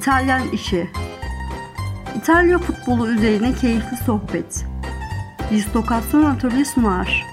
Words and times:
İtalyan 0.00 0.52
işi. 0.52 0.90
İtalya 2.18 2.58
futbolu 2.58 3.10
üzerine 3.10 3.54
keyifli 3.54 3.96
sohbet. 4.06 4.64
Distokasyon 5.50 6.24
Atölye 6.24 6.64
sunar. 6.64 7.26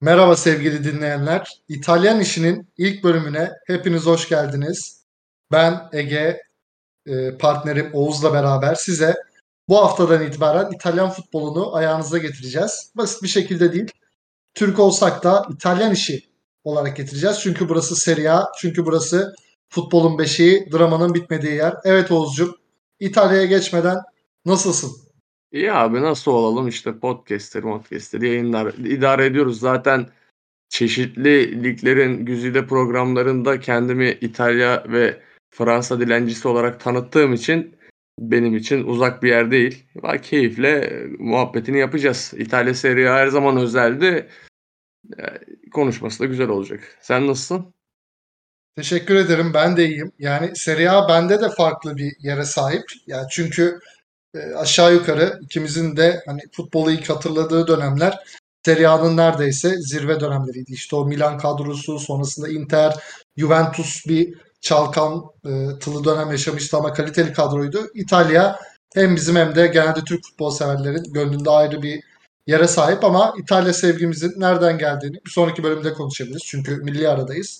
Merhaba 0.00 0.36
sevgili 0.36 0.84
dinleyenler. 0.84 1.48
İtalyan 1.68 2.20
işinin 2.20 2.68
ilk 2.78 3.04
bölümüne 3.04 3.50
hepiniz 3.66 4.06
hoş 4.06 4.28
geldiniz. 4.28 5.04
Ben 5.52 5.88
Ege, 5.92 6.42
e, 7.06 7.36
partnerim 7.38 7.90
Oğuz'la 7.94 8.32
beraber 8.32 8.74
size 8.74 9.14
bu 9.68 9.76
haftadan 9.76 10.22
itibaren 10.22 10.72
İtalyan 10.72 11.10
futbolunu 11.10 11.74
ayağınıza 11.76 12.18
getireceğiz. 12.18 12.92
Basit 12.96 13.22
bir 13.22 13.28
şekilde 13.28 13.72
değil. 13.72 13.90
Türk 14.54 14.78
olsak 14.78 15.24
da 15.24 15.46
İtalyan 15.50 15.92
işi 15.92 16.24
olarak 16.64 16.96
getireceğiz. 16.96 17.40
Çünkü 17.42 17.68
burası 17.68 17.96
Serie 17.96 18.28
A, 18.28 18.44
çünkü 18.60 18.86
burası 18.86 19.34
futbolun 19.70 20.18
beşiği, 20.18 20.68
dramanın 20.72 21.14
bitmediği 21.14 21.54
yer. 21.54 21.74
Evet 21.84 22.10
Oğuz'cum, 22.10 22.54
İtalya'ya 23.00 23.46
geçmeden 23.46 23.96
nasılsın? 24.44 24.90
İyi 25.52 25.72
abi 25.72 26.02
nasıl 26.02 26.30
olalım 26.30 26.68
işte 26.68 26.98
podcast'leri 26.98 27.62
podcast'leri 27.62 28.28
yayınlar 28.28 28.74
idare 28.74 29.26
ediyoruz. 29.26 29.60
Zaten 29.60 30.06
çeşitli 30.68 31.64
liglerin 31.64 32.24
güzide 32.24 32.66
programlarında 32.66 33.60
kendimi 33.60 34.18
İtalya 34.20 34.84
ve 34.88 35.20
Fransa 35.50 36.00
dilencisi 36.00 36.48
olarak 36.48 36.80
tanıttığım 36.80 37.32
için 37.32 37.76
benim 38.18 38.56
için 38.56 38.84
uzak 38.84 39.22
bir 39.22 39.28
yer 39.28 39.50
değil. 39.50 39.84
Ve 40.02 40.20
keyifle 40.20 41.02
muhabbetini 41.18 41.78
yapacağız. 41.78 42.34
İtalya 42.36 42.74
Serie 42.74 43.08
A 43.08 43.14
her 43.14 43.26
zaman 43.26 43.56
özeldi. 43.56 44.28
Konuşması 45.72 46.20
da 46.20 46.26
güzel 46.26 46.48
olacak. 46.48 46.98
Sen 47.00 47.26
nasılsın? 47.26 47.74
Teşekkür 48.76 49.14
ederim. 49.14 49.54
Ben 49.54 49.76
de 49.76 49.86
iyiyim. 49.88 50.12
Yani 50.18 50.56
Serie 50.56 50.88
A 50.88 51.08
bende 51.08 51.40
de 51.40 51.48
farklı 51.48 51.96
bir 51.96 52.12
yere 52.20 52.44
sahip. 52.44 52.84
Yani 53.06 53.26
çünkü 53.30 53.78
e, 54.34 54.54
aşağı 54.54 54.94
yukarı 54.94 55.38
ikimizin 55.42 55.96
de 55.96 56.22
hani 56.26 56.40
futbolu 56.52 56.90
ilk 56.92 57.10
hatırladığı 57.10 57.66
dönemler 57.66 58.18
Serie 58.64 58.86
A'nın 58.86 59.16
neredeyse 59.16 59.76
zirve 59.78 60.20
dönemleriydi. 60.20 60.72
İşte 60.72 60.96
o 60.96 61.04
Milan 61.04 61.38
kadrosu, 61.38 61.98
sonrasında 61.98 62.48
Inter, 62.48 62.94
Juventus 63.36 64.06
bir 64.06 64.34
çalkan 64.60 65.22
e, 65.46 65.78
tılı 65.78 66.04
dönem 66.04 66.30
yaşamıştı 66.30 66.76
ama 66.76 66.92
kaliteli 66.92 67.32
kadroydu. 67.32 67.86
İtalya 67.94 68.60
hem 68.94 69.16
bizim 69.16 69.36
hem 69.36 69.54
de 69.54 69.66
genelde 69.66 70.00
Türk 70.00 70.24
futbol 70.24 70.50
severlerin 70.50 71.12
gönlünde 71.12 71.50
ayrı 71.50 71.82
bir 71.82 72.02
yere 72.46 72.68
sahip 72.68 73.04
ama 73.04 73.34
İtalya 73.38 73.72
sevgimizin 73.72 74.34
nereden 74.36 74.78
geldiğini 74.78 75.16
bir 75.26 75.30
sonraki 75.30 75.62
bölümde 75.62 75.92
konuşabiliriz. 75.92 76.42
Çünkü 76.46 76.76
milli 76.76 77.08
aradayız. 77.08 77.58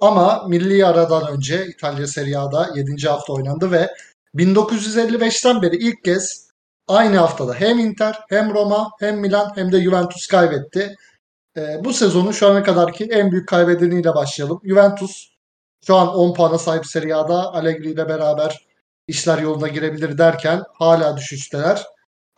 Ama 0.00 0.44
milli 0.48 0.86
aradan 0.86 1.32
önce 1.32 1.66
İtalya 1.66 2.06
Serie 2.06 2.36
A'da 2.36 2.70
7. 2.74 3.08
hafta 3.08 3.32
oynandı 3.32 3.72
ve 3.72 3.90
1955'ten 4.34 5.62
beri 5.62 5.76
ilk 5.76 6.04
kez 6.04 6.50
aynı 6.88 7.16
haftada 7.16 7.54
hem 7.54 7.78
Inter 7.78 8.20
hem 8.28 8.54
Roma 8.54 8.90
hem 9.00 9.18
Milan 9.20 9.52
hem 9.54 9.72
de 9.72 9.82
Juventus 9.82 10.26
kaybetti. 10.26 10.96
E, 11.56 11.84
bu 11.84 11.92
sezonun 11.92 12.32
şu 12.32 12.48
ana 12.48 12.62
kadarki 12.62 13.04
en 13.04 13.32
büyük 13.32 13.48
kaybedeniyle 13.48 14.14
başlayalım. 14.14 14.60
Juventus 14.64 15.28
şu 15.86 15.96
an 15.96 16.14
10 16.14 16.34
puana 16.34 16.58
sahip 16.58 16.86
Serie 16.86 17.14
A'da 17.14 17.54
Allegri 17.54 17.90
ile 17.90 18.08
beraber 18.08 18.66
işler 19.06 19.38
yoluna 19.38 19.68
girebilir 19.68 20.18
derken 20.18 20.62
hala 20.72 21.16
düşüşteler. 21.16 21.86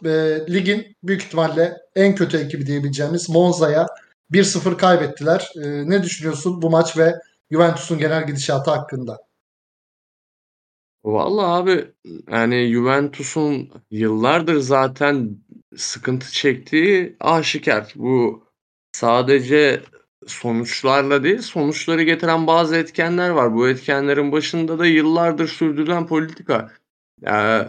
E, 0.05 0.09
ligin 0.49 0.97
büyük 1.03 1.23
ihtimalle 1.23 1.77
en 1.97 2.15
kötü 2.15 2.39
ekibi 2.39 2.67
diyebileceğimiz 2.67 3.31
Monza'ya 3.31 3.87
1-0 4.33 4.77
kaybettiler. 4.77 5.53
E, 5.57 5.91
ne 5.91 6.03
düşünüyorsun 6.03 6.63
bu 6.63 6.71
maç 6.71 6.97
ve 6.97 7.15
Juventus'un 7.53 7.98
genel 7.98 8.27
gidişatı 8.27 8.70
hakkında? 8.70 9.19
Vallahi 11.05 11.47
abi 11.47 11.92
yani 12.31 12.72
Juventus'un 12.72 13.70
yıllardır 13.91 14.56
zaten 14.56 15.37
sıkıntı 15.77 16.32
çektiği 16.32 17.16
aşikar. 17.21 17.93
Bu 17.97 18.44
sadece 18.93 19.82
sonuçlarla 20.27 21.22
değil, 21.25 21.38
sonuçları 21.38 22.03
getiren 22.03 22.47
bazı 22.47 22.77
etkenler 22.77 23.31
var. 23.31 23.54
Bu 23.54 23.69
etkenlerin 23.69 24.32
başında 24.32 24.78
da 24.78 24.87
yıllardır 24.87 25.48
sürdürülen 25.48 26.06
politika. 26.06 26.72
Yani 27.21 27.69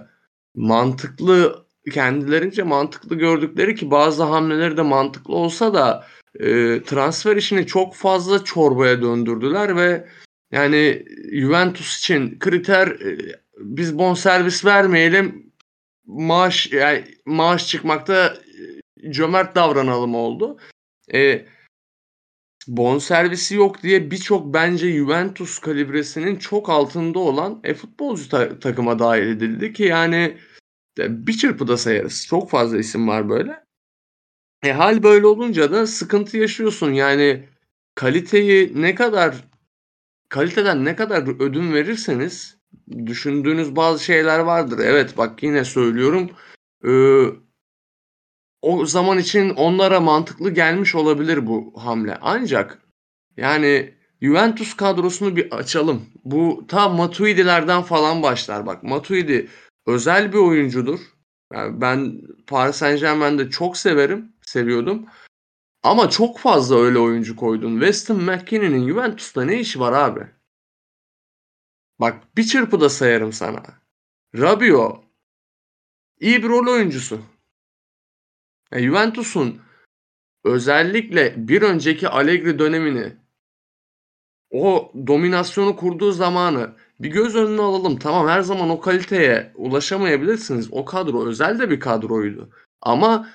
mantıklı 0.56 1.66
kendilerince 1.92 2.64
mantıklı 2.64 3.16
gördükleri 3.16 3.76
ki 3.76 3.92
bazı 3.92 4.24
hamleleri 4.24 4.78
de 4.78 4.82
mantıklı 4.82 5.36
olsa 5.36 5.74
da 5.74 6.08
e, 6.40 6.46
transfer 6.84 7.36
işini 7.36 7.68
çok 7.68 7.96
fazla 7.96 8.44
çorbaya 8.44 9.02
döndürdüler 9.02 9.76
ve 9.76 10.08
yani 10.52 11.06
Juventus 11.32 12.00
için 12.00 12.40
kriter 12.40 12.88
e, 12.88 13.18
biz 13.58 13.98
bonservis 13.98 14.66
vermeyelim 14.66 15.54
maaş 16.06 16.72
yani 16.72 17.04
maaş 17.26 17.68
çıkmakta 17.68 18.38
e, 19.04 19.12
cömert 19.12 19.56
davranalım 19.56 20.16
oldu. 20.16 20.58
E, 21.14 21.46
bonservisi 22.68 23.56
yok 23.56 23.84
diye 23.84 24.12
birçok 24.12 24.54
bence 24.54 24.92
Juventus 24.92 25.60
kalibresinin 25.60 26.36
çok 26.36 26.70
altında 26.70 27.20
olan 27.20 27.60
e, 27.64 27.74
futbolcu 27.74 28.30
ta- 28.30 28.60
takıma 28.60 29.00
dahil 29.00 29.28
edildi 29.28 29.74
ki 29.74 29.84
yani 29.84 30.38
bir 30.98 31.34
çırpıda 31.34 31.78
sayarız. 31.78 32.28
Çok 32.28 32.50
fazla 32.50 32.78
isim 32.78 33.08
var 33.08 33.30
böyle. 33.30 33.64
E, 34.64 34.72
hal 34.72 35.04
böyle 35.04 35.28
olunca 35.28 35.72
da 35.72 35.88
sıkıntı 35.88 36.38
yaşıyorsun. 36.38 36.92
Yani 36.92 37.44
kaliteyi 37.96 38.82
ne 38.82 38.96
kadar 38.96 39.36
kaliteden 40.30 40.86
ne 40.86 40.96
kadar 40.96 41.42
ödün 41.42 41.74
verirseniz 41.74 42.58
düşündüğünüz 43.06 43.76
bazı 43.76 44.04
şeyler 44.04 44.40
vardır. 44.40 44.80
Evet 44.84 45.18
bak 45.18 45.44
yine 45.44 45.66
söylüyorum. 45.66 46.30
E, 46.86 46.92
o 48.62 48.86
zaman 48.86 49.18
için 49.18 49.50
onlara 49.50 50.00
mantıklı 50.00 50.52
gelmiş 50.52 50.96
olabilir 50.96 51.48
bu 51.48 51.74
hamle. 51.78 52.18
Ancak 52.22 52.82
yani 53.38 53.94
Juventus 54.22 54.74
kadrosunu 54.74 55.36
bir 55.36 55.52
açalım. 55.52 56.06
Bu 56.26 56.66
ta 56.68 56.90
Matuidi'lerden 56.90 57.82
falan 57.82 58.24
başlar 58.24 58.66
bak. 58.66 58.84
Matuidi 58.84 59.48
özel 59.86 60.34
bir 60.34 60.38
oyuncudur. 60.38 61.00
Yani 61.54 61.82
ben 61.82 62.22
Paris 62.48 62.76
Saint 62.76 63.00
Germain'de 63.00 63.50
çok 63.50 63.78
severim, 63.78 64.34
seviyordum. 64.42 65.06
Ama 65.84 66.10
çok 66.10 66.40
fazla 66.40 66.76
öyle 66.80 67.00
oyuncu 67.00 67.36
koydun. 67.36 67.80
Weston 67.80 68.24
McKinney'nin 68.24 68.88
Juventus'ta 68.88 69.46
ne 69.46 69.60
işi 69.60 69.80
var 69.80 69.94
abi? 69.94 70.28
Bak 72.00 72.38
bir 72.38 72.44
çırpıda 72.44 72.90
sayarım 72.90 73.34
sana. 73.34 73.64
Rabiot 74.36 75.04
iyi 76.20 76.44
bir 76.44 76.50
rol 76.50 76.74
oyuncusu. 76.74 77.22
Yani 78.72 78.84
Juventus'un 78.86 79.62
özellikle 80.44 81.48
bir 81.48 81.62
önceki 81.62 82.10
Allegri 82.10 82.60
dönemini 82.60 83.18
o 84.52 84.92
dominasyonu 85.08 85.76
kurduğu 85.76 86.12
zamanı 86.12 86.76
bir 87.00 87.10
göz 87.10 87.36
önüne 87.36 87.62
alalım. 87.62 88.00
Tamam 88.00 88.28
her 88.28 88.42
zaman 88.42 88.70
o 88.70 88.80
kaliteye 88.80 89.52
ulaşamayabilirsiniz. 89.56 90.68
O 90.72 90.86
kadro 90.86 91.26
özel 91.26 91.60
de 91.60 91.70
bir 91.70 91.80
kadroydu. 91.80 92.50
Ama 92.82 93.30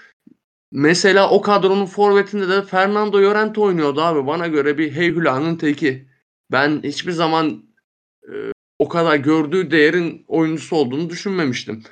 mesela 0.73 1.31
o 1.31 1.41
kadronun 1.41 1.87
forvetinde 1.87 2.49
de 2.49 2.63
Fernando 2.63 3.23
Llorente 3.23 3.61
oynuyordu 3.61 4.01
abi. 4.03 4.27
Bana 4.27 4.47
göre 4.47 4.79
bir 4.79 4.93
heyhülanın 4.93 5.57
teki. 5.57 6.09
Ben 6.53 6.81
hiçbir 6.83 7.13
zaman 7.13 7.65
e, 8.23 8.35
o 8.79 8.89
kadar 8.89 9.17
gördüğü 9.17 9.71
değerin 9.71 10.25
oyuncusu 10.29 10.77
olduğunu 10.77 11.11
düşünmemiştim. 11.11 11.83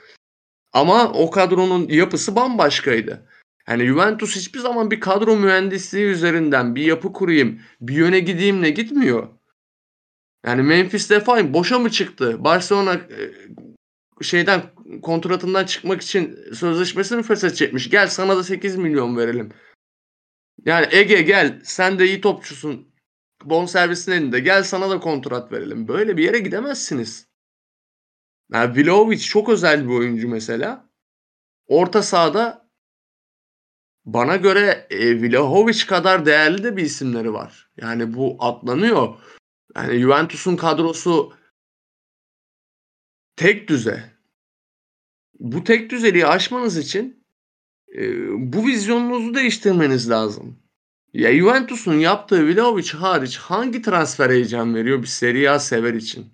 Ama 0.73 1.13
o 1.13 1.31
kadronun 1.31 1.89
yapısı 1.89 2.37
bambaşkaydı. 2.37 3.27
Yani 3.69 3.87
Juventus 3.87 4.37
hiçbir 4.37 4.59
zaman 4.59 4.91
bir 4.91 5.01
kadro 5.01 5.37
mühendisliği 5.37 6.07
üzerinden 6.07 6.75
bir 6.75 6.83
yapı 6.83 7.13
kurayım, 7.13 7.61
bir 7.81 7.95
yöne 7.95 8.21
gideyimle 8.21 8.71
gitmiyor. 8.71 9.29
Yani 10.47 10.63
Memphis 10.63 11.11
Depay 11.11 11.55
boşa 11.55 11.79
mı 11.79 11.91
çıktı? 11.91 12.45
Barcelona 12.45 12.95
e, 12.95 13.33
şeyden 14.23 14.63
kontratından 15.03 15.65
çıkmak 15.65 16.03
için 16.03 16.53
sözleşmesini 16.55 17.23
feshet 17.23 17.57
çekmiş. 17.57 17.91
Gel 17.91 18.09
sana 18.09 18.37
da 18.37 18.45
8 18.45 18.77
milyon 18.77 19.17
verelim. 19.17 19.53
Yani 20.65 20.87
Ege 20.91 21.23
gel 21.23 21.61
sen 21.65 21.99
de 21.99 22.07
iyi 22.07 22.21
topçusun. 22.21 22.95
Bon 23.45 23.67
servisin 23.67 24.13
elinde. 24.13 24.41
Gel 24.41 24.63
sana 24.63 24.91
da 24.91 25.01
kontrat 25.01 25.53
verelim. 25.53 25.89
Böyle 25.89 26.17
bir 26.17 26.25
yere 26.25 26.39
gidemezsiniz. 26.39 27.29
Yani 28.53 28.77
Vlahovic 28.77 29.19
çok 29.19 29.49
özel 29.49 29.89
bir 29.89 29.95
oyuncu 29.95 30.29
mesela. 30.29 30.91
Orta 31.67 32.03
sahada 32.03 32.71
bana 34.05 34.37
göre 34.37 34.87
e, 34.91 35.23
Vlahovic 35.23 35.87
kadar 35.87 36.27
değerli 36.27 36.65
de 36.65 36.77
bir 36.77 36.83
isimleri 36.83 37.33
var. 37.33 37.71
Yani 37.77 38.15
bu 38.15 38.37
atlanıyor. 38.41 39.15
Yani 39.77 39.99
Juventus'un 40.01 40.57
kadrosu 40.57 41.33
tek 43.37 43.69
düze. 43.69 44.11
Bu 45.39 45.65
tek 45.65 45.91
düzeliği 45.91 46.27
aşmanız 46.27 46.77
için 46.77 47.25
e, 47.97 48.29
bu 48.53 48.67
vizyonunuzu 48.67 49.35
değiştirmeniz 49.35 50.11
lazım. 50.11 50.59
Ya 51.13 51.37
Juventus'un 51.37 51.95
yaptığı 51.95 52.49
Vlahovic 52.49 52.93
hariç 52.93 53.37
hangi 53.37 53.83
transfer 53.83 54.31
heyecan 54.31 54.75
veriyor 54.75 55.03
bir 55.03 55.07
Serie 55.07 55.49
A 55.49 55.59
sever 55.59 55.95
için? 55.95 56.27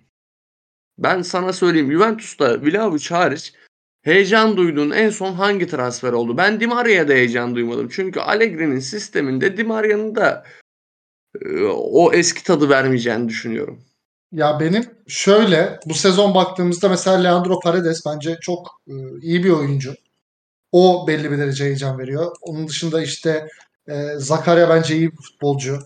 Ben 0.97 1.21
sana 1.21 1.53
söyleyeyim 1.53 1.91
Juventus'ta 1.91 2.61
Vlahovic 2.61 3.09
hariç 3.09 3.53
heyecan 4.01 4.57
duyduğun 4.57 4.91
en 4.91 5.09
son 5.09 5.33
hangi 5.33 5.67
transfer 5.67 6.13
oldu? 6.13 6.37
Ben 6.37 6.59
Di 6.59 6.67
Maria'ya 6.67 7.07
da 7.07 7.13
heyecan 7.13 7.55
duymadım. 7.55 7.89
Çünkü 7.91 8.19
Allegri'nin 8.19 8.79
sisteminde 8.79 9.57
Di 9.57 9.63
Maria'nın 9.63 10.15
da 10.15 10.45
o 11.75 12.13
eski 12.13 12.43
tadı 12.43 12.69
vermeyeceğini 12.69 13.29
düşünüyorum. 13.29 13.81
Ya 14.31 14.59
benim 14.59 14.85
şöyle 15.07 15.79
bu 15.85 15.93
sezon 15.93 16.35
baktığımızda 16.35 16.89
mesela 16.89 17.17
Leandro 17.17 17.59
Paredes 17.59 18.05
bence 18.05 18.37
çok 18.41 18.81
e, 18.87 18.93
iyi 19.21 19.43
bir 19.43 19.49
oyuncu. 19.49 19.95
O 20.71 21.07
belli 21.07 21.31
bir 21.31 21.37
derece 21.37 21.65
heyecan 21.65 21.99
veriyor. 21.99 22.31
Onun 22.41 22.67
dışında 22.67 23.01
işte 23.01 23.47
e, 23.87 23.93
Zakaria 24.17 24.69
bence 24.69 24.95
iyi 24.95 25.11
bir 25.11 25.17
futbolcu 25.17 25.79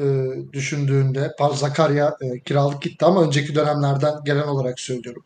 e, 0.00 0.04
düşündüğünde. 0.52 1.30
Zakaria 1.54 2.16
e, 2.20 2.40
kiralık 2.40 2.82
gitti 2.82 3.04
ama 3.04 3.24
önceki 3.24 3.54
dönemlerden 3.54 4.14
gelen 4.24 4.48
olarak 4.48 4.80
söylüyorum. 4.80 5.24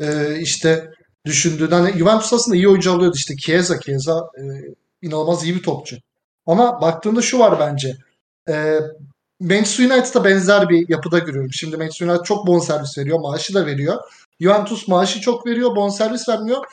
E, 0.00 0.36
işte 0.40 0.90
düşündüğünde 1.24 1.74
hani 1.74 1.98
Juventus 1.98 2.32
aslında 2.32 2.56
iyi 2.56 2.68
oyuncu 2.68 2.92
alıyordu 2.92 3.16
işte 3.16 3.36
Chiesa. 3.36 3.80
Chiesa 3.80 4.30
e, 4.38 4.42
inanılmaz 5.02 5.44
iyi 5.44 5.54
bir 5.54 5.62
topçu. 5.62 5.96
Ama 6.46 6.80
baktığında 6.80 7.22
şu 7.22 7.38
var 7.38 7.60
bence. 7.60 7.96
E, 8.48 8.78
Manchester 9.40 9.84
United'a 9.84 10.24
benzer 10.24 10.68
bir 10.68 10.88
yapıda 10.88 11.18
görüyorum. 11.18 11.52
Şimdi 11.52 11.76
Manchester 11.76 12.06
United 12.06 12.24
çok 12.24 12.46
bonservis 12.46 12.98
veriyor. 12.98 13.20
Maaşı 13.20 13.54
da 13.54 13.66
veriyor. 13.66 13.96
Juventus 14.40 14.88
maaşı 14.88 15.20
çok 15.20 15.46
veriyor. 15.46 15.76
Bonservis 15.76 16.28
vermiyor. 16.28 16.64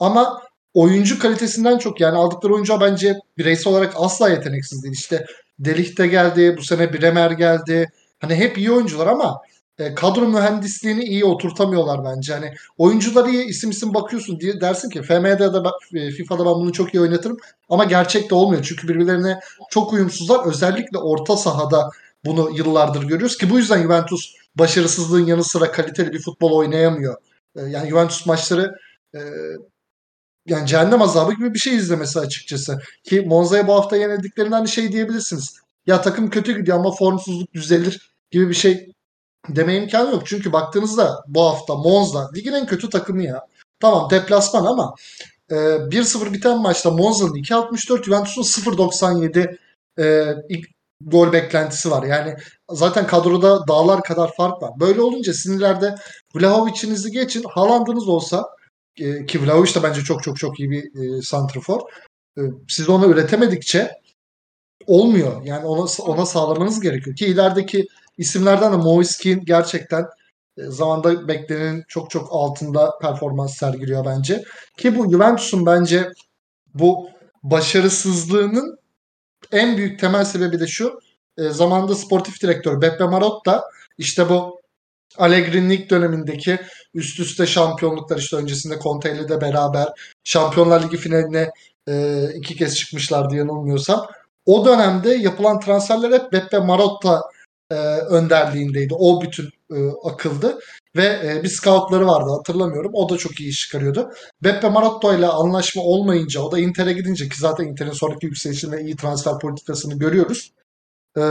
Ama 0.00 0.42
oyuncu 0.74 1.18
kalitesinden 1.18 1.78
çok 1.78 2.00
yani 2.00 2.16
aldıkları 2.16 2.54
oyuncu 2.54 2.80
bence 2.80 3.18
bireysel 3.38 3.72
olarak 3.72 3.94
asla 3.96 4.28
yeteneksiz 4.28 4.82
değil. 4.82 4.94
İşte 4.94 5.26
Delik 5.58 5.98
de 5.98 6.06
geldi. 6.06 6.56
Bu 6.58 6.62
sene 6.62 6.92
Bremer 6.92 7.30
geldi. 7.30 7.92
Hani 8.20 8.34
hep 8.34 8.58
iyi 8.58 8.72
oyuncular 8.72 9.06
ama 9.06 9.40
e, 9.78 9.94
kadro 9.94 10.28
mühendisliğini 10.28 11.04
iyi 11.04 11.24
oturtamıyorlar 11.24 12.04
bence. 12.04 12.32
Hani 12.32 12.54
oyuncular 12.78 13.28
iyi 13.28 13.44
isim 13.44 13.70
isim 13.70 13.94
bakıyorsun 13.94 14.40
diye 14.40 14.60
dersin 14.60 14.90
ki 14.90 15.02
FM'de 15.02 15.42
ya 15.42 15.54
da 15.54 15.72
e, 15.94 16.10
FIFA'da 16.10 16.46
ben 16.46 16.54
bunu 16.54 16.72
çok 16.72 16.94
iyi 16.94 17.00
oynatırım 17.00 17.36
ama 17.68 17.84
gerçekte 17.84 18.34
olmuyor. 18.34 18.62
Çünkü 18.62 18.88
birbirlerine 18.88 19.40
çok 19.70 19.92
uyumsuzlar. 19.92 20.46
Özellikle 20.46 20.98
orta 20.98 21.36
sahada 21.36 21.90
bunu 22.26 22.50
yıllardır 22.56 23.02
görüyoruz 23.02 23.38
ki 23.38 23.50
bu 23.50 23.58
yüzden 23.58 23.82
Juventus 23.82 24.34
başarısızlığın 24.56 25.26
yanı 25.26 25.44
sıra 25.44 25.72
kaliteli 25.72 26.12
bir 26.12 26.22
futbol 26.22 26.52
oynayamıyor. 26.52 27.16
E, 27.56 27.62
yani 27.62 27.88
Juventus 27.88 28.26
maçları 28.26 28.74
e, 29.14 29.20
yani 30.46 30.66
cehennem 30.66 31.02
azabı 31.02 31.32
gibi 31.32 31.54
bir 31.54 31.58
şey 31.58 31.76
izlemesi 31.76 32.18
açıkçası. 32.20 32.78
Ki 33.04 33.20
Monza'ya 33.20 33.68
bu 33.68 33.74
hafta 33.74 33.96
yenildiklerinden 33.96 34.64
şey 34.64 34.92
diyebilirsiniz. 34.92 35.56
Ya 35.86 36.02
takım 36.02 36.30
kötü 36.30 36.58
gidiyor 36.58 36.78
ama 36.78 36.90
formsuzluk 36.90 37.52
düzelir 37.52 38.14
gibi 38.30 38.48
bir 38.48 38.54
şey 38.54 38.92
deme 39.48 39.76
imkanı 39.76 40.10
yok. 40.10 40.26
Çünkü 40.26 40.52
baktığınızda 40.52 41.24
bu 41.28 41.42
hafta 41.42 41.74
Monza 41.74 42.30
ligin 42.34 42.52
en 42.52 42.66
kötü 42.66 42.90
takımı 42.90 43.22
ya. 43.22 43.46
Tamam 43.80 44.10
deplasman 44.10 44.64
ama 44.64 44.94
e, 45.50 45.54
1-0 45.54 46.32
biten 46.32 46.58
maçta 46.58 46.90
Monza'nın 46.90 47.34
2.64 47.34 48.04
Juventus'un 48.04 48.42
0.97 48.42 49.56
e, 49.98 50.34
gol 51.06 51.32
beklentisi 51.32 51.90
var. 51.90 52.02
Yani 52.02 52.36
zaten 52.70 53.06
kadroda 53.06 53.68
dağlar 53.68 54.02
kadar 54.02 54.34
fark 54.36 54.62
var. 54.62 54.70
Böyle 54.80 55.00
olunca 55.00 55.34
sinirlerde 55.34 55.94
Vlahovic'inizi 56.34 57.10
geçin. 57.10 57.42
Haaland'ınız 57.42 58.08
olsa 58.08 58.44
e, 58.98 59.26
ki 59.26 59.46
Vlahovic 59.46 59.74
de 59.74 59.82
bence 59.82 60.00
çok 60.00 60.22
çok 60.22 60.36
çok 60.38 60.60
iyi 60.60 60.70
bir 60.70 60.84
e, 60.84 61.22
santrfor. 61.22 61.80
E, 62.38 62.40
siz 62.68 62.88
onu 62.88 63.06
üretemedikçe 63.06 63.90
olmuyor. 64.86 65.42
Yani 65.44 65.66
ona 65.66 65.86
ona 65.98 66.26
sağlamanız 66.26 66.80
gerekiyor. 66.80 67.16
Ki 67.16 67.26
ilerideki 67.26 67.86
isimlerden 68.18 68.72
de 68.72 68.76
Moiskin 68.76 69.44
gerçekten 69.44 70.02
e, 70.58 70.62
zamanda 70.62 71.28
beklenenin 71.28 71.84
çok 71.88 72.10
çok 72.10 72.28
altında 72.30 72.98
performans 73.02 73.56
sergiliyor 73.56 74.04
bence. 74.04 74.44
Ki 74.76 74.98
bu 74.98 75.10
Juventus'un 75.10 75.66
bence 75.66 76.10
bu 76.74 77.08
başarısızlığının 77.42 78.78
en 79.52 79.76
büyük 79.76 80.00
temel 80.00 80.24
sebebi 80.24 80.60
de 80.60 80.66
şu. 80.66 81.00
E, 81.38 81.48
zamanında 81.48 81.94
sportif 81.94 82.42
direktör 82.42 82.80
Beppe 82.80 83.04
Marotta 83.04 83.64
işte 83.98 84.28
bu 84.28 84.60
Allegri'nin 85.18 85.88
dönemindeki 85.90 86.58
üst 86.94 87.20
üste 87.20 87.46
şampiyonluklar 87.46 88.18
işte 88.18 88.36
öncesinde 88.36 88.78
Conte 88.82 89.12
ile 89.12 89.28
de 89.28 89.40
beraber 89.40 89.88
Şampiyonlar 90.24 90.82
Ligi 90.82 90.96
finaline 90.96 91.50
e, 91.88 92.24
iki 92.34 92.56
kez 92.56 92.76
çıkmışlardı 92.76 93.36
yanılmıyorsam. 93.36 94.06
O 94.46 94.66
dönemde 94.66 95.14
yapılan 95.14 95.60
transferler 95.60 96.12
hep 96.12 96.32
Beppe 96.32 96.58
Marotta 96.58 97.22
e, 97.70 97.74
önderliğindeydi. 97.98 98.94
O 98.94 99.22
bütün 99.22 99.50
e, 99.70 99.76
akıldı. 100.04 100.58
Ve 100.96 101.20
e, 101.24 101.42
bir 101.42 101.48
scoutları 101.48 102.06
vardı 102.06 102.30
hatırlamıyorum. 102.30 102.90
O 102.94 103.08
da 103.08 103.16
çok 103.16 103.40
iyi 103.40 103.48
iş 103.48 103.60
çıkarıyordu. 103.60 104.10
Beppe 104.42 104.68
Marotta 104.68 105.14
ile 105.14 105.26
anlaşma 105.26 105.82
olmayınca 105.82 106.40
o 106.40 106.52
da 106.52 106.58
Inter'e 106.58 106.92
gidince 106.92 107.28
ki 107.28 107.38
zaten 107.38 107.64
Inter'in 107.64 107.90
sonraki 107.90 108.26
yükselişinde 108.26 108.80
iyi 108.80 108.96
transfer 108.96 109.38
politikasını 109.38 109.98
görüyoruz. 109.98 110.52
E, 111.18 111.22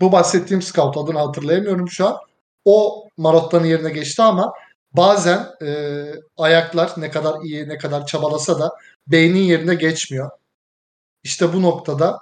bu 0.00 0.12
bahsettiğim 0.12 0.62
scout 0.62 0.96
adını 0.96 1.18
hatırlayamıyorum 1.18 1.88
şu 1.88 2.06
an. 2.08 2.16
O 2.64 3.08
Marotta'nın 3.16 3.66
yerine 3.66 3.90
geçti 3.90 4.22
ama 4.22 4.52
bazen 4.92 5.48
e, 5.62 6.04
ayaklar 6.36 6.92
ne 6.96 7.10
kadar 7.10 7.40
iyi 7.42 7.68
ne 7.68 7.78
kadar 7.78 8.06
çabalasa 8.06 8.58
da 8.58 8.70
beynin 9.06 9.42
yerine 9.42 9.74
geçmiyor. 9.74 10.30
İşte 11.24 11.52
bu 11.52 11.62
noktada 11.62 12.18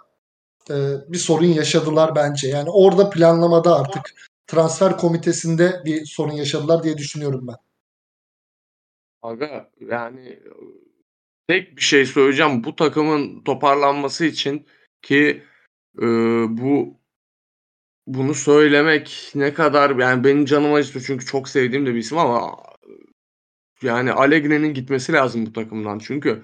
e, 0.70 0.74
bir 1.08 1.18
sorun 1.18 1.46
yaşadılar 1.46 2.14
bence. 2.14 2.48
Yani 2.48 2.70
orada 2.70 3.10
planlamada 3.10 3.76
artık 3.80 4.14
transfer 4.52 4.96
komitesinde 4.96 5.82
bir 5.84 6.04
sorun 6.04 6.32
yaşadılar 6.32 6.82
diye 6.82 6.98
düşünüyorum 6.98 7.46
ben. 7.48 7.56
Aga 9.22 9.70
yani 9.80 10.42
tek 11.48 11.76
bir 11.76 11.82
şey 11.82 12.06
söyleyeceğim. 12.06 12.64
Bu 12.64 12.76
takımın 12.76 13.44
toparlanması 13.44 14.24
için 14.24 14.66
ki 15.02 15.42
e, 15.98 16.06
bu 16.48 17.00
bunu 18.06 18.34
söylemek 18.34 19.32
ne 19.34 19.54
kadar 19.54 19.96
yani 19.96 20.24
benim 20.24 20.44
canım 20.44 20.74
acıtıyor 20.74 21.04
çünkü 21.06 21.26
çok 21.26 21.48
sevdiğim 21.48 21.86
de 21.86 21.94
bir 21.94 21.98
isim 21.98 22.18
ama 22.18 22.56
yani 23.82 24.12
Allegri'nin 24.12 24.74
gitmesi 24.74 25.12
lazım 25.12 25.46
bu 25.46 25.52
takımdan. 25.52 25.98
Çünkü 25.98 26.42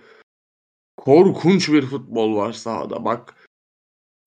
korkunç 0.97 1.69
bir 1.73 1.83
futbol 1.83 2.37
var 2.37 2.53
sahada. 2.53 3.05
Bak 3.05 3.35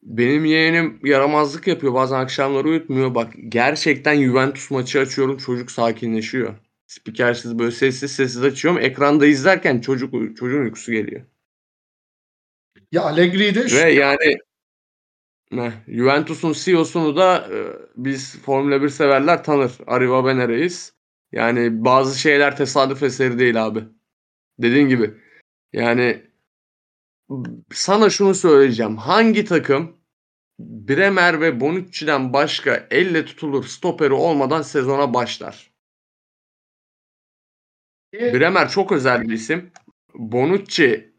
benim 0.03 0.45
yeğenim 0.45 0.99
yaramazlık 1.03 1.67
yapıyor. 1.67 1.93
Bazen 1.93 2.19
akşamları 2.19 2.67
uyutmuyor. 2.67 3.15
Bak 3.15 3.33
gerçekten 3.49 4.21
Juventus 4.21 4.71
maçı 4.71 4.99
açıyorum. 4.99 5.37
Çocuk 5.37 5.71
sakinleşiyor. 5.71 6.55
Spikersiz 6.87 7.59
böyle 7.59 7.71
sessiz 7.71 8.11
sessiz 8.11 8.43
açıyorum. 8.43 8.81
Ekranda 8.81 9.25
izlerken 9.25 9.81
çocuk 9.81 10.37
çocuğun 10.37 10.61
uykusu 10.61 10.91
geliyor. 10.91 11.21
Ya 12.91 13.01
Allegri'yi 13.01 13.55
de 13.55 13.69
şu... 13.69 13.75
Ve 13.75 13.91
yani 13.91 14.37
ne, 15.51 15.73
Juventus'un 15.87 16.53
CEO'sunu 16.53 17.17
da 17.17 17.47
e, 17.51 17.57
biz 17.95 18.39
Formula 18.41 18.81
1 18.81 18.89
severler 18.89 19.43
tanır. 19.43 19.71
Arriva 19.87 20.25
Bene 20.25 20.47
Reis. 20.47 20.93
Yani 21.31 21.85
bazı 21.85 22.19
şeyler 22.19 22.57
tesadüf 22.57 23.03
eseri 23.03 23.39
değil 23.39 23.65
abi. 23.65 23.83
Dediğin 24.59 24.89
gibi. 24.89 25.13
Yani 25.73 26.30
sana 27.73 28.09
şunu 28.09 28.35
söyleyeceğim. 28.35 28.97
Hangi 28.97 29.45
takım 29.45 29.97
Bremer 30.59 31.41
ve 31.41 31.59
Bonucci'den 31.59 32.33
başka 32.33 32.87
elle 32.91 33.25
tutulur 33.25 33.65
stoperi 33.65 34.13
olmadan 34.13 34.61
sezona 34.61 35.13
başlar? 35.13 35.71
Bremer 38.13 38.69
çok 38.69 38.91
özel 38.91 39.21
bir 39.21 39.33
isim. 39.33 39.71
Bonucci 40.13 41.13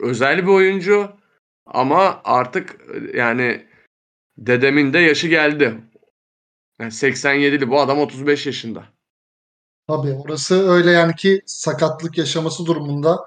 özel 0.00 0.42
bir 0.42 0.52
oyuncu 0.52 1.10
ama 1.66 2.20
artık 2.24 2.80
yani 3.14 3.66
dedemin 4.38 4.92
de 4.92 4.98
yaşı 4.98 5.28
geldi. 5.28 5.80
Yani 6.78 6.90
87'li 6.90 7.70
bu 7.70 7.80
adam 7.80 7.98
35 7.98 8.46
yaşında. 8.46 8.84
Tabii 9.88 10.12
orası 10.12 10.70
öyle 10.70 10.90
yani 10.90 11.16
ki 11.16 11.42
sakatlık 11.46 12.18
yaşaması 12.18 12.66
durumunda 12.66 13.18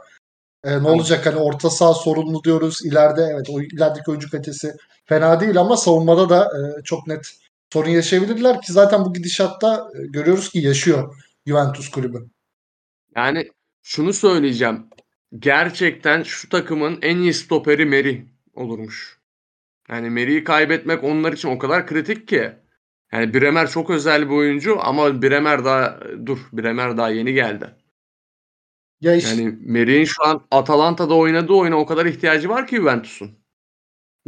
e, 0.65 0.83
ne 0.83 0.87
olacak 0.87 1.25
hani 1.25 1.35
orta 1.35 1.69
saha 1.69 1.93
sorunlu 1.93 2.43
diyoruz. 2.43 2.85
İleride 2.85 3.29
evet 3.33 3.49
o 3.49 3.61
ilerideki 3.61 4.11
oyuncu 4.11 4.31
kalitesi 4.31 4.75
fena 5.05 5.39
değil 5.39 5.57
ama 5.57 5.77
savunmada 5.77 6.29
da 6.29 6.43
e, 6.43 6.83
çok 6.83 7.07
net 7.07 7.31
sorun 7.73 7.89
yaşayabilirler 7.89 8.61
ki 8.61 8.73
zaten 8.73 9.05
bu 9.05 9.13
gidişatta 9.13 9.89
e, 9.95 10.07
görüyoruz 10.07 10.49
ki 10.49 10.59
yaşıyor 10.59 11.15
Juventus 11.47 11.89
kulübü. 11.89 12.25
Yani 13.15 13.51
şunu 13.83 14.13
söyleyeceğim. 14.13 14.87
Gerçekten 15.39 16.23
şu 16.23 16.49
takımın 16.49 16.99
en 17.01 17.17
iyi 17.17 17.33
stoperi 17.33 17.85
Meri 17.85 18.25
olurmuş. 18.53 19.19
Yani 19.89 20.09
Meri'yi 20.09 20.43
kaybetmek 20.43 21.03
onlar 21.03 21.33
için 21.33 21.49
o 21.49 21.57
kadar 21.57 21.87
kritik 21.87 22.27
ki. 22.27 22.51
Yani 23.11 23.33
Bremer 23.33 23.69
çok 23.69 23.89
özel 23.89 24.29
bir 24.29 24.35
oyuncu 24.35 24.77
ama 24.81 25.21
Bremer 25.21 25.65
daha 25.65 25.99
dur 26.25 26.39
Bremer 26.53 26.97
daha 26.97 27.09
yeni 27.09 27.33
geldi. 27.33 27.75
Ya 29.01 29.15
işte. 29.15 29.29
Yani 29.29 29.57
Meri'nin 29.61 30.05
şu 30.05 30.25
an 30.25 30.41
Atalanta'da 30.51 31.15
oynadığı 31.15 31.53
oyuna 31.53 31.75
o 31.75 31.85
kadar 31.85 32.05
ihtiyacı 32.05 32.49
var 32.49 32.67
ki 32.67 32.75
Juventus'un. 32.75 33.31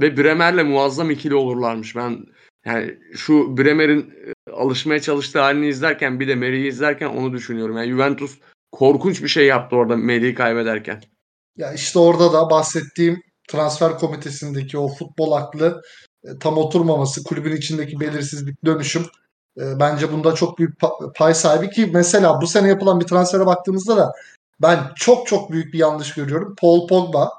Ve 0.01 0.17
Bremer'le 0.17 0.63
muazzam 0.63 1.11
ikili 1.11 1.35
olurlarmış. 1.35 1.95
Ben 1.95 2.25
yani 2.65 2.97
şu 3.13 3.57
Bremer'in 3.57 4.13
alışmaya 4.53 5.01
çalıştığı 5.01 5.39
halini 5.39 5.67
izlerken 5.67 6.19
bir 6.19 6.27
de 6.27 6.35
Meri'yi 6.35 6.67
izlerken 6.69 7.07
onu 7.07 7.33
düşünüyorum. 7.33 7.77
Yani 7.77 7.89
Juventus 7.89 8.37
korkunç 8.71 9.23
bir 9.23 9.27
şey 9.27 9.45
yaptı 9.45 9.75
orada 9.75 9.95
Meri'yi 9.95 10.33
kaybederken. 10.35 11.03
Ya 11.57 11.73
işte 11.73 11.99
orada 11.99 12.33
da 12.33 12.49
bahsettiğim 12.49 13.21
transfer 13.49 13.97
komitesindeki 13.97 14.77
o 14.77 14.87
futbol 14.87 15.31
aklı 15.31 15.81
e, 16.23 16.39
tam 16.39 16.57
oturmaması, 16.57 17.23
kulübün 17.23 17.55
içindeki 17.55 17.99
belirsizlik, 17.99 18.65
dönüşüm 18.65 19.05
e, 19.57 19.79
bence 19.79 20.11
bunda 20.11 20.35
çok 20.35 20.57
büyük 20.57 20.79
pa- 20.79 21.13
pay 21.13 21.33
sahibi 21.33 21.69
ki 21.69 21.89
mesela 21.93 22.41
bu 22.41 22.47
sene 22.47 22.67
yapılan 22.67 22.99
bir 22.99 23.05
transfere 23.05 23.45
baktığımızda 23.45 23.97
da 23.97 24.13
ben 24.61 24.79
çok 24.95 25.27
çok 25.27 25.51
büyük 25.51 25.73
bir 25.73 25.79
yanlış 25.79 26.13
görüyorum. 26.13 26.55
Paul 26.61 26.87
Pogba 26.87 27.31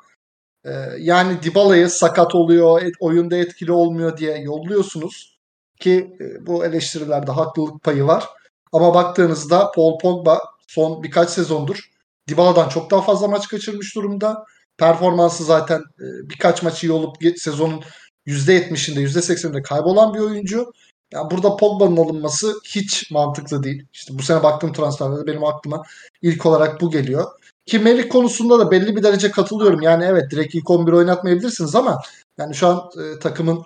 e, 0.64 0.70
yani 0.98 1.42
Dybala'yı 1.42 1.88
sakat 1.90 2.34
oluyor, 2.34 2.82
et- 2.82 2.94
oyunda 3.00 3.36
etkili 3.36 3.72
olmuyor 3.72 4.16
diye 4.16 4.38
yolluyorsunuz 4.38 5.38
ki 5.80 6.16
e, 6.20 6.46
bu 6.46 6.64
eleştirilerde 6.64 7.32
haklılık 7.32 7.82
payı 7.82 8.04
var. 8.04 8.24
Ama 8.72 8.94
baktığınızda 8.94 9.70
Paul 9.72 9.98
Pogba 9.98 10.40
son 10.66 11.02
birkaç 11.02 11.30
sezondur 11.30 11.90
Dybala'dan 12.28 12.68
çok 12.68 12.90
daha 12.90 13.02
fazla 13.02 13.28
maç 13.28 13.48
kaçırmış 13.48 13.96
durumda. 13.96 14.44
Performansı 14.78 15.44
zaten 15.44 15.78
e, 15.78 16.06
birkaç 16.30 16.62
maçı 16.62 16.86
iyi 16.86 16.92
olup 16.92 17.16
sezonun 17.36 17.82
%70'inde 18.26 19.00
%80'inde 19.00 19.62
kaybolan 19.62 20.14
bir 20.14 20.18
oyuncu. 20.18 20.72
Yani 21.12 21.30
burada 21.30 21.56
Pogba'nın 21.56 21.96
alınması 21.96 22.54
hiç 22.64 23.10
mantıklı 23.10 23.62
değil. 23.62 23.86
İşte 23.92 24.18
bu 24.18 24.22
sene 24.22 24.42
baktığım 24.42 24.72
transferlerde 24.72 25.26
benim 25.26 25.44
aklıma 25.44 25.82
ilk 26.22 26.46
olarak 26.46 26.80
bu 26.80 26.90
geliyor. 26.90 27.24
Ki 27.66 27.78
Melih 27.78 28.08
konusunda 28.08 28.58
da 28.58 28.70
belli 28.70 28.96
bir 28.96 29.02
derece 29.02 29.30
katılıyorum. 29.30 29.82
Yani 29.82 30.04
evet 30.04 30.30
direkt 30.30 30.54
ilk 30.54 30.70
11 30.70 30.92
oynatmayabilirsiniz 30.92 31.74
ama 31.74 32.02
yani 32.38 32.54
şu 32.54 32.66
an 32.66 32.90
e, 32.98 33.18
takımın 33.18 33.64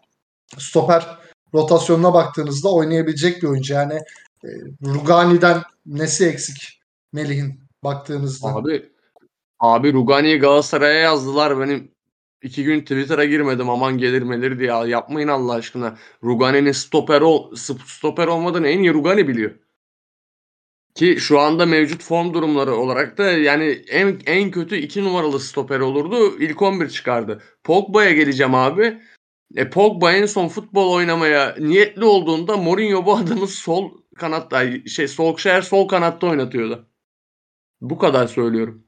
stoper 0.59 1.19
rotasyonuna 1.55 2.15
baktığınızda 2.15 2.69
oynayabilecek 2.73 3.43
bir 3.43 3.49
oyuncu. 3.49 3.75
Yani 3.75 3.95
e, 4.45 4.49
Rugani'den 4.85 5.63
nesi 5.87 6.27
eksik 6.27 6.81
Melih'in 7.13 7.61
baktığınızda? 7.85 8.49
Abi 8.49 8.93
abi 9.61 9.93
Rugani'yi 9.93 10.39
Galatasaray'a 10.39 11.01
yazdılar. 11.01 11.61
Benim 11.61 11.92
iki 12.43 12.65
gün 12.65 12.81
Twitter'a 12.81 13.25
girmedim 13.25 13.71
aman 13.71 13.99
gelir 13.99 14.23
melir 14.23 14.59
diye. 14.59 14.69
Ya 14.69 14.87
Yapmayın 14.87 15.29
Allah 15.29 15.53
aşkına. 15.53 15.99
Rugani'nin 16.25 16.73
stoper, 16.73 17.21
ol, 17.21 17.55
stoper 17.87 18.27
olmadığını 18.27 18.69
en 18.69 18.79
iyi 18.79 18.95
Rugani 18.95 19.29
biliyor. 19.29 19.51
Ki 20.95 21.17
şu 21.21 21.41
anda 21.41 21.67
mevcut 21.67 22.03
form 22.03 22.35
durumları 22.35 22.75
olarak 22.75 23.19
da 23.19 23.31
yani 23.31 23.65
en, 23.89 24.21
en 24.27 24.51
kötü 24.51 24.77
iki 24.77 25.05
numaralı 25.05 25.41
stoper 25.41 25.81
olurdu. 25.81 26.39
İlk 26.41 26.63
11 26.63 26.89
çıkardı. 26.89 27.43
Pogba'ya 27.65 28.13
geleceğim 28.13 28.55
abi. 28.55 29.03
E, 29.57 29.71
Pogba 29.71 30.13
en 30.13 30.27
son 30.27 30.49
futbol 30.49 30.93
oynamaya 30.93 31.57
niyetli 31.59 32.05
olduğunda 32.05 32.57
Mourinho 32.57 33.07
bu 33.07 33.17
adamı 33.17 33.47
sol 33.47 33.91
kanatta 34.17 34.87
şey 34.89 35.09
Solskjaer 35.09 35.63
sol 35.63 35.89
kanatta 35.89 36.27
oynatıyordu. 36.27 36.89
Bu 37.81 37.99
kadar 37.99 38.27
söylüyorum. 38.27 38.85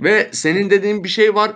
Ve 0.00 0.30
senin 0.32 0.70
dediğin 0.70 1.04
bir 1.04 1.08
şey 1.08 1.34
var. 1.34 1.52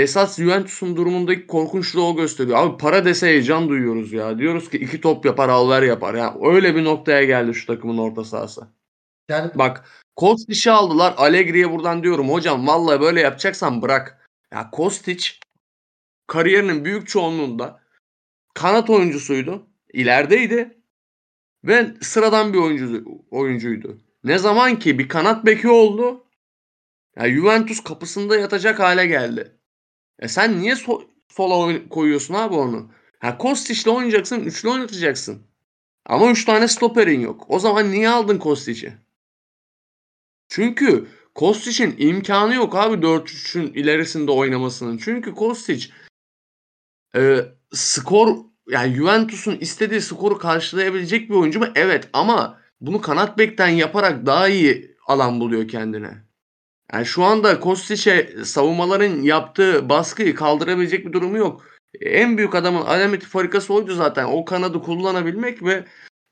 Esas 0.00 0.38
Juventus'un 0.38 0.96
durumundaki 0.96 1.46
korkunçluğu 1.46 2.02
o 2.02 2.16
gösteriyor. 2.16 2.58
Abi 2.58 2.78
para 2.78 3.04
dese 3.04 3.26
heyecan 3.26 3.68
duyuyoruz 3.68 4.12
ya. 4.12 4.38
Diyoruz 4.38 4.70
ki 4.70 4.76
iki 4.76 5.00
top 5.00 5.24
yapar, 5.24 5.48
alver 5.48 5.82
yapar. 5.82 6.14
Ya 6.14 6.34
öyle 6.42 6.74
bir 6.74 6.84
noktaya 6.84 7.24
geldi 7.24 7.54
şu 7.54 7.66
takımın 7.66 7.98
orta 7.98 8.24
sahası. 8.24 8.68
Yani 9.28 9.50
Bak 9.54 9.84
Kostic'i 10.16 10.70
aldılar. 10.70 11.14
Allegri'ye 11.16 11.70
buradan 11.70 12.02
diyorum 12.02 12.30
hocam 12.30 12.66
vallahi 12.66 13.00
böyle 13.00 13.20
yapacaksan 13.20 13.82
bırak. 13.82 14.28
Ya 14.52 14.70
Kostic 14.70 15.24
kariyerinin 16.26 16.84
büyük 16.84 17.08
çoğunluğunda 17.08 17.82
kanat 18.54 18.90
oyuncusuydu. 18.90 19.66
İlerideydi. 19.92 20.78
Ve 21.64 21.94
sıradan 22.00 22.52
bir 22.52 22.58
oyuncu, 22.58 23.04
oyuncuydu. 23.30 23.98
Ne 24.24 24.38
zaman 24.38 24.78
ki 24.78 24.98
bir 24.98 25.08
kanat 25.08 25.46
beki 25.46 25.68
oldu. 25.68 26.24
Ya 27.16 27.30
Juventus 27.30 27.84
kapısında 27.84 28.36
yatacak 28.36 28.78
hale 28.78 29.06
geldi. 29.06 29.57
E 30.18 30.28
sen 30.28 30.60
niye 30.60 30.74
so- 30.74 31.06
sola 31.28 31.88
koyuyorsun 31.88 32.34
abi 32.34 32.54
onu? 32.54 32.90
Ha 33.18 33.38
Kostic'le 33.38 33.86
oynayacaksın, 33.86 34.40
üçlü 34.40 34.68
oynatacaksın. 34.68 35.42
Ama 36.06 36.30
üç 36.30 36.44
tane 36.44 36.68
stoperin 36.68 37.20
yok. 37.20 37.44
O 37.48 37.58
zaman 37.58 37.90
niye 37.90 38.08
aldın 38.08 38.38
Kostic'i? 38.38 38.98
Çünkü 40.48 41.08
Kostic'in 41.34 41.94
imkanı 41.98 42.54
yok 42.54 42.74
abi 42.76 43.02
4-3'ün 43.02 43.66
ilerisinde 43.72 44.30
oynamasının. 44.30 44.98
Çünkü 44.98 45.34
Kostic 45.34 45.86
e, 47.16 47.40
skor 47.72 48.36
yani 48.68 48.94
Juventus'un 48.94 49.56
istediği 49.56 50.00
skoru 50.00 50.38
karşılayabilecek 50.38 51.30
bir 51.30 51.34
oyuncu 51.34 51.60
mu? 51.60 51.66
Evet 51.74 52.08
ama 52.12 52.60
bunu 52.80 53.00
kanat 53.00 53.38
bekten 53.38 53.68
yaparak 53.68 54.26
daha 54.26 54.48
iyi 54.48 54.96
alan 55.06 55.40
buluyor 55.40 55.68
kendine. 55.68 56.27
Yani 56.92 57.06
şu 57.06 57.24
anda 57.24 57.60
Kostic'e 57.60 58.44
savunmaların 58.44 59.22
yaptığı 59.22 59.88
baskıyı 59.88 60.34
kaldırabilecek 60.34 61.06
bir 61.06 61.12
durumu 61.12 61.36
yok. 61.36 61.64
En 62.00 62.38
büyük 62.38 62.54
adamın 62.54 62.80
alameti 62.80 63.26
farikası 63.26 63.74
oydu 63.74 63.94
zaten. 63.94 64.24
O 64.24 64.44
kanadı 64.44 64.82
kullanabilmek 64.82 65.62
ve 65.62 65.84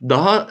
daha 0.02 0.48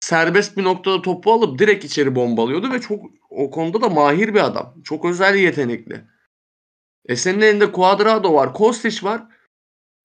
serbest 0.00 0.56
bir 0.56 0.64
noktada 0.64 1.02
topu 1.02 1.32
alıp 1.32 1.58
direkt 1.58 1.84
içeri 1.84 2.14
bombalıyordu 2.14 2.72
ve 2.72 2.80
çok 2.80 3.04
o 3.30 3.50
konuda 3.50 3.80
da 3.80 3.88
mahir 3.88 4.34
bir 4.34 4.44
adam. 4.44 4.74
Çok 4.84 5.04
özel 5.04 5.34
yetenekli. 5.34 6.04
E 7.08 7.16
senin 7.16 7.40
elinde 7.40 7.72
Cuadrado 7.72 8.34
var, 8.34 8.54
Kostic 8.54 9.02
var. 9.02 9.22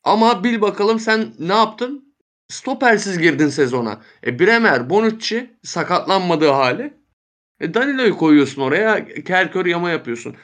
Ama 0.03 0.43
bil 0.43 0.62
bakalım 0.62 1.00
sen 1.00 1.33
ne 1.39 1.53
yaptın? 1.53 2.15
Stopersiz 2.50 3.19
girdin 3.19 3.47
sezona. 3.47 4.01
E 4.25 4.39
Bremer, 4.39 4.89
Bonucci 4.89 5.57
sakatlanmadığı 5.63 6.50
hali. 6.50 7.04
E 7.59 7.74
Danilo'yu 7.74 8.17
koyuyorsun 8.17 8.62
oraya. 8.62 9.05
Kerkör 9.24 9.65
yama 9.65 9.89
yapıyorsun. 9.89 10.35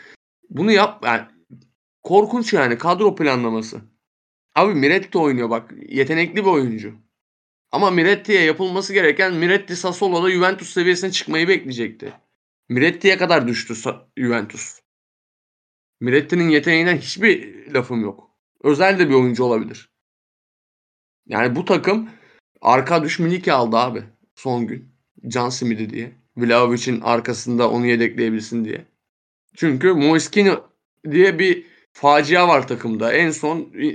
Bunu 0.49 0.71
yap 0.71 1.05
yani 1.05 1.25
korkunç 2.03 2.53
yani 2.53 2.77
kadro 2.77 3.15
planlaması. 3.15 3.81
Abi 4.55 4.73
Miretti 4.73 5.17
oynuyor 5.17 5.49
bak. 5.49 5.71
Yetenekli 5.87 6.35
bir 6.35 6.49
oyuncu. 6.49 6.93
Ama 7.71 7.91
Miretti'ye 7.91 8.41
yapılması 8.43 8.93
gereken 8.93 9.33
Miretti 9.33 9.75
Sassuolo'da 9.75 10.31
Juventus 10.31 10.69
seviyesine 10.69 11.11
çıkmayı 11.11 11.47
bekleyecekti. 11.47 12.13
Miretti'ye 12.69 13.17
kadar 13.17 13.47
düştü 13.47 13.73
Juventus. 14.17 14.79
Miretti'nin 15.99 16.49
yeteneğinden 16.49 16.97
hiçbir 16.97 17.67
lafım 17.73 18.01
yok. 18.01 18.31
Özel 18.63 18.99
de 18.99 19.09
bir 19.09 19.13
oyuncu 19.13 19.43
olabilir. 19.43 19.91
Yani 21.27 21.55
bu 21.55 21.65
takım 21.65 22.09
Arkadiusz 22.61 23.19
Milik'i 23.19 23.53
aldı 23.53 23.77
abi 23.77 24.03
son 24.35 24.67
gün. 24.67 24.95
Can 25.27 25.49
Smith'i 25.49 25.89
diye. 25.89 26.20
Vlahovic'in 26.37 27.01
arkasında 27.01 27.69
onu 27.69 27.85
yedekleyebilsin 27.85 28.65
diye. 28.65 28.85
Çünkü 29.55 29.93
Moiskini 29.93 30.53
diye 31.11 31.39
bir 31.39 31.65
facia 31.93 32.47
var 32.47 32.67
takımda. 32.67 33.13
En 33.13 33.31
son 33.31 33.73
e, 33.73 33.87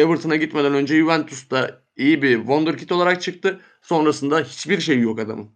Everton'a 0.00 0.36
gitmeden 0.36 0.74
önce 0.74 0.96
Juventus'ta 0.96 1.80
iyi 1.96 2.22
bir 2.22 2.36
wonderkid 2.36 2.90
olarak 2.90 3.22
çıktı. 3.22 3.60
Sonrasında 3.82 4.40
hiçbir 4.40 4.80
şey 4.80 5.00
yok 5.00 5.18
adamın. 5.18 5.50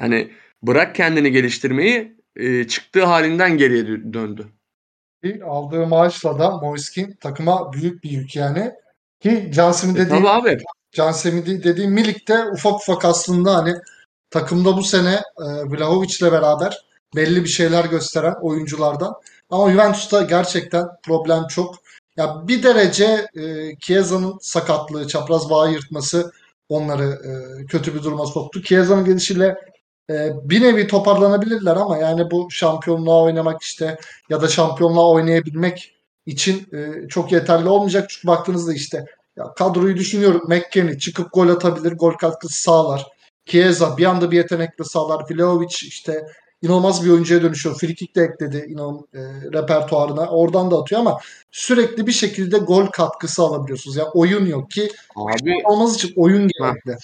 Yani 0.00 0.30
bırak 0.62 0.94
kendini 0.94 1.32
geliştirmeyi 1.32 2.16
e, 2.36 2.64
çıktığı 2.66 3.04
halinden 3.04 3.56
geriye 3.56 3.82
dö- 3.82 4.12
döndü. 4.12 4.46
aldığı 5.44 5.86
maaşla 5.86 6.38
da 6.38 6.56
Moiskin 6.56 7.12
takıma 7.12 7.72
büyük 7.72 8.04
bir 8.04 8.10
yük 8.10 8.36
yani. 8.36 8.72
Ki 9.20 9.50
Cansem'in 9.54 9.94
E, 9.94 9.98
dediği 9.98 10.28
abi. 10.28 10.58
Cansem'in 10.92 11.46
dediği 11.46 11.88
Milik 11.88 12.28
de 12.28 12.44
ufak 12.44 12.74
ufak 12.74 13.04
aslında 13.04 13.54
hani 13.54 13.74
takımda 14.34 14.76
bu 14.76 14.82
sene 14.82 15.22
e, 15.38 15.44
Vlahovic'le 15.44 16.32
beraber 16.32 16.84
belli 17.16 17.44
bir 17.44 17.48
şeyler 17.48 17.84
gösteren 17.84 18.34
oyunculardan. 18.42 19.14
Ama 19.50 19.70
Juventus'ta 19.70 20.22
gerçekten 20.22 20.86
problem 21.02 21.46
çok. 21.46 21.74
Ya 22.16 22.48
bir 22.48 22.62
derece 22.62 23.26
e, 23.36 23.76
Chiesa'nın 23.80 24.38
sakatlığı, 24.40 25.08
çapraz 25.08 25.50
bağı 25.50 25.72
yırtması 25.72 26.32
onları 26.68 27.04
e, 27.04 27.66
kötü 27.66 27.94
bir 27.94 28.02
duruma 28.02 28.26
soktu. 28.26 28.62
Chiesa'nın 28.62 29.04
gelişiyle 29.04 29.56
e, 30.10 30.30
bir 30.44 30.62
nevi 30.62 30.86
toparlanabilirler 30.86 31.76
ama 31.76 31.98
yani 31.98 32.30
bu 32.30 32.50
şampiyonluğa 32.50 33.22
oynamak 33.22 33.62
işte 33.62 33.98
ya 34.28 34.42
da 34.42 34.48
şampiyonluğa 34.48 35.10
oynayabilmek 35.10 35.94
için 36.26 36.66
e, 36.72 37.08
çok 37.08 37.32
yeterli 37.32 37.68
olmayacak. 37.68 38.10
Çünkü 38.10 38.28
baktığınızda 38.28 38.72
işte 38.74 39.04
ya 39.36 39.54
kadroyu 39.56 39.96
düşünüyorum. 39.96 40.42
McKennie 40.48 40.98
çıkıp 40.98 41.32
gol 41.32 41.48
atabilir, 41.48 41.92
gol 41.92 42.12
katkısı 42.12 42.62
sağlar. 42.62 43.13
Chiesa 43.46 43.96
bir 43.96 44.04
anda 44.04 44.30
bir 44.30 44.36
yetenekle 44.36 44.84
sağlar. 44.84 45.24
Vlahovic 45.30 45.76
işte 45.82 46.26
inanılmaz 46.62 47.04
bir 47.04 47.10
oyuncuya 47.10 47.42
dönüşüyor. 47.42 47.76
Frikik 47.78 48.16
de 48.16 48.22
ekledi 48.22 48.66
inan 48.68 49.06
e, 49.14 49.20
repertuarına. 49.52 50.28
Oradan 50.28 50.70
da 50.70 50.76
atıyor 50.76 51.00
ama 51.00 51.20
sürekli 51.50 52.06
bir 52.06 52.12
şekilde 52.12 52.58
gol 52.58 52.86
katkısı 52.86 53.42
alabiliyorsunuz. 53.42 53.96
Yani 53.96 54.08
oyun 54.14 54.46
yok 54.46 54.70
ki 54.70 54.88
Abi 55.16 55.62
olması 55.64 55.96
için 55.96 56.12
oyun 56.16 56.48
gerekli. 56.48 56.96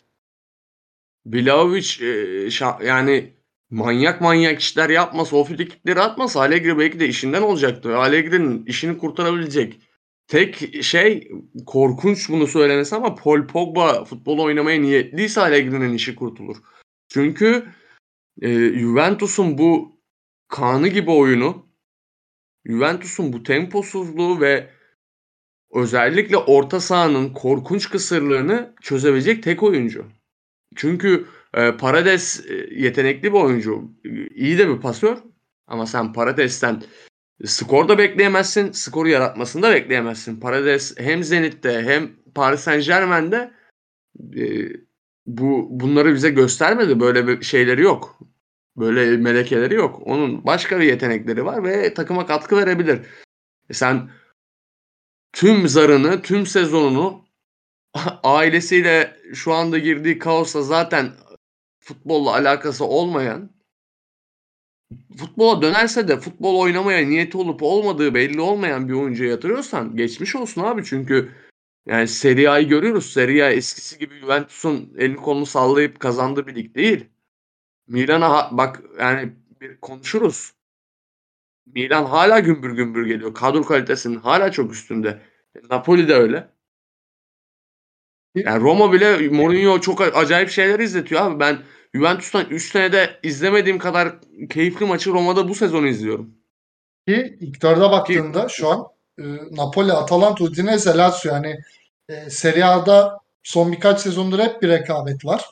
Vlahovic 1.26 1.86
e, 2.00 2.10
şa- 2.46 2.86
yani 2.86 3.32
manyak 3.70 4.20
manyak 4.20 4.60
işler 4.60 4.90
yapmasa, 4.90 5.36
o 5.36 5.44
frikikleri 5.44 6.00
atmasa 6.00 6.40
Allegri 6.40 6.78
belki 6.78 7.00
de 7.00 7.08
işinden 7.08 7.42
olacaktı. 7.42 7.96
Allegri'nin 7.96 8.66
işini 8.66 8.98
kurtarabilecek 8.98 9.80
tek 10.30 10.84
şey 10.84 11.30
korkunç 11.66 12.28
bunu 12.28 12.46
söylemesi 12.46 12.96
ama 12.96 13.14
Paul 13.14 13.46
Pogba 13.46 14.04
futbol 14.04 14.38
oynamaya 14.38 14.80
niyetliyse 14.80 15.40
Allegri'nin 15.40 15.94
işi 15.94 16.14
kurtulur. 16.14 16.56
Çünkü 17.08 17.66
e, 18.42 18.48
Juventus'un 18.78 19.58
bu 19.58 20.00
kanı 20.48 20.88
gibi 20.88 21.10
oyunu, 21.10 21.66
Juventus'un 22.66 23.32
bu 23.32 23.42
temposuzluğu 23.42 24.40
ve 24.40 24.70
özellikle 25.72 26.36
orta 26.36 26.80
sahanın 26.80 27.32
korkunç 27.32 27.90
kısırlığını 27.90 28.74
çözebilecek 28.82 29.42
tek 29.42 29.62
oyuncu. 29.62 30.06
Çünkü 30.76 31.26
e, 31.54 31.72
Parades 31.72 32.46
e, 32.50 32.54
yetenekli 32.54 33.32
bir 33.32 33.38
oyuncu, 33.38 33.90
iyi 34.34 34.58
de 34.58 34.68
bir 34.68 34.80
pasör 34.80 35.18
ama 35.66 35.86
sen 35.86 36.12
Parades'ten 36.12 36.82
skor 37.44 37.88
da 37.88 37.98
bekleyemezsin, 37.98 38.72
skoru 38.72 39.08
yaratmasını 39.08 39.62
da 39.62 39.70
bekleyemezsin. 39.70 40.40
Parades 40.40 40.94
hem 40.98 41.24
Zenit'te 41.24 41.82
hem 41.82 42.10
Paris 42.34 42.60
Saint 42.60 42.86
Germain'de 42.86 43.52
e, 44.36 44.68
bu 45.26 45.68
bunları 45.70 46.14
bize 46.14 46.30
göstermedi. 46.30 47.00
Böyle 47.00 47.26
bir 47.26 47.42
şeyleri 47.42 47.82
yok. 47.82 48.18
Böyle 48.76 49.16
melekeleri 49.16 49.74
yok. 49.74 50.02
Onun 50.04 50.46
başka 50.46 50.80
bir 50.80 50.84
yetenekleri 50.84 51.44
var 51.44 51.64
ve 51.64 51.94
takıma 51.94 52.26
katkı 52.26 52.56
verebilir. 52.56 53.00
E 53.70 53.74
sen 53.74 54.10
tüm 55.32 55.68
zarını, 55.68 56.22
tüm 56.22 56.46
sezonunu 56.46 57.24
ailesiyle 58.22 59.16
şu 59.34 59.52
anda 59.52 59.78
girdiği 59.78 60.18
kaosa 60.18 60.62
zaten 60.62 61.12
futbolla 61.80 62.32
alakası 62.34 62.84
olmayan 62.84 63.50
futbola 65.18 65.62
dönerse 65.62 66.08
de 66.08 66.20
futbol 66.20 66.60
oynamaya 66.60 67.06
niyeti 67.06 67.36
olup 67.38 67.62
olmadığı 67.62 68.14
belli 68.14 68.40
olmayan 68.40 68.88
bir 68.88 68.92
oyuncuya 68.92 69.30
yatırıyorsan 69.30 69.96
geçmiş 69.96 70.36
olsun 70.36 70.62
abi 70.62 70.84
çünkü 70.84 71.32
yani 71.86 72.08
Serie 72.08 72.48
A'yı 72.48 72.68
görüyoruz. 72.68 73.12
Serie 73.12 73.42
A 73.42 73.50
eskisi 73.50 73.98
gibi 73.98 74.18
Juventus'un 74.20 74.94
elini 74.98 75.16
kolunu 75.16 75.46
sallayıp 75.46 76.00
kazandığı 76.00 76.46
bir 76.46 76.54
lig 76.54 76.74
değil. 76.74 77.06
Milan'a 77.86 78.48
bak 78.52 78.82
yani 79.00 79.32
bir 79.60 79.76
konuşuruz. 79.76 80.52
Milan 81.66 82.04
hala 82.04 82.38
gümbür 82.38 82.72
gümbür 82.72 83.06
geliyor. 83.06 83.34
Kadro 83.34 83.62
kalitesinin 83.62 84.16
hala 84.20 84.52
çok 84.52 84.72
üstünde. 84.72 85.20
Napoli 85.70 86.08
de 86.08 86.14
öyle. 86.14 86.48
Yani 88.34 88.62
Roma 88.62 88.92
bile 88.92 89.28
Mourinho 89.28 89.80
çok 89.80 90.00
acayip 90.00 90.50
şeyler 90.50 90.80
izletiyor 90.80 91.22
abi. 91.22 91.40
Ben 91.40 91.58
Juventus'tan 91.94 92.46
3 92.46 92.72
senede 92.72 93.20
izlemediğim 93.22 93.78
kadar 93.78 94.14
keyifli 94.50 94.86
maçı 94.86 95.10
Roma'da 95.10 95.48
bu 95.48 95.54
sezonu 95.54 95.86
izliyorum. 95.86 96.34
Ki 97.08 97.38
dörde 97.62 97.80
baktığında 97.80 98.48
şu 98.48 98.68
an 98.68 98.86
e, 99.18 99.24
Napoli, 99.50 99.92
Atalanta, 99.92 100.44
Udinese, 100.44 100.96
Lazio 100.96 101.32
yani 101.34 101.60
e, 102.08 102.30
Serie 102.30 102.64
A'da 102.64 103.18
son 103.42 103.72
birkaç 103.72 104.00
sezondur 104.00 104.38
hep 104.38 104.62
bir 104.62 104.68
rekabet 104.68 105.24
var. 105.24 105.44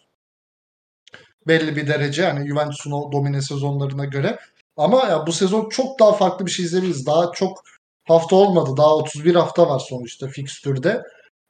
Belli 1.46 1.76
bir 1.76 1.86
derece 1.86 2.22
yani 2.22 2.48
Juventus'un 2.48 2.92
o 2.92 3.12
domine 3.12 3.42
sezonlarına 3.42 4.04
göre. 4.04 4.38
Ama 4.76 5.04
ya 5.04 5.26
bu 5.26 5.32
sezon 5.32 5.68
çok 5.68 6.00
daha 6.00 6.12
farklı 6.12 6.46
bir 6.46 6.50
şey 6.50 6.64
izleyebiliriz. 6.64 7.06
Daha 7.06 7.32
çok 7.32 7.64
hafta 8.04 8.36
olmadı. 8.36 8.70
Daha 8.76 8.94
31 8.94 9.34
hafta 9.34 9.68
var 9.68 9.78
sonuçta 9.78 10.26
fikstürde. 10.26 11.02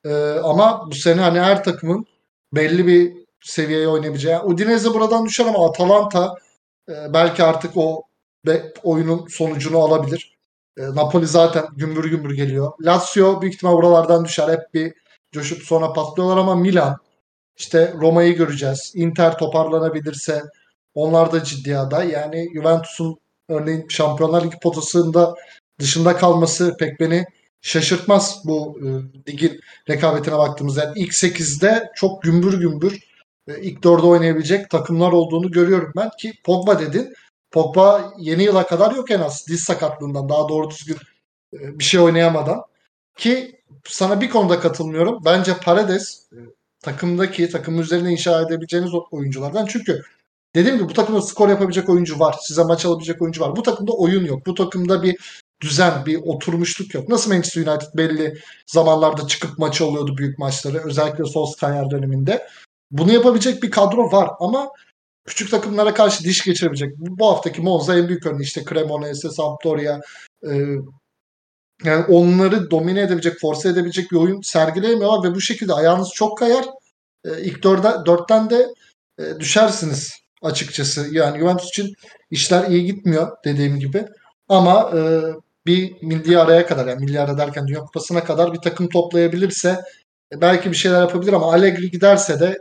Ee, 0.04 0.10
ama 0.44 0.86
bu 0.90 0.94
sene 0.94 1.20
hani 1.20 1.40
her 1.40 1.64
takımın 1.64 2.06
belli 2.52 2.86
bir 2.86 3.17
seviyeye 3.40 3.88
oynayabileceği. 3.88 4.38
Udinese 4.38 4.94
buradan 4.94 5.26
düşer 5.26 5.46
ama 5.46 5.68
Atalanta 5.68 6.34
e, 6.88 6.92
belki 7.12 7.44
artık 7.44 7.76
o 7.76 8.02
be, 8.46 8.72
oyunun 8.82 9.26
sonucunu 9.26 9.78
alabilir. 9.78 10.38
E, 10.78 10.82
Napoli 10.82 11.26
zaten 11.26 11.66
gümbür 11.76 12.10
gümbür 12.10 12.34
geliyor. 12.34 12.72
Lazio 12.80 13.40
büyük 13.40 13.54
ihtimal 13.54 13.76
buralardan 13.76 14.24
düşer. 14.24 14.48
Hep 14.48 14.74
bir 14.74 14.94
coşup 15.32 15.62
sonra 15.62 15.92
patlıyorlar 15.92 16.36
ama 16.36 16.54
Milan 16.54 16.98
işte 17.56 17.94
Roma'yı 18.00 18.36
göreceğiz. 18.36 18.92
Inter 18.94 19.38
toparlanabilirse 19.38 20.42
onlar 20.94 21.32
da 21.32 21.44
ciddi 21.44 21.78
aday. 21.78 22.10
Yani 22.10 22.48
Juventus'un 22.54 23.18
örneğin 23.48 23.88
Şampiyonlar 23.88 24.44
Ligi 24.44 24.58
potasında 24.62 25.34
dışında 25.80 26.16
kalması 26.16 26.76
pek 26.78 27.00
beni 27.00 27.24
şaşırtmaz 27.60 28.42
bu 28.44 28.78
e, 28.82 28.86
ligin 29.30 29.60
rekabetine 29.90 30.38
baktığımızda. 30.38 30.84
Yani 30.84 30.98
ilk 30.98 31.12
8'de 31.12 31.90
çok 31.96 32.22
gümbür 32.22 32.60
gümbür 32.60 33.07
ilk 33.56 33.84
4'de 33.84 34.06
oynayabilecek 34.06 34.70
takımlar 34.70 35.12
olduğunu 35.12 35.50
görüyorum 35.50 35.92
ben 35.96 36.10
ki 36.18 36.32
Pogba 36.44 36.80
dedin. 36.80 37.14
Pogba 37.50 38.14
yeni 38.18 38.42
yıla 38.42 38.66
kadar 38.66 38.94
yok 38.94 39.10
en 39.10 39.20
az 39.20 39.46
diz 39.48 39.64
sakatlığından 39.64 40.28
daha 40.28 40.48
doğru 40.48 40.70
düzgün 40.70 40.96
e, 41.54 41.78
bir 41.78 41.84
şey 41.84 42.00
oynayamadan. 42.00 42.62
Ki 43.16 43.60
sana 43.84 44.20
bir 44.20 44.30
konuda 44.30 44.60
katılmıyorum. 44.60 45.22
Bence 45.24 45.54
Paredes 45.64 46.26
e, 46.32 46.38
takımdaki 46.80 47.50
takım 47.50 47.80
üzerine 47.80 48.12
inşa 48.12 48.42
edebileceğiniz 48.42 48.90
oyunculardan. 49.10 49.66
Çünkü 49.66 50.02
dediğim 50.54 50.76
gibi 50.78 50.88
bu 50.88 50.92
takımda 50.92 51.22
skor 51.22 51.48
yapabilecek 51.48 51.88
oyuncu 51.88 52.18
var. 52.18 52.36
Size 52.40 52.64
maç 52.64 52.86
alabilecek 52.86 53.22
oyuncu 53.22 53.40
var. 53.40 53.56
Bu 53.56 53.62
takımda 53.62 53.92
oyun 53.92 54.24
yok. 54.24 54.46
Bu 54.46 54.54
takımda 54.54 55.02
bir 55.02 55.16
düzen, 55.60 56.06
bir 56.06 56.20
oturmuşluk 56.22 56.94
yok. 56.94 57.08
Nasıl 57.08 57.30
Manchester 57.30 57.66
United 57.66 57.88
belli 57.94 58.38
zamanlarda 58.66 59.26
çıkıp 59.26 59.58
maç 59.58 59.80
alıyordu 59.80 60.16
büyük 60.16 60.38
maçları. 60.38 60.78
Özellikle 60.78 61.24
Solskjaer 61.24 61.90
döneminde. 61.90 62.48
Bunu 62.90 63.12
yapabilecek 63.12 63.62
bir 63.62 63.70
kadro 63.70 64.12
var 64.12 64.30
ama 64.40 64.68
küçük 65.24 65.50
takımlara 65.50 65.94
karşı 65.94 66.24
diş 66.24 66.44
geçirebilecek. 66.44 66.98
Bu 66.98 67.28
haftaki 67.28 67.62
Monza 67.62 67.98
en 67.98 68.08
büyük 68.08 68.26
örneği 68.26 68.42
işte 68.42 68.64
Cremonese, 68.68 69.30
Sampdoria 69.30 70.00
e, 70.42 70.52
yani 71.84 72.04
onları 72.08 72.70
domine 72.70 73.00
edebilecek, 73.00 73.40
force 73.40 73.68
edebilecek 73.68 74.12
bir 74.12 74.16
oyun 74.16 74.40
sergileyemiyorlar 74.40 75.30
ve 75.30 75.34
bu 75.34 75.40
şekilde 75.40 75.72
ayağınız 75.72 76.10
çok 76.14 76.38
kayar. 76.38 76.64
E, 77.24 77.42
ilk 77.42 77.62
dörde, 77.62 77.88
dörtten 78.06 78.50
de 78.50 78.68
e, 79.18 79.40
düşersiniz 79.40 80.12
açıkçası. 80.42 81.08
Yani 81.12 81.38
Juventus 81.38 81.68
için 81.68 81.94
işler 82.30 82.70
iyi 82.70 82.84
gitmiyor 82.84 83.36
dediğim 83.44 83.78
gibi. 83.78 84.06
Ama 84.48 84.90
e, 84.96 85.00
bir 85.66 86.02
milli 86.02 86.38
araya 86.38 86.66
kadar 86.66 86.86
yani 86.86 87.04
milli 87.04 87.20
ara 87.20 87.38
derken 87.38 87.66
Dünya 87.66 87.80
Kupası'na 87.80 88.24
kadar 88.24 88.52
bir 88.52 88.58
takım 88.58 88.88
toplayabilirse 88.88 89.80
e, 90.32 90.40
belki 90.40 90.70
bir 90.70 90.76
şeyler 90.76 91.00
yapabilir 91.00 91.32
ama 91.32 91.52
Allegri 91.52 91.90
giderse 91.90 92.40
de 92.40 92.58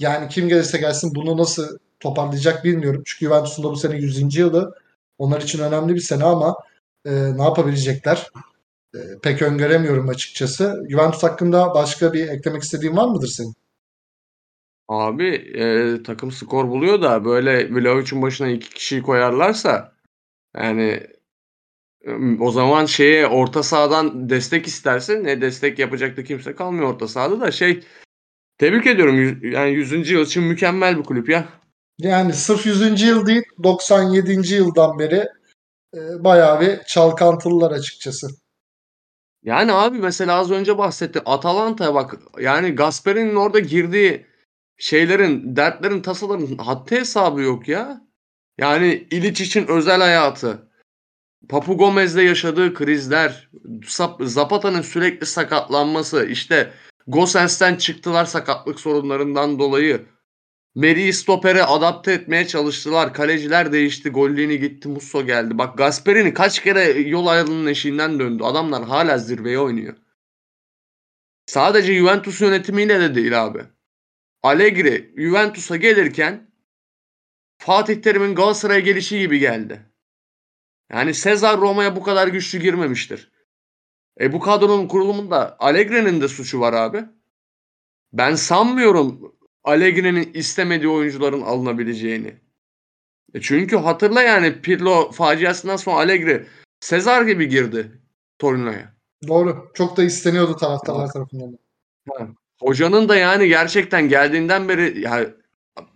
yani 0.00 0.28
kim 0.28 0.48
gelirse 0.48 0.78
gelsin 0.78 1.14
bunu 1.14 1.36
nasıl 1.36 1.78
toparlayacak 2.00 2.64
bilmiyorum. 2.64 3.02
Çünkü 3.06 3.24
Juventus'un 3.24 3.64
da 3.64 3.70
bu 3.70 3.76
sene 3.76 3.96
100. 3.96 4.36
yılı. 4.36 4.74
Onlar 5.18 5.40
için 5.40 5.58
önemli 5.58 5.94
bir 5.94 6.00
sene 6.00 6.24
ama 6.24 6.56
e, 7.04 7.10
ne 7.38 7.42
yapabilecekler? 7.42 8.30
E, 8.94 8.98
pek 9.22 9.42
öngöremiyorum 9.42 10.08
açıkçası. 10.08 10.86
Juventus 10.90 11.22
hakkında 11.22 11.74
başka 11.74 12.12
bir 12.12 12.28
eklemek 12.28 12.62
istediğin 12.62 12.96
var 12.96 13.08
mıdır 13.08 13.28
senin? 13.28 13.54
Abi 14.88 15.28
e, 15.34 15.96
takım 16.02 16.32
skor 16.32 16.68
buluyor 16.68 17.02
da 17.02 17.24
böyle 17.24 17.74
Vlahovic'in 17.74 18.22
başına 18.22 18.48
iki 18.48 18.70
kişiyi 18.70 19.02
koyarlarsa 19.02 19.92
yani 20.56 21.06
o 22.40 22.50
zaman 22.50 22.86
şeye 22.86 23.26
orta 23.26 23.62
sahadan 23.62 24.30
destek 24.30 24.66
istersin. 24.66 25.24
Ne 25.24 25.40
destek 25.40 25.78
yapacak 25.78 26.16
da 26.16 26.24
kimse 26.24 26.54
kalmıyor 26.54 26.94
orta 26.94 27.08
sahada 27.08 27.40
da 27.40 27.50
şey 27.50 27.84
tebrik 28.60 28.86
ediyorum. 28.86 29.40
Yani 29.42 29.70
100. 29.70 30.10
yıl 30.10 30.26
için 30.26 30.42
mükemmel 30.42 30.98
bir 30.98 31.02
kulüp 31.02 31.28
ya. 31.28 31.48
Yani 31.98 32.32
sırf 32.32 32.66
100. 32.66 33.02
yıl 33.02 33.26
değil 33.26 33.42
97. 33.62 34.54
yıldan 34.54 34.98
beri 34.98 35.24
e, 35.94 36.24
bayağı 36.24 36.60
bir 36.60 36.84
çalkantılılar 36.86 37.70
açıkçası. 37.70 38.28
Yani 39.42 39.72
abi 39.72 39.98
mesela 39.98 40.36
az 40.36 40.50
önce 40.50 40.78
bahsetti. 40.78 41.20
Atalanta'ya 41.24 41.94
bak. 41.94 42.14
Yani 42.40 42.70
Gasperi'nin 42.70 43.34
orada 43.34 43.58
girdiği 43.58 44.26
şeylerin, 44.78 45.56
dertlerin, 45.56 46.02
tasaların 46.02 46.56
haddi 46.56 46.96
hesabı 46.96 47.40
yok 47.40 47.68
ya. 47.68 48.00
Yani 48.58 49.06
İliç 49.10 49.40
için 49.40 49.66
özel 49.66 50.00
hayatı. 50.00 50.70
Papu 51.48 51.76
Gomez'le 51.76 52.16
yaşadığı 52.16 52.74
krizler, 52.74 53.50
Zapata'nın 54.20 54.82
sürekli 54.82 55.26
sakatlanması, 55.26 56.26
işte 56.26 56.72
Gosens'ten 57.10 57.76
çıktılar 57.76 58.24
sakatlık 58.24 58.80
sorunlarından 58.80 59.58
dolayı. 59.58 60.06
Meri'yi 60.74 61.12
stopere 61.12 61.62
adapte 61.62 62.12
etmeye 62.12 62.46
çalıştılar. 62.46 63.14
Kaleciler 63.14 63.72
değişti. 63.72 64.10
Gollini 64.10 64.58
gitti. 64.58 64.88
Musso 64.88 65.26
geldi. 65.26 65.58
Bak 65.58 65.78
Gasperini 65.78 66.34
kaç 66.34 66.62
kere 66.62 66.82
yol 67.00 67.26
ayrılığının 67.26 67.66
eşiğinden 67.66 68.18
döndü. 68.18 68.44
Adamlar 68.44 68.84
hala 68.84 69.18
zirveye 69.18 69.58
oynuyor. 69.58 69.96
Sadece 71.46 71.94
Juventus 71.94 72.40
yönetimiyle 72.40 73.00
de 73.00 73.14
değil 73.14 73.44
abi. 73.44 73.62
Allegri 74.42 75.14
Juventus'a 75.16 75.76
gelirken 75.76 76.50
Fatih 77.58 78.02
Terim'in 78.02 78.34
Galatasaray'a 78.34 78.80
gelişi 78.80 79.18
gibi 79.18 79.38
geldi. 79.38 79.86
Yani 80.92 81.14
Sezar 81.14 81.60
Roma'ya 81.60 81.96
bu 81.96 82.02
kadar 82.02 82.28
güçlü 82.28 82.58
girmemiştir. 82.58 83.32
E 84.20 84.32
bu 84.32 84.40
kadronun 84.40 84.88
kurulumunda 84.88 85.56
Allegri'nin 85.58 86.20
de 86.20 86.28
suçu 86.28 86.60
var 86.60 86.72
abi. 86.72 87.04
Ben 88.12 88.34
sanmıyorum 88.34 89.34
Allegri'nin 89.64 90.30
istemediği 90.34 90.88
oyuncuların 90.88 91.40
alınabileceğini. 91.40 92.34
E 93.34 93.40
çünkü 93.40 93.76
hatırla 93.76 94.22
yani 94.22 94.60
Pirlo 94.60 95.10
faciasından 95.10 95.76
sonra 95.76 95.96
Allegri 95.96 96.46
Sezar 96.80 97.22
gibi 97.22 97.48
girdi 97.48 97.92
Torino'ya. 98.38 98.94
Doğru. 99.28 99.70
Çok 99.74 99.96
da 99.96 100.02
isteniyordu 100.04 100.56
taraftarlar 100.56 101.12
tarafından. 101.12 101.58
Hocanın 102.60 103.08
da 103.08 103.16
yani 103.16 103.48
gerçekten 103.48 104.08
geldiğinden 104.08 104.68
beri 104.68 105.00
yani 105.00 105.28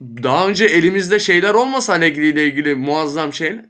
daha 0.01 0.49
önce 0.49 0.65
elimizde 0.65 1.19
şeyler 1.19 1.55
olmasa 1.55 1.93
Allegri 1.93 2.29
ile 2.29 2.47
ilgili 2.47 2.75
muazzam 2.75 3.33
şey 3.33 3.61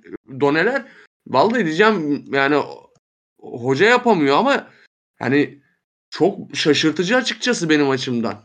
doneler 0.40 0.84
vallahi 1.26 1.64
diyeceğim 1.64 2.24
yani 2.32 2.56
hoca 3.44 3.86
yapamıyor 3.86 4.36
ama 4.36 4.68
yani 5.20 5.62
çok 6.10 6.56
şaşırtıcı 6.56 7.16
açıkçası 7.16 7.68
benim 7.68 7.90
açımdan. 7.90 8.44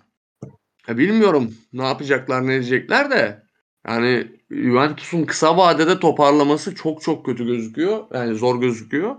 Ya 0.87 0.97
bilmiyorum 0.97 1.53
ne 1.73 1.83
yapacaklar 1.83 2.47
ne 2.47 2.55
edecekler 2.55 3.11
de 3.11 3.43
yani 3.87 4.27
Juventus'un 4.51 5.23
kısa 5.25 5.57
vadede 5.57 5.99
toparlaması 5.99 6.75
çok 6.75 7.01
çok 7.01 7.25
kötü 7.25 7.45
gözüküyor. 7.45 8.07
Yani 8.13 8.35
zor 8.35 8.61
gözüküyor. 8.61 9.15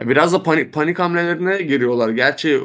Ya 0.00 0.08
biraz 0.08 0.32
da 0.32 0.42
panik, 0.42 0.74
panik 0.74 0.98
hamlelerine 0.98 1.62
giriyorlar. 1.62 2.08
Gerçi 2.10 2.60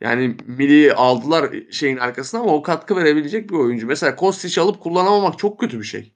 yani 0.00 0.36
Mili 0.46 0.92
aldılar 0.94 1.54
şeyin 1.70 1.96
arkasına 1.96 2.40
ama 2.40 2.54
o 2.54 2.62
katkı 2.62 2.96
verebilecek 2.96 3.50
bir 3.50 3.54
oyuncu. 3.54 3.86
Mesela 3.86 4.12
Kostić 4.16 4.60
alıp 4.60 4.80
kullanamamak 4.80 5.38
çok 5.38 5.60
kötü 5.60 5.78
bir 5.78 5.84
şey. 5.84 6.14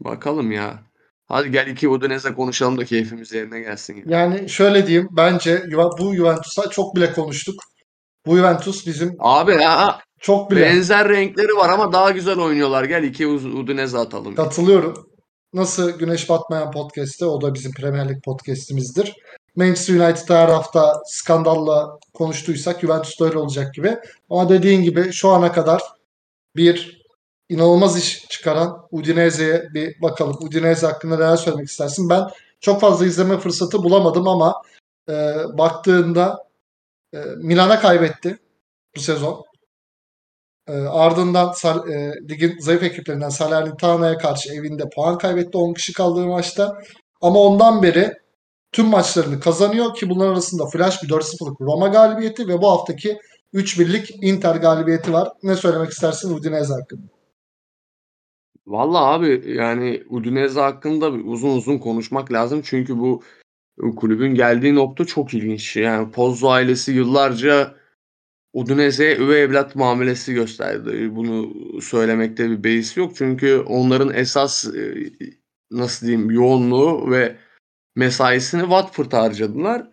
Bakalım 0.00 0.52
ya. 0.52 0.91
Hadi 1.32 1.50
gel 1.50 1.66
iki 1.66 1.88
Udinese 1.88 2.34
konuşalım 2.34 2.78
da 2.78 2.84
keyfimiz 2.84 3.32
yerine 3.32 3.60
gelsin. 3.60 3.96
Ya. 3.96 4.18
Yani 4.18 4.48
şöyle 4.48 4.86
diyeyim. 4.86 5.08
Bence 5.10 5.62
bu 5.98 6.14
Juventus'a 6.14 6.70
çok 6.70 6.96
bile 6.96 7.12
konuştuk. 7.12 7.62
Bu 8.26 8.36
Juventus 8.36 8.86
bizim 8.86 9.16
Abi 9.18 9.52
ya 9.52 10.00
çok 10.20 10.50
bile 10.50 10.60
benzer 10.60 11.08
renkleri 11.08 11.56
var 11.56 11.68
ama 11.68 11.92
daha 11.92 12.10
güzel 12.10 12.38
oynuyorlar. 12.38 12.84
Gel 12.84 13.02
iki 13.02 13.26
Udinese 13.26 13.98
atalım. 13.98 14.34
Katılıyorum. 14.34 15.06
Nasıl 15.52 15.98
Güneş 15.98 16.28
Batmayan 16.28 16.70
podcast'te 16.70 17.26
o 17.26 17.40
da 17.40 17.54
bizim 17.54 17.72
Premier 17.72 18.08
Lig 18.08 18.24
podcast'imizdir. 18.24 19.14
Manchester 19.56 19.94
United 19.94 20.34
her 20.34 20.48
hafta 20.48 21.02
skandalla 21.06 21.98
konuştuysak 22.14 22.80
Juventus 22.80 23.20
da 23.20 23.24
öyle 23.24 23.38
olacak 23.38 23.74
gibi. 23.74 23.96
Ama 24.30 24.48
dediğin 24.48 24.82
gibi 24.82 25.12
şu 25.12 25.28
ana 25.28 25.52
kadar 25.52 25.82
bir 26.56 27.01
inanılmaz 27.52 27.98
iş 27.98 28.28
çıkaran 28.28 28.86
Udinese'ye 28.90 29.62
bir 29.74 30.02
bakalım. 30.02 30.36
Udinese 30.40 30.86
hakkında 30.86 31.16
neler 31.16 31.36
söylemek 31.36 31.68
istersin? 31.68 32.10
Ben 32.10 32.22
çok 32.60 32.80
fazla 32.80 33.06
izleme 33.06 33.38
fırsatı 33.38 33.82
bulamadım 33.82 34.28
ama 34.28 34.62
e, 35.08 35.14
baktığında 35.58 36.44
e, 37.14 37.18
Milan'a 37.18 37.80
kaybetti 37.80 38.38
bu 38.96 39.00
sezon. 39.00 39.44
E, 40.68 40.72
ardından 40.72 41.52
Sal, 41.52 41.88
e, 41.88 42.12
ligin 42.28 42.58
zayıf 42.60 42.82
ekiplerinden 42.82 43.28
Salernitaná'ya 43.28 44.18
karşı 44.18 44.54
evinde 44.54 44.82
puan 44.94 45.18
kaybetti 45.18 45.58
10 45.58 45.74
kişi 45.74 45.92
kaldığı 45.92 46.26
maçta. 46.26 46.78
Ama 47.20 47.40
ondan 47.40 47.82
beri 47.82 48.12
tüm 48.72 48.86
maçlarını 48.86 49.40
kazanıyor 49.40 49.94
ki 49.94 50.10
bunlar 50.10 50.28
arasında 50.28 50.66
flash 50.66 51.02
bir 51.02 51.08
4-0'lık 51.08 51.60
Roma 51.60 51.88
galibiyeti 51.88 52.48
ve 52.48 52.62
bu 52.62 52.70
haftaki 52.70 53.18
3-1'lik 53.54 54.10
Inter 54.22 54.56
galibiyeti 54.56 55.12
var. 55.12 55.28
Ne 55.42 55.56
söylemek 55.56 55.90
istersin 55.90 56.34
Udinese 56.36 56.72
hakkında? 56.72 57.21
Valla 58.66 58.98
abi 58.98 59.42
yani 59.46 60.02
Udinese 60.08 60.60
hakkında 60.60 61.10
uzun 61.10 61.56
uzun 61.56 61.78
konuşmak 61.78 62.32
lazım. 62.32 62.62
Çünkü 62.64 62.98
bu 62.98 63.22
kulübün 63.96 64.34
geldiği 64.34 64.74
nokta 64.74 65.04
çok 65.04 65.34
ilginç. 65.34 65.76
Yani 65.76 66.10
Pozzo 66.10 66.48
ailesi 66.48 66.92
yıllarca 66.92 67.74
Udinese'ye 68.52 69.16
üvey 69.16 69.42
evlat 69.42 69.76
muamelesi 69.76 70.34
gösterdi. 70.34 71.16
Bunu 71.16 71.52
söylemekte 71.80 72.50
bir 72.50 72.64
beis 72.64 72.96
yok. 72.96 73.16
Çünkü 73.16 73.58
onların 73.58 74.14
esas 74.14 74.66
nasıl 75.70 76.06
diyeyim 76.06 76.30
yoğunluğu 76.30 77.10
ve 77.10 77.36
mesaisini 77.96 78.60
Watford'a 78.60 79.22
harcadılar. 79.22 79.90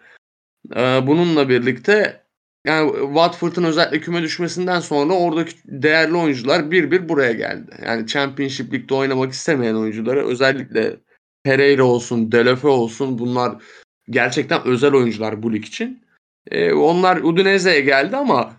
Bununla 1.08 1.50
birlikte 1.50 2.19
yani 2.66 2.92
Watford'un 2.92 3.64
özellikle 3.64 4.00
küme 4.00 4.22
düşmesinden 4.22 4.80
sonra 4.80 5.14
oradaki 5.14 5.56
değerli 5.66 6.16
oyuncular 6.16 6.72
bir 6.72 6.92
bir 6.92 7.10
buraya 7.10 7.32
geldi. 7.32 7.72
Yani 7.86 8.08
Championship 8.08 8.74
Lig'de 8.74 8.94
oynamak 8.94 9.34
istemeyen 9.34 9.76
oyuncuları 9.76 10.28
özellikle 10.28 10.98
Pereira 11.44 11.84
olsun, 11.84 12.32
Delefe 12.32 12.68
olsun 12.68 13.20
bunlar 13.20 13.64
gerçekten 14.10 14.68
özel 14.68 14.94
oyuncular 14.94 15.44
bu 15.44 15.54
lig 15.54 15.66
için. 15.66 16.04
Ee, 16.52 16.74
onlar 16.74 17.18
Udinese'ye 17.18 17.82
geldi 17.82 18.18
ama 18.18 18.54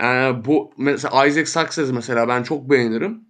e, 0.00 0.04
bu 0.44 0.72
mesela 0.78 1.26
Isaac 1.26 1.48
Success 1.48 1.92
mesela 1.92 2.28
ben 2.28 2.42
çok 2.42 2.70
beğenirim. 2.70 3.20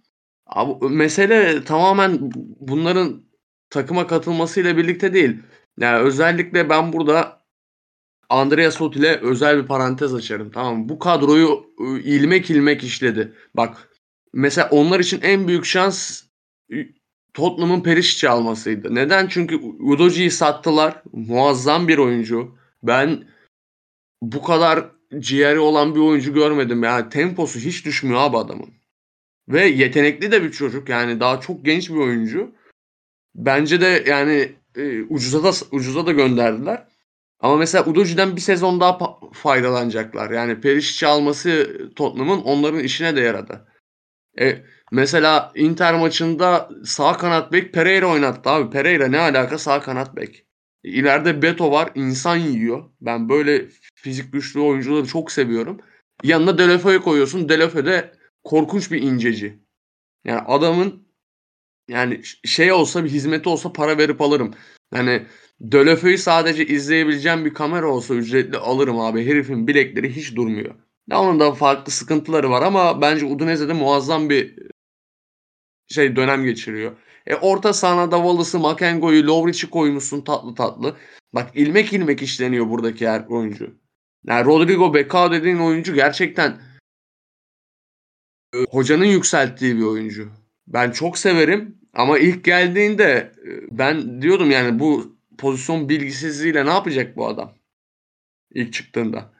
Abi, 0.47 0.89
mesele 0.89 1.63
tamamen 1.63 2.17
bunların 2.59 3.23
takıma 3.69 4.07
katılmasıyla 4.07 4.77
birlikte 4.77 5.13
değil. 5.13 5.37
Yani 5.79 5.99
özellikle 6.03 6.69
ben 6.69 6.93
burada 6.93 7.44
Andrea 8.29 8.71
Sot 8.71 8.95
ile 8.95 9.17
özel 9.17 9.63
bir 9.63 9.67
parantez 9.67 10.13
açarım. 10.13 10.51
Tamam? 10.51 10.89
Bu 10.89 10.99
kadroyu 10.99 11.65
ilmek 12.03 12.49
ilmek 12.49 12.83
işledi. 12.83 13.33
Bak 13.53 13.89
mesela 14.33 14.69
onlar 14.71 14.99
için 14.99 15.21
en 15.21 15.47
büyük 15.47 15.65
şans 15.65 16.23
Tottenham'ın 17.33 17.83
Perişic'i 17.83 18.29
almasıydı. 18.29 18.95
Neden? 18.95 19.27
Çünkü 19.27 19.55
Udoji'yi 19.79 20.31
sattılar. 20.31 21.01
Muazzam 21.13 21.87
bir 21.87 21.97
oyuncu. 21.97 22.55
Ben 22.83 23.27
bu 24.21 24.43
kadar 24.43 24.85
ciğeri 25.19 25.59
olan 25.59 25.95
bir 25.95 25.99
oyuncu 25.99 26.33
görmedim. 26.33 26.83
Yani 26.83 27.09
temposu 27.09 27.59
hiç 27.59 27.85
düşmüyor 27.85 28.19
abi 28.21 28.37
adamın. 28.37 28.73
Ve 29.49 29.65
yetenekli 29.65 30.31
de 30.31 30.43
bir 30.43 30.51
çocuk. 30.51 30.89
Yani 30.89 31.19
daha 31.19 31.41
çok 31.41 31.65
genç 31.65 31.89
bir 31.89 31.95
oyuncu. 31.95 32.51
Bence 33.35 33.81
de 33.81 34.03
yani 34.07 34.51
e, 34.75 35.01
ucuza 35.03 35.43
da 35.43 35.51
ucuza 35.71 36.05
da 36.05 36.11
gönderdiler. 36.11 36.87
Ama 37.39 37.57
mesela 37.57 37.85
Udoji'den 37.85 38.35
bir 38.35 38.41
sezon 38.41 38.79
daha 38.79 39.19
faydalanacaklar. 39.33 40.31
Yani 40.31 40.61
Perişic'i 40.61 41.07
alması 41.07 41.77
Tottenham'ın 41.95 42.41
onların 42.41 42.79
işine 42.79 43.15
de 43.15 43.21
yaradı. 43.21 43.67
E, 44.39 44.65
mesela 44.91 45.51
Inter 45.55 45.93
maçında 45.93 46.69
sağ 46.85 47.17
kanat 47.17 47.51
bek 47.51 47.73
Pereira 47.73 48.07
oynattı 48.07 48.49
abi. 48.49 48.69
Pereira 48.69 49.07
ne 49.07 49.19
alaka 49.19 49.57
sağ 49.57 49.81
kanat 49.81 50.15
bek. 50.15 50.45
İleride 50.83 51.41
Beto 51.41 51.71
var 51.71 51.91
insan 51.95 52.35
yiyor. 52.35 52.89
Ben 53.01 53.29
böyle 53.29 53.69
fizik 53.95 54.33
güçlü 54.33 54.59
oyuncuları 54.59 55.07
çok 55.07 55.31
seviyorum. 55.31 55.79
Yanına 56.23 56.57
Delefeu'yu 56.57 57.01
koyuyorsun. 57.01 57.49
Delefeu 57.49 57.85
de 57.85 58.13
korkunç 58.43 58.91
bir 58.91 59.01
inceci. 59.01 59.59
Yani 60.25 60.39
adamın 60.39 61.07
yani 61.87 62.21
şey 62.45 62.71
olsa 62.71 63.03
bir 63.03 63.09
hizmeti 63.09 63.49
olsa 63.49 63.73
para 63.73 63.97
verip 63.97 64.21
alırım. 64.21 64.53
Yani 64.93 65.25
Dölöfeu'yu 65.71 66.17
sadece 66.17 66.65
izleyebileceğim 66.65 67.45
bir 67.45 67.53
kamera 67.53 67.87
olsa 67.87 68.15
ücretli 68.15 68.57
alırım 68.57 68.99
abi. 68.99 69.25
Herifin 69.25 69.67
bilekleri 69.67 70.15
hiç 70.15 70.35
durmuyor. 70.35 70.75
Ya 71.07 71.21
onun 71.21 71.39
da 71.39 71.51
farklı 71.51 71.91
sıkıntıları 71.91 72.49
var 72.49 72.61
ama 72.61 73.01
bence 73.01 73.25
Udinese'de 73.25 73.73
muazzam 73.73 74.29
bir 74.29 74.59
şey 75.87 76.15
dönem 76.15 76.43
geçiriyor. 76.43 76.97
E 77.27 77.35
orta 77.35 77.73
sahada 77.73 78.15
Wallace'ı, 78.15 78.59
Makengo'yu, 78.59 79.27
Lovric'i 79.27 79.69
koymuşsun 79.69 80.21
tatlı 80.21 80.55
tatlı. 80.55 80.97
Bak 81.33 81.51
ilmek 81.55 81.93
ilmek 81.93 82.21
işleniyor 82.21 82.69
buradaki 82.69 83.09
her 83.09 83.25
oyuncu. 83.29 83.75
Yani 84.27 84.45
Rodrigo 84.45 84.93
Becao 84.93 85.31
dediğin 85.31 85.57
oyuncu 85.57 85.93
gerçekten 85.93 86.61
hocanın 88.69 89.05
yükselttiği 89.05 89.75
bir 89.77 89.83
oyuncu. 89.83 90.31
Ben 90.67 90.91
çok 90.91 91.17
severim 91.17 91.77
ama 91.93 92.19
ilk 92.19 92.43
geldiğinde 92.43 93.31
ben 93.71 94.21
diyordum 94.21 94.51
yani 94.51 94.79
bu 94.79 95.14
pozisyon 95.37 95.89
bilgisizliğiyle 95.89 96.65
ne 96.65 96.69
yapacak 96.69 97.17
bu 97.17 97.27
adam? 97.27 97.53
İlk 98.53 98.73
çıktığında. 98.73 99.33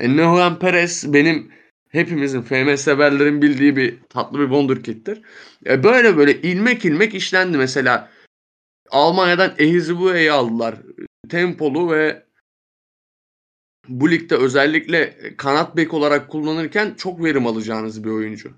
E, 0.00 0.16
Nehuan 0.16 0.58
Perez 0.58 1.12
benim 1.12 1.52
hepimizin 1.88 2.42
FM 2.42 2.76
severlerin 2.76 3.42
bildiği 3.42 3.76
bir 3.76 4.00
tatlı 4.08 4.38
bir 4.38 4.44
wonderkid'tir. 4.44 5.22
E, 5.66 5.84
böyle 5.84 6.16
böyle 6.16 6.42
ilmek 6.42 6.84
ilmek 6.84 7.14
işlendi 7.14 7.58
mesela. 7.58 8.10
Almanya'dan 8.90 9.54
Ehizibue'yi 9.58 10.32
aldılar. 10.32 10.74
Tempolu 11.28 11.90
ve 11.90 12.26
bu 13.88 14.10
ligde 14.10 14.36
özellikle 14.36 15.16
kanat 15.36 15.76
bek 15.76 15.94
olarak 15.94 16.30
kullanırken 16.30 16.94
çok 16.94 17.24
verim 17.24 17.46
alacağınız 17.46 18.04
bir 18.04 18.10
oyuncu. 18.10 18.52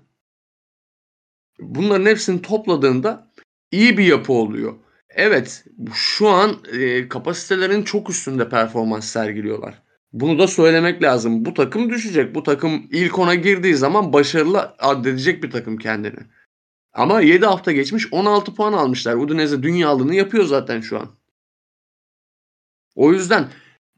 Bunların 1.59 2.05
hepsini 2.05 2.41
topladığında 2.41 3.31
iyi 3.71 3.97
bir 3.97 4.03
yapı 4.05 4.33
oluyor. 4.33 4.75
Evet, 5.21 5.65
şu 5.93 6.27
an 6.27 6.63
e, 6.71 7.07
kapasitelerin 7.09 7.83
çok 7.83 8.09
üstünde 8.09 8.49
performans 8.49 9.09
sergiliyorlar. 9.09 9.83
Bunu 10.13 10.39
da 10.39 10.47
söylemek 10.47 11.03
lazım. 11.03 11.45
Bu 11.45 11.53
takım 11.53 11.89
düşecek. 11.89 12.35
Bu 12.35 12.43
takım 12.43 12.87
ilk 12.91 13.19
ona 13.19 13.35
girdiği 13.35 13.75
zaman 13.75 14.13
başarılı 14.13 14.75
addedecek 14.79 15.43
bir 15.43 15.51
takım 15.51 15.77
kendini. 15.77 16.19
Ama 16.93 17.21
7 17.21 17.45
hafta 17.45 17.71
geçmiş 17.71 18.13
16 18.13 18.55
puan 18.55 18.73
almışlar. 18.73 19.15
Udinese 19.15 19.63
dünyalığını 19.63 20.15
yapıyor 20.15 20.45
zaten 20.45 20.81
şu 20.81 20.99
an. 20.99 21.09
O 22.95 23.13
yüzden 23.13 23.49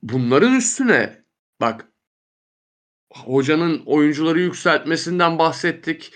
bunların 0.04 0.56
üstüne 0.56 1.24
bak 1.62 1.88
hocanın 3.14 3.82
oyuncuları 3.86 4.40
yükseltmesinden 4.40 5.40
bahsettik. 5.40 6.14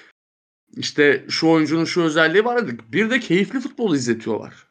İşte 0.78 1.26
şu 1.30 1.48
oyuncunun 1.48 1.86
şu 1.86 2.02
özelliği 2.02 2.46
var 2.46 2.68
dedik. 2.68 2.92
Bir 2.94 3.10
de 3.10 3.20
keyifli 3.20 3.60
futbol 3.60 3.96
izletiyorlar. 3.96 4.65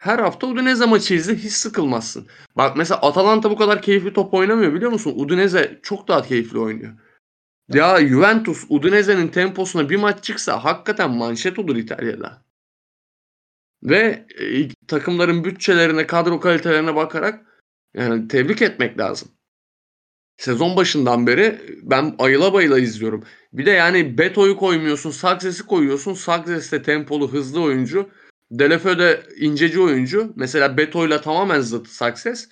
Her 0.00 0.18
hafta 0.18 0.46
Udinese 0.46 0.86
maçı 0.86 1.14
izle 1.14 1.34
hiç 1.34 1.52
sıkılmazsın. 1.52 2.28
Bak 2.56 2.76
mesela 2.76 3.00
Atalanta 3.00 3.50
bu 3.50 3.56
kadar 3.56 3.82
keyifli 3.82 4.12
top 4.12 4.34
oynamıyor 4.34 4.74
biliyor 4.74 4.90
musun? 4.90 5.14
Udinese 5.16 5.80
çok 5.82 6.08
daha 6.08 6.22
keyifli 6.22 6.58
oynuyor. 6.58 6.92
Ya 7.68 8.08
Juventus 8.08 8.64
Udinese'nin 8.68 9.28
temposuna 9.28 9.90
bir 9.90 9.96
maç 9.96 10.24
çıksa 10.24 10.64
hakikaten 10.64 11.10
manşet 11.10 11.58
olur 11.58 11.76
İtalya'da. 11.76 12.42
Ve 13.82 14.26
e, 14.40 14.68
takımların 14.88 15.44
bütçelerine, 15.44 16.06
kadro 16.06 16.40
kalitelerine 16.40 16.96
bakarak 16.96 17.46
yani 17.94 18.28
tebrik 18.28 18.62
etmek 18.62 18.98
lazım. 18.98 19.28
Sezon 20.36 20.76
başından 20.76 21.26
beri 21.26 21.60
ben 21.82 22.14
ayıla 22.18 22.52
bayıla 22.52 22.78
izliyorum. 22.78 23.24
Bir 23.52 23.66
de 23.66 23.70
yani 23.70 24.18
Beto'yu 24.18 24.56
koymuyorsun, 24.56 25.10
Sakses'i 25.10 25.66
koyuyorsun. 25.66 26.14
Sakses 26.14 26.72
de 26.72 26.82
tempolu, 26.82 27.32
hızlı 27.32 27.62
oyuncu. 27.62 28.10
Delefeu 28.50 28.98
de 28.98 29.22
inceci 29.36 29.80
oyuncu. 29.80 30.32
Mesela 30.36 30.76
Beto'yla 30.76 31.20
tamamen 31.20 31.60
zıt 31.60 31.88
Sakses. 31.88 32.48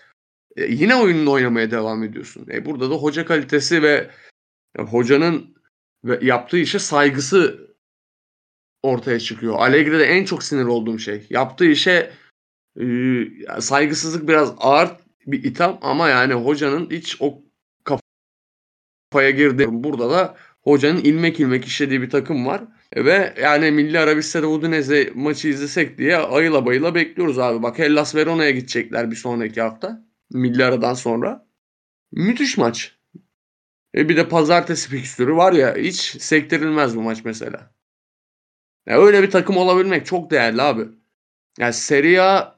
E, 0.56 0.64
yine 0.64 0.96
oyununu 0.96 1.30
oynamaya 1.30 1.70
devam 1.70 2.04
ediyorsun. 2.04 2.46
E, 2.52 2.64
burada 2.64 2.90
da 2.90 2.94
hoca 2.94 3.26
kalitesi 3.26 3.82
ve 3.82 4.10
e, 4.78 4.82
hocanın 4.82 5.54
ve 6.04 6.18
yaptığı 6.22 6.58
işe 6.58 6.78
saygısı 6.78 7.68
ortaya 8.82 9.20
çıkıyor. 9.20 9.54
Allegri'de 9.58 10.04
en 10.04 10.24
çok 10.24 10.42
sinir 10.42 10.64
olduğum 10.64 10.98
şey. 10.98 11.26
Yaptığı 11.30 11.66
işe 11.66 12.12
e, 12.80 12.84
saygısızlık 13.60 14.28
biraz 14.28 14.54
ağır 14.58 14.90
bir 15.26 15.44
itham 15.44 15.78
ama 15.82 16.08
yani 16.08 16.34
hocanın 16.34 16.90
hiç 16.90 17.16
o 17.20 17.42
kafaya 17.84 19.30
girdi. 19.30 19.66
Burada 19.70 20.10
da 20.10 20.36
hocanın 20.68 21.00
ilmek 21.00 21.40
ilmek 21.40 21.64
işlediği 21.64 22.02
bir 22.02 22.10
takım 22.10 22.46
var. 22.46 22.62
Ve 22.96 23.34
yani 23.42 23.70
Milli 23.70 23.98
Arabistan'da 23.98 24.48
Udinese 24.48 25.12
maçı 25.14 25.48
izlesek 25.48 25.98
diye 25.98 26.16
ayıla 26.16 26.66
bayıla 26.66 26.94
bekliyoruz 26.94 27.38
abi. 27.38 27.62
Bak 27.62 27.78
Hellas 27.78 28.14
Verona'ya 28.14 28.50
gidecekler 28.50 29.10
bir 29.10 29.16
sonraki 29.16 29.60
hafta. 29.60 30.04
Milli 30.32 30.64
aradan 30.64 30.94
sonra. 30.94 31.46
Müthiş 32.12 32.56
maç. 32.56 32.98
E 33.94 34.08
bir 34.08 34.16
de 34.16 34.28
pazartesi 34.28 34.88
fikstürü 34.90 35.36
var 35.36 35.52
ya 35.52 35.76
hiç 35.76 35.96
sektirilmez 36.22 36.96
bu 36.96 37.02
maç 37.02 37.24
mesela. 37.24 37.74
Ya 38.86 38.98
öyle 38.98 39.22
bir 39.22 39.30
takım 39.30 39.56
olabilmek 39.56 40.06
çok 40.06 40.30
değerli 40.30 40.62
abi. 40.62 40.88
Yani 41.58 41.72
Serie 41.72 42.18
A 42.18 42.56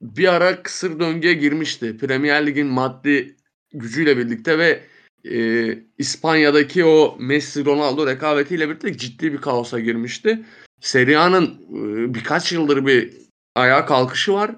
bir 0.00 0.28
ara 0.28 0.62
kısır 0.62 1.00
döngüye 1.00 1.34
girmişti. 1.34 1.96
Premier 1.96 2.46
Lig'in 2.46 2.66
maddi 2.66 3.36
gücüyle 3.72 4.18
birlikte 4.18 4.58
ve 4.58 4.82
e, 5.30 5.78
İspanya'daki 5.98 6.84
o 6.84 7.16
Messi 7.20 7.64
Ronaldo 7.64 8.06
rekabetiyle 8.06 8.68
birlikte 8.68 8.96
ciddi 8.96 9.32
bir 9.32 9.38
kaosa 9.38 9.80
girmişti. 9.80 10.44
Serie 10.80 11.16
A'nın 11.16 11.46
e, 11.46 12.14
birkaç 12.14 12.52
yıldır 12.52 12.86
bir 12.86 13.12
ayağa 13.54 13.86
kalkışı 13.86 14.32
var 14.32 14.50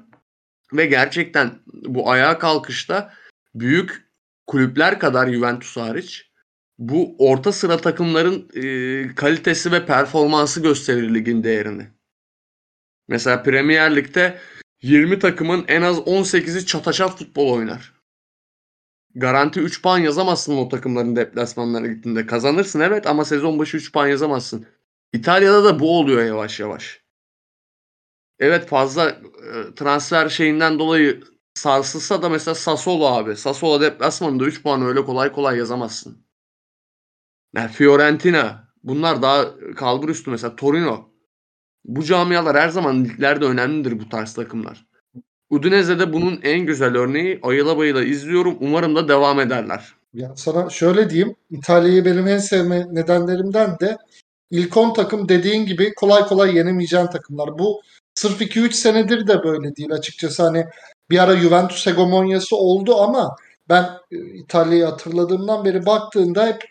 ve 0.72 0.86
gerçekten 0.86 1.50
bu 1.66 2.10
ayağa 2.10 2.38
kalkışta 2.38 3.14
büyük 3.54 4.04
kulüpler 4.46 4.98
kadar 4.98 5.32
Juventus 5.32 5.76
hariç 5.76 6.30
bu 6.78 7.16
orta 7.18 7.52
sıra 7.52 7.76
takımların 7.76 8.48
e, 8.54 9.14
kalitesi 9.14 9.72
ve 9.72 9.86
performansı 9.86 10.62
gösterir 10.62 11.14
ligin 11.14 11.44
değerini. 11.44 11.86
Mesela 13.08 13.42
Premier 13.42 13.96
Lig'de 13.96 14.38
20 14.82 15.18
takımın 15.18 15.64
en 15.68 15.82
az 15.82 15.96
18'i 15.96 16.66
çataşaf 16.66 17.18
futbol 17.18 17.52
oynar. 17.52 17.93
Garanti 19.14 19.60
3 19.60 19.82
puan 19.82 19.98
yazamazsın 19.98 20.56
o 20.56 20.68
takımların 20.68 21.16
deplasmanlarına 21.16 21.86
gittiğinde. 21.86 22.26
Kazanırsın 22.26 22.80
evet 22.80 23.06
ama 23.06 23.24
sezon 23.24 23.58
başı 23.58 23.76
3 23.76 23.92
puan 23.92 24.06
yazamazsın. 24.06 24.66
İtalya'da 25.12 25.64
da 25.64 25.80
bu 25.80 25.98
oluyor 25.98 26.24
yavaş 26.24 26.60
yavaş. 26.60 27.04
Evet 28.38 28.68
fazla 28.68 29.08
e, 29.08 29.74
transfer 29.76 30.28
şeyinden 30.28 30.78
dolayı 30.78 31.22
sarsılsa 31.54 32.22
da 32.22 32.28
mesela 32.28 32.54
Sassuolo 32.54 33.06
abi. 33.06 33.36
Sassuolo 33.36 33.80
deplasmanında 33.80 34.44
3 34.44 34.62
puan 34.62 34.82
öyle 34.82 35.04
kolay 35.04 35.32
kolay 35.32 35.58
yazamazsın. 35.58 36.24
Yani 37.56 37.72
Fiorentina 37.72 38.68
bunlar 38.82 39.22
daha 39.22 39.54
kalbur 39.76 40.08
üstü 40.08 40.30
mesela 40.30 40.56
Torino. 40.56 41.10
Bu 41.84 42.04
camialar 42.04 42.56
her 42.56 42.68
zaman 42.68 43.04
liglerde 43.04 43.44
önemlidir 43.44 44.00
bu 44.00 44.08
tarz 44.08 44.34
takımlar. 44.34 44.86
Udinese'de 45.50 46.12
bunun 46.12 46.40
en 46.42 46.60
güzel 46.60 46.96
örneği 46.96 47.40
ayıla 47.42 47.78
bayıla 47.78 48.02
izliyorum. 48.02 48.56
Umarım 48.60 48.96
da 48.96 49.08
devam 49.08 49.40
ederler. 49.40 49.94
Ya 50.14 50.32
sana 50.36 50.70
şöyle 50.70 51.10
diyeyim. 51.10 51.36
İtalya'yı 51.50 52.04
benim 52.04 52.28
en 52.28 52.38
sevme 52.38 52.86
nedenlerimden 52.92 53.78
de 53.80 53.96
ilk 54.50 54.76
10 54.76 54.94
takım 54.94 55.28
dediğin 55.28 55.66
gibi 55.66 55.94
kolay 55.94 56.26
kolay 56.26 56.56
yenemeyeceğin 56.56 57.06
takımlar. 57.06 57.58
Bu 57.58 57.80
sırf 58.14 58.40
2-3 58.40 58.72
senedir 58.72 59.26
de 59.26 59.42
böyle 59.44 59.76
değil 59.76 59.92
açıkçası. 59.92 60.42
Hani 60.42 60.64
bir 61.10 61.18
ara 61.18 61.36
Juventus 61.36 61.86
hegemonyası 61.86 62.56
oldu 62.56 62.96
ama 62.96 63.36
ben 63.68 63.90
e, 64.12 64.16
İtalya'yı 64.16 64.84
hatırladığımdan 64.84 65.64
beri 65.64 65.86
baktığında 65.86 66.46
hep 66.46 66.64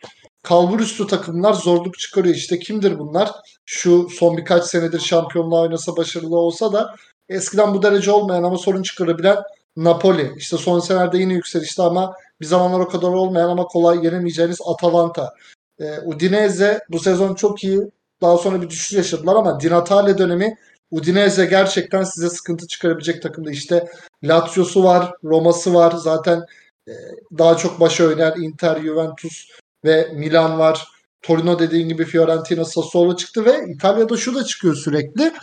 kalbur 0.43 0.79
üstü 0.79 1.07
takımlar 1.07 1.53
zorluk 1.53 1.99
çıkarıyor. 1.99 2.35
İşte 2.35 2.59
kimdir 2.59 2.99
bunlar? 2.99 3.31
Şu 3.65 4.07
son 4.09 4.37
birkaç 4.37 4.63
senedir 4.63 4.99
şampiyonluğa 4.99 5.61
oynasa 5.61 5.97
başarılı 5.97 6.37
olsa 6.37 6.73
da 6.73 6.95
eskiden 7.33 7.73
bu 7.73 7.83
derece 7.83 8.11
olmayan 8.11 8.43
ama 8.43 8.57
sorun 8.57 8.83
çıkarabilen 8.83 9.37
Napoli. 9.77 10.33
İşte 10.37 10.57
son 10.57 10.79
senelerde 10.79 11.17
yine 11.17 11.33
yükselişte 11.33 11.83
ama 11.83 12.13
bir 12.41 12.45
zamanlar 12.45 12.79
o 12.79 12.87
kadar 12.87 13.07
olmayan 13.07 13.49
ama 13.49 13.65
kolay 13.65 14.05
yenemeyeceğiniz 14.05 14.59
Atalanta. 14.65 15.33
E, 15.79 15.99
Udinese 15.99 16.79
bu 16.89 16.99
sezon 16.99 17.35
çok 17.35 17.63
iyi. 17.63 17.79
Daha 18.21 18.37
sonra 18.37 18.61
bir 18.61 18.69
düşüş 18.69 18.93
yaşadılar 18.93 19.35
ama 19.35 19.59
Di 19.59 19.69
Natale 19.69 20.17
dönemi 20.17 20.57
Udinese 20.91 21.45
gerçekten 21.45 22.03
size 22.03 22.29
sıkıntı 22.29 22.67
çıkarabilecek 22.67 23.21
takımda. 23.21 23.51
İşte 23.51 23.87
Lazio'su 24.23 24.83
var, 24.83 25.13
Roma'sı 25.23 25.73
var. 25.73 25.91
Zaten 25.91 26.45
e, 26.87 26.93
daha 27.37 27.57
çok 27.57 27.79
başa 27.79 28.05
oynar 28.05 28.37
Inter, 28.37 28.81
Juventus 28.81 29.47
ve 29.85 30.09
Milan 30.13 30.59
var. 30.59 30.87
Torino 31.21 31.59
dediğin 31.59 31.89
gibi 31.89 32.05
Fiorentina, 32.05 32.65
Sassuolo 32.65 33.15
çıktı 33.15 33.45
ve 33.45 33.65
İtalya'da 33.75 34.17
şu 34.17 34.35
da 34.35 34.43
çıkıyor 34.43 34.75
sürekli. 34.75 35.33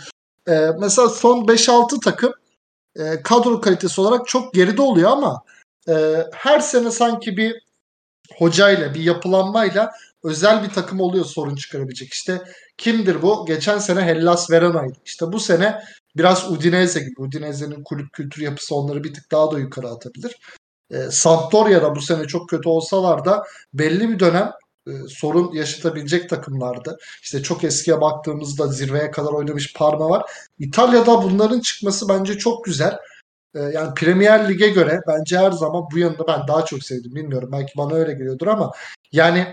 E, 0.49 0.71
mesela 0.81 1.09
son 1.09 1.45
5-6 1.45 2.01
takım 2.01 2.33
e, 2.97 3.23
kadro 3.23 3.61
kalitesi 3.61 4.01
olarak 4.01 4.29
çok 4.29 4.55
geride 4.55 4.83
oluyor 4.83 5.11
ama 5.11 5.43
e, 5.89 6.17
her 6.33 6.61
sene 6.61 6.91
sanki 6.91 7.37
bir 7.37 7.63
hocayla, 8.39 8.95
bir 8.95 9.01
yapılanmayla 9.01 9.91
özel 10.25 10.63
bir 10.63 10.71
takım 10.71 11.01
oluyor 11.01 11.25
sorun 11.25 11.55
çıkarabilecek. 11.55 12.13
İşte 12.13 12.43
kimdir 12.79 13.23
bu? 13.23 13.47
Geçen 13.47 13.79
sene 13.79 14.03
Hellas 14.03 14.51
Verona'ydı. 14.51 14.99
İşte 15.05 15.33
bu 15.33 15.41
sene 15.41 15.81
biraz 16.17 16.51
Udinese 16.53 17.01
gibi. 17.01 17.21
Udinese'nin 17.21 17.85
kulüp 17.85 18.13
kültür 18.13 18.43
yapısı 18.43 18.75
onları 18.75 19.05
bir 19.05 19.15
tık 19.15 19.33
daha 19.33 19.51
da 19.53 19.59
yukarı 19.59 19.89
atabilir. 19.89 20.37
E, 20.91 20.97
Sampdoria'da 21.11 21.95
bu 21.95 22.01
sene 22.01 22.27
çok 22.27 22.49
kötü 22.49 22.69
olsalar 22.69 23.25
da 23.25 23.45
belli 23.75 24.09
bir 24.09 24.19
dönem 24.19 24.51
e, 24.91 25.09
sorun 25.09 25.53
yaşatabilecek 25.53 26.29
takımlardı. 26.29 26.99
İşte 27.23 27.43
çok 27.43 27.65
eskiye 27.65 28.01
baktığımızda 28.01 28.67
zirveye 28.67 29.11
kadar 29.11 29.33
oynamış 29.33 29.75
Parma 29.75 30.11
var. 30.11 30.23
İtalya'da 30.59 31.23
bunların 31.23 31.61
çıkması 31.61 32.09
bence 32.09 32.39
çok 32.39 32.65
güzel. 32.65 32.99
E, 33.55 33.61
yani 33.61 33.95
Premier 33.95 34.49
Lig'e 34.49 34.69
göre 34.69 35.01
bence 35.09 35.39
her 35.39 35.51
zaman 35.51 35.85
bu 35.93 35.99
yanında 35.99 36.27
ben 36.27 36.49
daha 36.49 36.65
çok 36.65 36.83
sevdim. 36.83 37.15
Bilmiyorum 37.15 37.49
belki 37.53 37.73
bana 37.77 37.95
öyle 37.95 38.13
geliyordur 38.13 38.47
ama 38.47 38.73
yani 39.13 39.47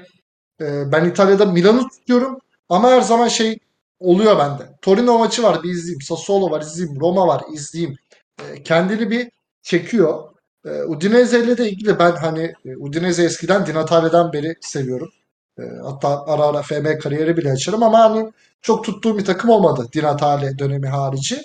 e, 0.61 0.91
ben 0.91 1.05
İtalya'da 1.05 1.45
Milan'ı 1.45 1.89
tutuyorum 1.89 2.39
ama 2.69 2.89
her 2.91 3.01
zaman 3.01 3.27
şey 3.27 3.59
oluyor 3.99 4.39
bende. 4.39 4.63
Torino 4.81 5.19
maçı 5.19 5.43
var 5.43 5.63
bir 5.63 5.69
izleyeyim. 5.69 6.01
Sassuolo 6.01 6.51
var 6.51 6.61
izleyeyim. 6.61 6.99
Roma 6.99 7.27
var 7.27 7.41
izleyeyim. 7.53 7.97
E, 8.39 8.63
kendini 8.63 9.11
bir 9.11 9.31
çekiyor. 9.61 10.23
Udinese 10.87 11.43
ile 11.43 11.57
de 11.57 11.69
ilgili 11.69 11.99
ben 11.99 12.11
hani 12.11 12.53
Udinese 12.77 13.23
eskiden 13.23 13.65
Di 13.65 13.73
Natale'den 13.73 14.33
beri 14.33 14.55
seviyorum. 14.61 15.09
E, 15.59 15.63
hatta 15.83 16.25
ara 16.25 16.43
ara 16.43 16.61
FM 16.61 16.99
kariyeri 16.99 17.37
bile 17.37 17.51
açarım 17.51 17.83
ama 17.83 17.99
hani 17.99 18.31
çok 18.61 18.83
tuttuğum 18.83 19.17
bir 19.17 19.25
takım 19.25 19.49
olmadı 19.49 19.87
Di 19.93 20.03
Natale 20.03 20.59
dönemi 20.59 20.87
harici. 20.87 21.35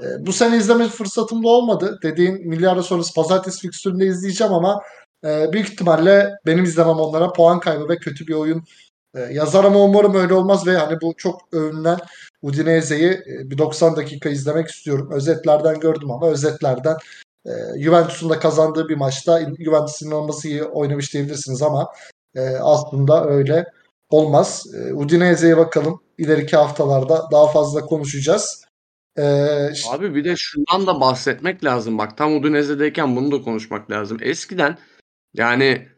E, 0.00 0.26
bu 0.26 0.32
sene 0.32 0.56
izleme 0.56 0.88
fırsatım 0.88 1.44
da 1.44 1.48
olmadı. 1.48 1.98
Dediğin 2.02 2.48
milyarda 2.48 2.82
sonrası 2.82 3.14
pazartesi 3.14 3.60
fikstüründe 3.60 4.06
izleyeceğim 4.06 4.52
ama 4.52 4.82
e, 5.24 5.52
büyük 5.52 5.68
ihtimalle 5.68 6.30
benim 6.46 6.64
izlemem 6.64 6.96
onlara 6.96 7.32
puan 7.32 7.60
kaybı 7.60 7.88
ve 7.88 7.96
kötü 7.96 8.26
bir 8.26 8.34
oyun 8.34 8.62
e, 9.14 9.20
yazar 9.20 9.64
ama 9.64 9.80
umarım 9.80 10.14
öyle 10.14 10.34
olmaz 10.34 10.66
ve 10.66 10.76
hani 10.76 11.00
bu 11.00 11.14
çok 11.16 11.40
övünen 11.52 11.98
Udinese'yi 12.42 13.10
e, 13.10 13.50
bir 13.50 13.58
90 13.58 13.96
dakika 13.96 14.28
izlemek 14.28 14.68
istiyorum. 14.68 15.08
Özetlerden 15.12 15.80
gördüm 15.80 16.10
ama 16.10 16.28
özetlerden 16.28 16.96
e, 17.46 17.82
Juventus'un 17.82 18.30
da 18.30 18.38
kazandığı 18.38 18.88
bir 18.88 18.96
maçta 18.96 19.40
Juventus'un 19.58 20.10
olması 20.10 20.48
iyi 20.48 20.62
oynamış 20.62 21.14
diyebilirsiniz 21.14 21.62
ama 21.62 21.88
e, 22.38 22.56
aslında 22.58 23.26
öyle 23.28 23.66
olmaz. 24.10 24.66
E, 24.74 24.92
Udinese'ye 24.92 25.56
bakalım. 25.56 26.00
İleriki 26.18 26.56
haftalarda 26.56 27.28
daha 27.32 27.46
fazla 27.46 27.80
konuşacağız. 27.80 28.68
Ee, 29.18 29.70
Abi 29.88 30.14
bir 30.14 30.24
de 30.24 30.34
şundan 30.38 30.86
da 30.86 31.00
bahsetmek 31.00 31.64
lazım. 31.64 31.98
Bak 31.98 32.16
tam 32.16 32.36
Udinese'deyken 32.36 33.16
bunu 33.16 33.32
da 33.32 33.42
konuşmak 33.42 33.90
lazım. 33.90 34.18
Eskiden 34.20 34.78
yani 35.34 35.88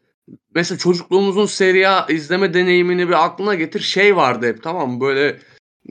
mesela 0.55 0.79
çocukluğumuzun 0.79 1.46
Serie 1.46 1.87
A 1.87 2.07
izleme 2.07 2.55
deneyimini 2.55 3.09
bir 3.09 3.24
aklına 3.24 3.55
getir. 3.55 3.81
Şey 3.81 4.16
vardı 4.16 4.46
hep 4.46 4.62
tamam? 4.62 5.00
Böyle 5.00 5.38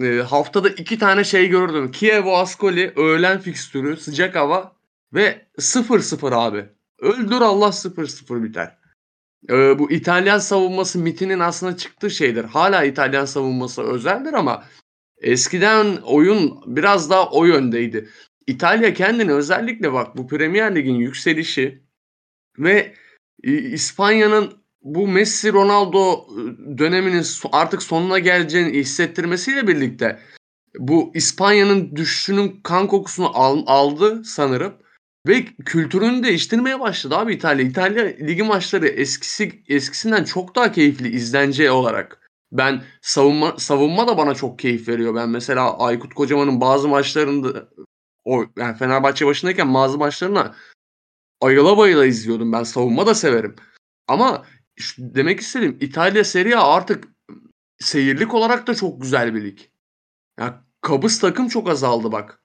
e, 0.02 0.22
haftada 0.22 0.70
iki 0.70 1.00
tane 1.00 1.24
şey 1.24 1.48
gördüm. 1.50 1.92
Kievo 1.92 2.38
Ascoli 2.38 2.94
öğlen 2.96 3.40
fikstürü 3.40 3.98
sıcak 3.98 4.36
hava 4.36 4.76
ve 5.14 5.46
0-0 5.58 6.36
abi. 6.36 6.66
Öldür 7.00 7.42
Allah 7.42 7.68
0-0 7.68 8.44
biter. 8.44 8.79
E, 9.50 9.80
bu 9.80 9.92
İtalyan 9.92 10.40
savunması 10.40 11.00
mitinin 11.00 11.40
aslında 11.40 11.78
çıktığı 11.78 12.10
şeydir. 12.10 12.44
Hala 12.44 12.84
İtalyan 12.84 13.26
savunması 13.26 13.84
özeldir 13.84 14.34
ama 14.34 14.64
eskiden 15.22 15.98
oyun 15.98 16.60
biraz 16.66 17.10
daha 17.10 17.30
o 17.30 17.46
yöndeydi. 17.46 18.10
İtalya 18.48 18.94
kendini 18.94 19.34
özellikle 19.34 19.94
bak 19.94 20.18
bu 20.18 20.28
Premier 20.28 20.76
Lig'in 20.76 20.96
yükselişi 20.96 21.84
ve 22.60 22.94
İspanya'nın 23.44 24.54
bu 24.82 25.08
Messi 25.08 25.54
Ronaldo 25.54 26.14
e, 26.14 26.78
döneminin 26.78 27.26
artık 27.52 27.84
sonuna 27.84 28.20
geleceğini 28.20 28.78
hissettirmesiyle 28.78 29.68
birlikte 29.68 30.20
bu 30.78 31.12
İspanya'nın 31.16 31.96
düşüşünün 31.96 32.60
kan 32.64 32.88
kokusunu 32.88 33.32
al- 33.34 33.64
aldı 33.66 34.24
sanırım 34.26 34.74
ve 35.28 35.46
kültürünü 35.46 36.24
değiştirmeye 36.24 36.80
başladı 36.80 37.18
abi 37.18 37.34
İtalya. 37.34 37.66
İtalya 37.66 38.04
ligi 38.06 38.44
maçları 38.44 38.88
eskisi 38.88 39.64
eskisinden 39.68 40.24
çok 40.24 40.56
daha 40.56 40.72
keyifli 40.72 41.10
izlence 41.10 41.72
olarak. 41.72 42.30
Ben 42.52 42.84
savunma 43.02 43.58
savunma 43.58 44.08
da 44.08 44.18
bana 44.18 44.36
çok 44.36 44.60
keyif 44.60 44.88
veriyor. 44.88 45.16
Ben 45.16 45.30
mesela 45.30 45.78
Aykut 45.78 46.14
Kocaman'ın 46.14 46.62
bazı 46.62 46.88
maçlarında 46.88 47.70
o 48.26 48.46
yani 48.58 48.78
Fenerbahçe 48.78 49.26
başındayken 49.26 49.74
bazı 49.74 49.98
maçlarına 49.98 50.56
ayıla 51.42 51.78
bayıla 51.78 52.06
izliyordum. 52.06 52.54
Ben 52.54 52.64
savunma 52.64 53.08
da 53.08 53.16
severim. 53.16 53.56
Ama 54.08 54.46
demek 54.98 55.40
istedim 55.40 55.78
İtalya 55.82 56.24
Serie 56.24 56.56
artık 56.56 57.08
seyirlik 57.80 58.34
olarak 58.34 58.68
da 58.68 58.76
çok 58.76 59.02
güzel 59.02 59.36
bir 59.36 59.44
lig. 59.44 59.60
Ya 60.40 60.66
kabız 60.82 61.20
takım 61.20 61.48
çok 61.48 61.70
azaldı 61.70 62.12
bak. 62.12 62.39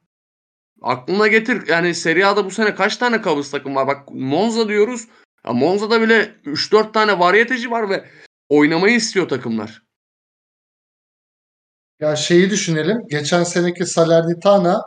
Aklına 0.85 1.27
getir 1.27 1.69
yani 1.69 1.95
Serie 1.95 2.25
A'da 2.25 2.45
bu 2.45 2.51
sene 2.51 2.75
kaç 2.75 2.97
tane 2.97 3.23
kabız 3.23 3.51
takım 3.51 3.75
var? 3.75 3.87
Bak 3.87 4.09
Monza 4.11 4.69
diyoruz. 4.69 5.09
Ya 5.47 5.53
Monza'da 5.53 6.01
bile 6.01 6.35
3-4 6.45 6.93
tane 6.93 7.19
varyeteci 7.19 7.71
var 7.71 7.91
ve 7.91 8.05
oynamayı 8.49 8.97
istiyor 8.97 9.29
takımlar. 9.29 9.83
Ya 12.01 12.17
şeyi 12.17 12.51
düşünelim. 12.51 13.09
Geçen 13.09 13.45
seneki 13.45 13.87
Salernitana 13.87 14.83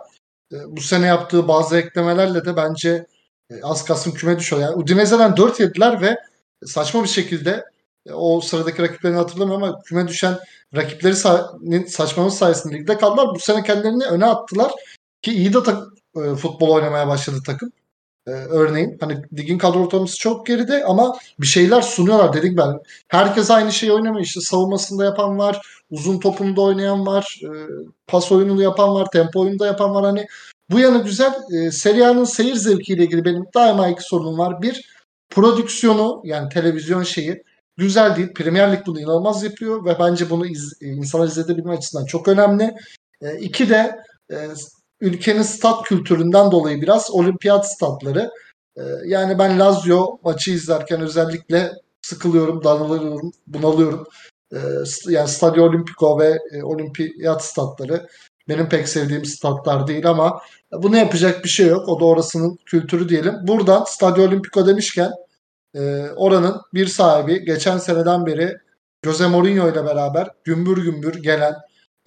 e, 0.54 0.56
bu 0.68 0.82
sene 0.82 1.08
yaptığı 1.08 1.48
bazı 1.48 1.78
eklemelerle 1.78 2.46
de 2.46 2.56
bence 2.56 3.06
e, 3.50 3.62
az 3.64 3.86
kalsın 3.86 4.12
küme 4.12 4.40
düşüyor. 4.40 4.62
Yani 4.62 4.76
Udinese'den 4.76 5.38
4 5.38 5.60
yediler 5.60 6.02
ve 6.02 6.18
saçma 6.66 7.04
bir 7.04 7.10
şekilde 7.10 7.66
e, 8.06 8.14
o 8.14 8.42
sıradaki 8.42 8.82
rakiplerini 8.82 9.18
hatırlamıyorum 9.18 9.64
ama 9.64 9.82
küme 9.82 10.08
düşen 10.08 10.38
rakipleri 10.76 11.14
sa- 11.14 12.30
sayesinde 12.30 12.74
ligde 12.74 12.98
kaldılar. 12.98 13.28
Bu 13.36 13.40
sene 13.40 13.64
kendilerini 13.64 14.06
öne 14.06 14.26
attılar 14.26 14.72
ki 15.21 15.32
iyi 15.32 15.53
de 15.53 15.63
tak- 15.63 15.88
e, 16.15 16.36
futbol 16.36 16.69
oynamaya 16.69 17.08
başladı 17.08 17.38
takım. 17.45 17.71
E, 18.27 18.32
örneğin 18.32 18.97
hani 18.99 19.21
ligin 19.38 19.58
kadro 19.58 19.80
ortalaması 19.80 20.19
çok 20.19 20.45
geride 20.45 20.84
ama 20.84 21.17
bir 21.39 21.47
şeyler 21.47 21.82
sunuyorlar 21.82 22.34
dedik 22.34 22.58
ben. 22.58 22.80
Herkes 23.08 23.51
aynı 23.51 23.71
şeyi 23.71 23.91
oynamıyor. 23.91 24.25
İşte 24.25 24.41
savunmasında 24.41 25.06
yapan 25.06 25.38
var, 25.38 25.82
uzun 25.91 26.19
topunda 26.19 26.62
oynayan 26.62 27.06
var, 27.06 27.39
e, 27.43 27.49
pas 28.08 28.32
oyununu 28.32 28.62
yapan 28.62 28.93
var, 28.95 29.08
tempo 29.12 29.41
oyunu 29.41 29.60
da 29.60 29.65
yapan 29.65 29.93
var. 29.93 30.06
Hani 30.06 30.25
bu 30.71 30.80
yanı 30.80 31.03
güzel. 31.03 31.34
E, 31.53 31.71
Serie 31.71 32.25
seyir 32.25 32.56
zevkiyle 32.56 33.03
ilgili 33.03 33.25
benim 33.25 33.45
daima 33.56 33.88
iki 33.88 34.03
sorunum 34.03 34.38
var. 34.38 34.62
Bir, 34.62 34.97
prodüksiyonu 35.30 36.21
yani 36.23 36.49
televizyon 36.49 37.03
şeyi 37.03 37.43
güzel 37.77 38.15
değil. 38.15 38.34
Premier 38.34 38.71
Lig 38.71 38.86
bunu 38.86 38.99
inanılmaz 38.99 39.43
yapıyor 39.43 39.86
ve 39.86 39.99
bence 39.99 40.30
bunu 40.30 40.45
iz, 40.45 40.73
e, 40.82 40.88
insanlar 40.88 41.27
izletebilme 41.27 41.73
açısından 41.73 42.06
çok 42.06 42.27
önemli. 42.27 42.75
E, 43.21 43.38
iki 43.39 43.69
de 43.69 43.99
e, 44.32 44.36
ülkenin 45.02 45.42
stat 45.42 45.84
kültüründen 45.84 46.52
dolayı 46.52 46.82
biraz 46.82 47.12
olimpiyat 47.12 47.72
statları. 47.72 48.32
E, 48.78 48.82
yani 49.06 49.40
ben 49.40 49.60
Lazio 49.60 50.20
maçı 50.24 50.52
izlerken 50.52 51.02
özellikle 51.02 51.72
sıkılıyorum, 52.02 52.64
danalıyorum, 52.64 53.32
bunalıyorum. 53.48 54.08
E, 54.52 54.58
st- 54.58 55.12
yani 55.12 55.28
Stadio 55.28 55.64
Olimpico 55.64 56.20
ve 56.20 56.38
e, 56.52 56.64
olimpiyat 56.64 57.46
statları 57.46 58.08
benim 58.50 58.70
pek 58.70 58.90
sevdiğim 58.90 59.26
statlar 59.26 59.88
değil 59.88 60.10
ama 60.10 60.42
bunu 60.72 60.98
yapacak 60.98 61.44
bir 61.44 61.50
şey 61.50 61.68
yok. 61.68 61.90
O 61.90 62.00
da 62.00 62.06
orasının 62.06 62.58
kültürü 62.66 63.10
diyelim. 63.10 63.36
Buradan 63.44 63.84
Stadio 63.84 64.24
Olimpico 64.24 64.68
demişken 64.68 65.12
e, 65.76 66.06
oranın 66.16 66.62
bir 66.74 66.88
sahibi 66.88 67.46
geçen 67.46 67.78
seneden 67.78 68.26
beri 68.26 68.58
Jose 69.06 69.28
Mourinho 69.28 69.72
ile 69.72 69.86
beraber 69.86 70.28
gümbür 70.44 70.84
gümbür 70.84 71.16
gelen 71.22 71.56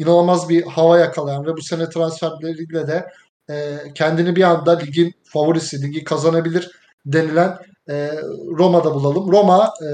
inanılmaz 0.00 0.48
bir 0.48 0.62
hava 0.62 0.98
yakalayan 0.98 1.46
ve 1.46 1.56
bu 1.56 1.62
sene 1.62 1.88
transferleriyle 1.88 2.86
de 2.86 3.06
e, 3.50 3.78
kendini 3.94 4.36
bir 4.36 4.42
anda 4.42 4.78
ligin 4.78 5.14
favorisi, 5.24 5.82
ligi 5.82 6.04
kazanabilir 6.04 6.70
denilen 7.06 7.58
e, 7.90 8.10
Roma'da 8.58 8.94
bulalım. 8.94 9.32
Roma 9.32 9.72
e, 9.82 9.88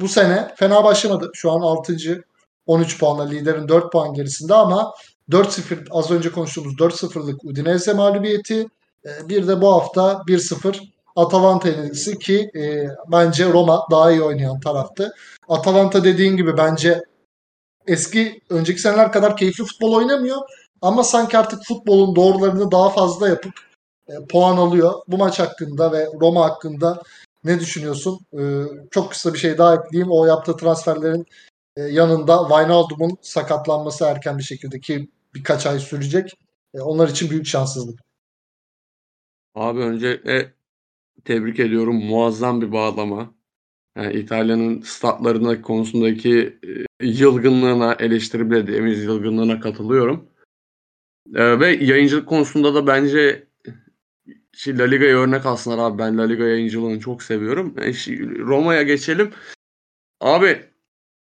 bu 0.00 0.08
sene 0.08 0.48
fena 0.56 0.84
başlamadı. 0.84 1.30
Şu 1.34 1.52
an 1.52 1.60
6. 1.60 2.24
13 2.66 2.98
puanla 2.98 3.28
liderin 3.28 3.68
4 3.68 3.92
puan 3.92 4.14
gerisinde 4.14 4.54
ama 4.54 4.92
4-0 5.30 5.86
az 5.90 6.10
önce 6.10 6.32
konuştuğumuz 6.32 6.74
4-0'lık 6.74 7.44
Udinese 7.44 7.92
mağlubiyeti 7.92 8.68
e, 9.04 9.28
bir 9.28 9.48
de 9.48 9.60
bu 9.60 9.72
hafta 9.72 10.22
1-0 10.28 10.76
Atalanta 11.16 11.68
yenilgisi 11.68 12.18
ki 12.18 12.50
e, 12.56 12.88
bence 13.12 13.52
Roma 13.52 13.86
daha 13.90 14.10
iyi 14.10 14.22
oynayan 14.22 14.60
taraftı. 14.60 15.12
Atalanta 15.48 16.04
dediğin 16.04 16.36
gibi 16.36 16.56
bence 16.56 17.02
eski 17.86 18.40
önceki 18.50 18.80
seneler 18.80 19.12
kadar 19.12 19.36
keyifli 19.36 19.64
futbol 19.64 19.94
oynamıyor 19.94 20.38
ama 20.82 21.04
sanki 21.04 21.38
artık 21.38 21.64
futbolun 21.64 22.16
doğrularını 22.16 22.70
daha 22.70 22.90
fazla 22.90 23.28
yapıp 23.28 23.52
e, 24.08 24.12
puan 24.30 24.56
alıyor. 24.56 24.92
Bu 25.08 25.18
maç 25.18 25.38
hakkında 25.38 25.92
ve 25.92 26.06
Roma 26.20 26.44
hakkında 26.44 27.02
ne 27.44 27.60
düşünüyorsun? 27.60 28.18
E, 28.32 28.42
çok 28.90 29.10
kısa 29.10 29.34
bir 29.34 29.38
şey 29.38 29.58
daha 29.58 29.74
ekleyeyim. 29.74 30.12
O 30.12 30.26
yaptığı 30.26 30.56
transferlerin 30.56 31.26
e, 31.76 31.82
yanında 31.82 32.48
Wijnaldum'un 32.48 33.18
sakatlanması 33.22 34.04
erken 34.04 34.38
bir 34.38 34.42
şekilde 34.42 34.80
ki 34.80 35.08
birkaç 35.34 35.66
ay 35.66 35.78
sürecek. 35.78 36.38
E, 36.74 36.80
onlar 36.80 37.08
için 37.08 37.30
büyük 37.30 37.46
şanssızlık. 37.46 38.00
Abi 39.54 39.80
önce 39.80 40.20
tebrik 41.24 41.60
ediyorum. 41.60 42.04
Muazzam 42.04 42.60
bir 42.60 42.72
bağlama. 42.72 43.34
Yani 43.96 44.12
İtalya'nın 44.12 44.80
statlarına 44.80 45.62
konusundaki 45.62 46.58
e, 46.64 46.93
yılgınlığına, 47.04 47.96
eleştiri 47.98 48.50
yılgınlığına 49.02 49.60
katılıyorum. 49.60 50.28
E, 51.34 51.60
ve 51.60 51.68
yayıncılık 51.68 52.28
konusunda 52.28 52.74
da 52.74 52.86
bence 52.86 53.46
şey, 54.52 54.78
La 54.78 54.84
Liga'ya 54.84 55.18
örnek 55.18 55.46
alsınlar 55.46 55.78
abi. 55.78 55.98
Ben 55.98 56.18
La 56.18 56.22
Liga 56.22 56.44
yayıncılığını 56.44 57.00
çok 57.00 57.22
seviyorum. 57.22 57.74
E, 57.78 57.88
şi- 57.88 58.38
Roma'ya 58.38 58.82
geçelim. 58.82 59.30
Abi 60.20 60.62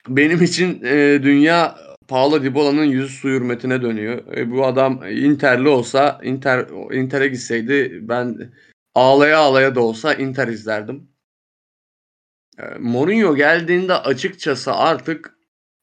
benim 0.08 0.42
için 0.42 0.82
e, 0.84 1.20
dünya 1.22 1.76
Paulo 2.08 2.42
Dybala'nın 2.42 2.84
yüzü 2.84 3.08
su 3.08 3.28
hürmetine 3.28 3.82
dönüyor. 3.82 4.36
E, 4.36 4.50
bu 4.50 4.66
adam 4.66 5.02
Inter'li 5.10 5.68
olsa, 5.68 6.20
Inter 6.24 6.66
Inter'e 6.92 7.28
gitseydi 7.28 7.98
ben 8.08 8.52
ağlaya 8.94 9.38
ağlaya 9.38 9.74
da 9.74 9.80
olsa 9.80 10.14
Inter 10.14 10.48
izlerdim. 10.48 11.08
E, 12.58 12.62
Mourinho 12.78 13.36
geldiğinde 13.36 13.94
açıkçası 13.94 14.72
artık 14.72 15.34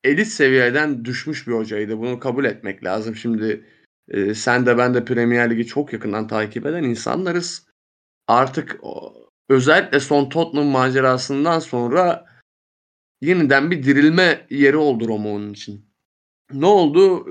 elit 0.03 0.27
seviyeden 0.27 1.05
düşmüş 1.05 1.47
bir 1.47 1.53
hocaydı. 1.53 1.97
Bunu 1.97 2.19
kabul 2.19 2.45
etmek 2.45 2.83
lazım. 2.83 3.15
Şimdi 3.15 3.65
e, 4.09 4.35
sen 4.35 4.65
de 4.65 4.77
ben 4.77 4.93
de 4.93 5.05
Premier 5.05 5.49
Ligi 5.49 5.67
çok 5.67 5.93
yakından 5.93 6.27
takip 6.27 6.65
eden 6.65 6.83
insanlarız. 6.83 7.67
Artık 8.27 8.79
o, 8.81 9.13
özellikle 9.49 9.99
son 9.99 10.29
Tottenham 10.29 10.67
macerasından 10.67 11.59
sonra 11.59 12.25
yeniden 13.21 13.71
bir 13.71 13.83
dirilme 13.83 14.47
yeri 14.49 14.77
oldu 14.77 15.07
Roma 15.07 15.29
onun 15.29 15.53
için. 15.53 15.85
Ne 16.53 16.65
oldu? 16.65 17.27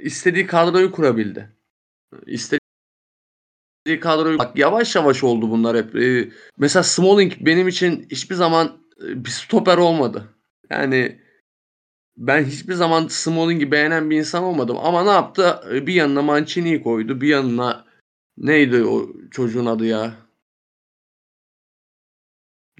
İstediği 0.00 0.46
kadroyu 0.46 0.92
kurabildi. 0.92 1.52
İstediği 2.26 2.60
kadroyu 4.00 4.38
bak 4.38 4.58
yavaş 4.58 4.96
yavaş 4.96 5.24
oldu 5.24 5.50
bunlar 5.50 5.76
hep. 5.76 5.96
E, 5.96 6.30
mesela 6.58 6.82
Smalling 6.82 7.32
benim 7.40 7.68
için 7.68 8.06
hiçbir 8.10 8.34
zaman 8.34 8.82
e, 9.02 9.24
bir 9.24 9.30
stoper 9.30 9.78
olmadı. 9.78 10.34
Yani 10.70 11.23
ben 12.16 12.44
hiçbir 12.44 12.74
zaman 12.74 13.06
Smalling'i 13.08 13.70
beğenen 13.70 14.10
bir 14.10 14.18
insan 14.18 14.44
olmadım. 14.44 14.76
Ama 14.82 15.04
ne 15.04 15.10
yaptı? 15.10 15.60
E, 15.72 15.86
Bir 15.86 15.94
yanına 15.94 16.22
Mancini'yi 16.22 16.82
koydu. 16.82 17.20
Bir 17.20 17.28
yanına 17.28 17.84
neydi 18.38 18.84
o 18.84 19.08
çocuğun 19.30 19.66
adı 19.66 19.86
ya? 19.86 20.14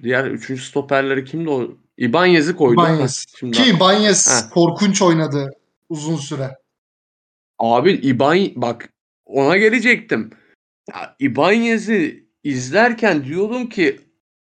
Diğer 0.02 0.24
üçüncü 0.26 0.62
stoperleri 0.62 1.24
kimdi 1.24 1.50
o? 1.50 1.70
İbanyez'i 1.96 2.56
koydu. 2.56 2.80
Ibanez. 2.80 3.26
Ha, 3.32 3.36
şimdi 3.38 3.56
Ki 3.56 3.70
Ibanez 3.70 4.26
Ha. 4.28 4.50
korkunç 4.50 5.02
oynadı 5.02 5.50
uzun 5.88 6.16
süre. 6.16 6.58
Abi 7.58 7.92
İban 7.92 8.38
bak 8.56 8.92
ona 9.24 9.56
gelecektim. 9.56 10.30
Ya 10.90 11.16
İbanyez'i 11.18 12.28
izlerken 12.44 13.24
diyordum 13.24 13.68
ki 13.68 14.00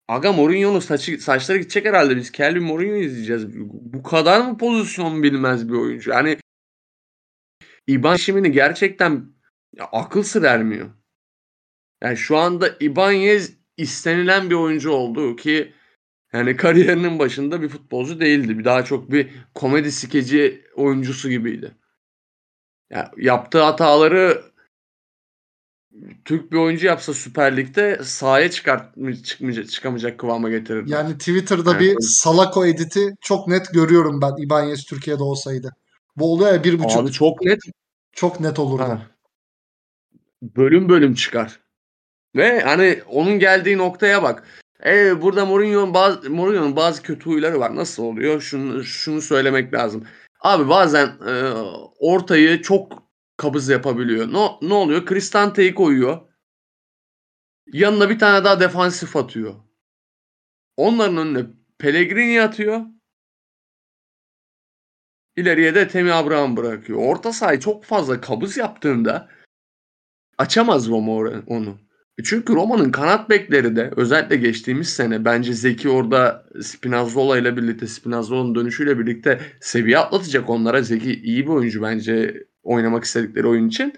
aga 0.07 0.33
Mourinho'nun 0.33 0.79
saçı, 0.79 1.17
saçları 1.17 1.57
gidecek 1.57 1.85
herhalde 1.85 2.15
biz 2.15 2.31
Kelvin 2.31 2.63
Mourinho 2.63 2.95
izleyeceğiz. 2.95 3.55
Bu 3.69 4.03
kadar 4.03 4.41
mı 4.41 4.57
pozisyon 4.57 5.23
bilmez 5.23 5.69
bir 5.69 5.73
oyuncu? 5.73 6.11
Yani 6.11 6.37
İban 7.87 8.15
işimini 8.15 8.51
gerçekten 8.51 9.25
ya, 9.77 9.85
akıl 9.91 10.23
sır 10.23 10.43
ermiyor. 10.43 10.89
Yani 12.03 12.17
şu 12.17 12.37
anda 12.37 12.69
Ibanez 12.79 13.57
istenilen 13.77 14.49
bir 14.49 14.55
oyuncu 14.55 14.91
oldu 14.91 15.35
ki 15.35 15.73
yani 16.33 16.55
kariyerinin 16.55 17.19
başında 17.19 17.61
bir 17.61 17.69
futbolcu 17.69 18.19
değildi. 18.19 18.59
Bir 18.59 18.65
daha 18.65 18.85
çok 18.85 19.11
bir 19.11 19.29
komedi 19.53 19.91
skeci 19.91 20.65
oyuncusu 20.75 21.29
gibiydi. 21.29 21.71
Ya 22.89 23.11
yaptığı 23.17 23.63
hataları 23.63 24.52
Türk 26.25 26.51
bir 26.51 26.57
oyuncu 26.57 26.87
yapsa 26.87 27.13
Süper 27.13 27.57
Lig'de 27.57 27.99
sahaya 28.03 28.51
çıkartmayacak, 28.51 29.25
çıkmayacak, 29.25 29.69
çıkamayacak 29.69 30.19
kıvama 30.19 30.49
getirirdi. 30.49 30.91
Yani 30.91 31.17
Twitter'da 31.17 31.71
Evet, 31.71 31.81
bir. 31.81 31.95
Salako 31.99 32.65
editi 32.65 33.15
çok 33.21 33.47
net 33.47 33.73
görüyorum 33.73 34.21
ben 34.21 34.43
Ibanez 34.43 34.83
Türkiye'de 34.85 35.23
olsaydı. 35.23 35.75
Bu 36.17 36.33
oluyor 36.33 36.53
ya 36.53 36.63
bir 36.63 36.79
buçuk. 36.79 37.01
Abi 37.01 37.11
çok 37.11 37.41
net 37.41 37.59
Çok 38.11 38.39
net 38.39 38.59
olurdu. 38.59 38.83
Ha. 38.83 39.01
bölüm 40.41 40.89
bölüm 40.89 41.13
çıkar. 41.13 41.59
Ve 42.35 42.61
hani 42.61 43.01
onun 43.07 43.39
geldiği 43.39 43.77
noktaya 43.77 44.23
bak. 44.23 44.43
E, 44.85 45.21
burada 45.21 45.45
Mourinho'nun 45.45 45.93
bazı 45.93 46.29
Mourinho'nun 46.29 46.75
bazı 46.75 47.01
kötü 47.01 47.25
huyları 47.25 47.59
var. 47.59 47.75
Nasıl 47.75 48.03
oluyor? 48.03 48.41
Şunu 48.41 48.83
şunu 48.83 49.21
söylemek 49.21 49.73
lazım. 49.73 50.03
Abi 50.39 50.69
bazen 50.69 51.07
e, 51.07 51.53
ortayı 51.99 52.61
çok 52.61 53.03
kabız 53.37 53.69
yapabiliyor. 53.69 54.33
Ne 54.33 54.67
ne 54.67 54.73
oluyor? 54.73 55.05
Kristante'yi 55.05 55.75
koyuyor. 55.75 56.21
Yanına 57.73 58.09
bir 58.09 58.19
tane 58.19 58.43
daha 58.43 58.59
defansif 58.59 59.15
atıyor. 59.15 59.55
Onların 60.77 61.17
önüne 61.17 61.45
Pellegrini 61.77 62.41
atıyor. 62.41 62.81
İleriye 65.35 65.75
de 65.75 65.87
Temi 65.87 66.13
Abraham 66.13 66.57
bırakıyor. 66.57 66.99
Orta 66.99 67.33
sahayı 67.33 67.59
çok 67.59 67.83
fazla 67.83 68.21
kabız 68.21 68.57
yaptığında 68.57 69.29
açamaz 70.37 70.87
Roma 70.89 71.43
onu. 71.47 71.79
E 72.17 72.23
Çünkü 72.23 72.53
Roma'nın 72.53 72.91
kanat 72.91 73.29
bekleri 73.29 73.75
de 73.75 73.91
özellikle 73.95 74.35
geçtiğimiz 74.35 74.89
sene 74.89 75.25
bence 75.25 75.53
Zeki 75.53 75.89
orada 75.89 76.45
Spinazzola 76.61 77.37
ile 77.37 77.57
birlikte 77.57 77.87
Spinazzola'nın 77.87 78.55
dönüşüyle 78.55 78.99
birlikte 78.99 79.41
seviye 79.61 79.97
atlatacak 79.97 80.49
onlara. 80.49 80.81
Zeki 80.81 81.21
iyi 81.21 81.43
bir 81.43 81.51
oyuncu 81.51 81.81
bence 81.81 82.43
oynamak 82.63 83.03
istedikleri 83.03 83.47
oyun 83.47 83.67
için. 83.67 83.93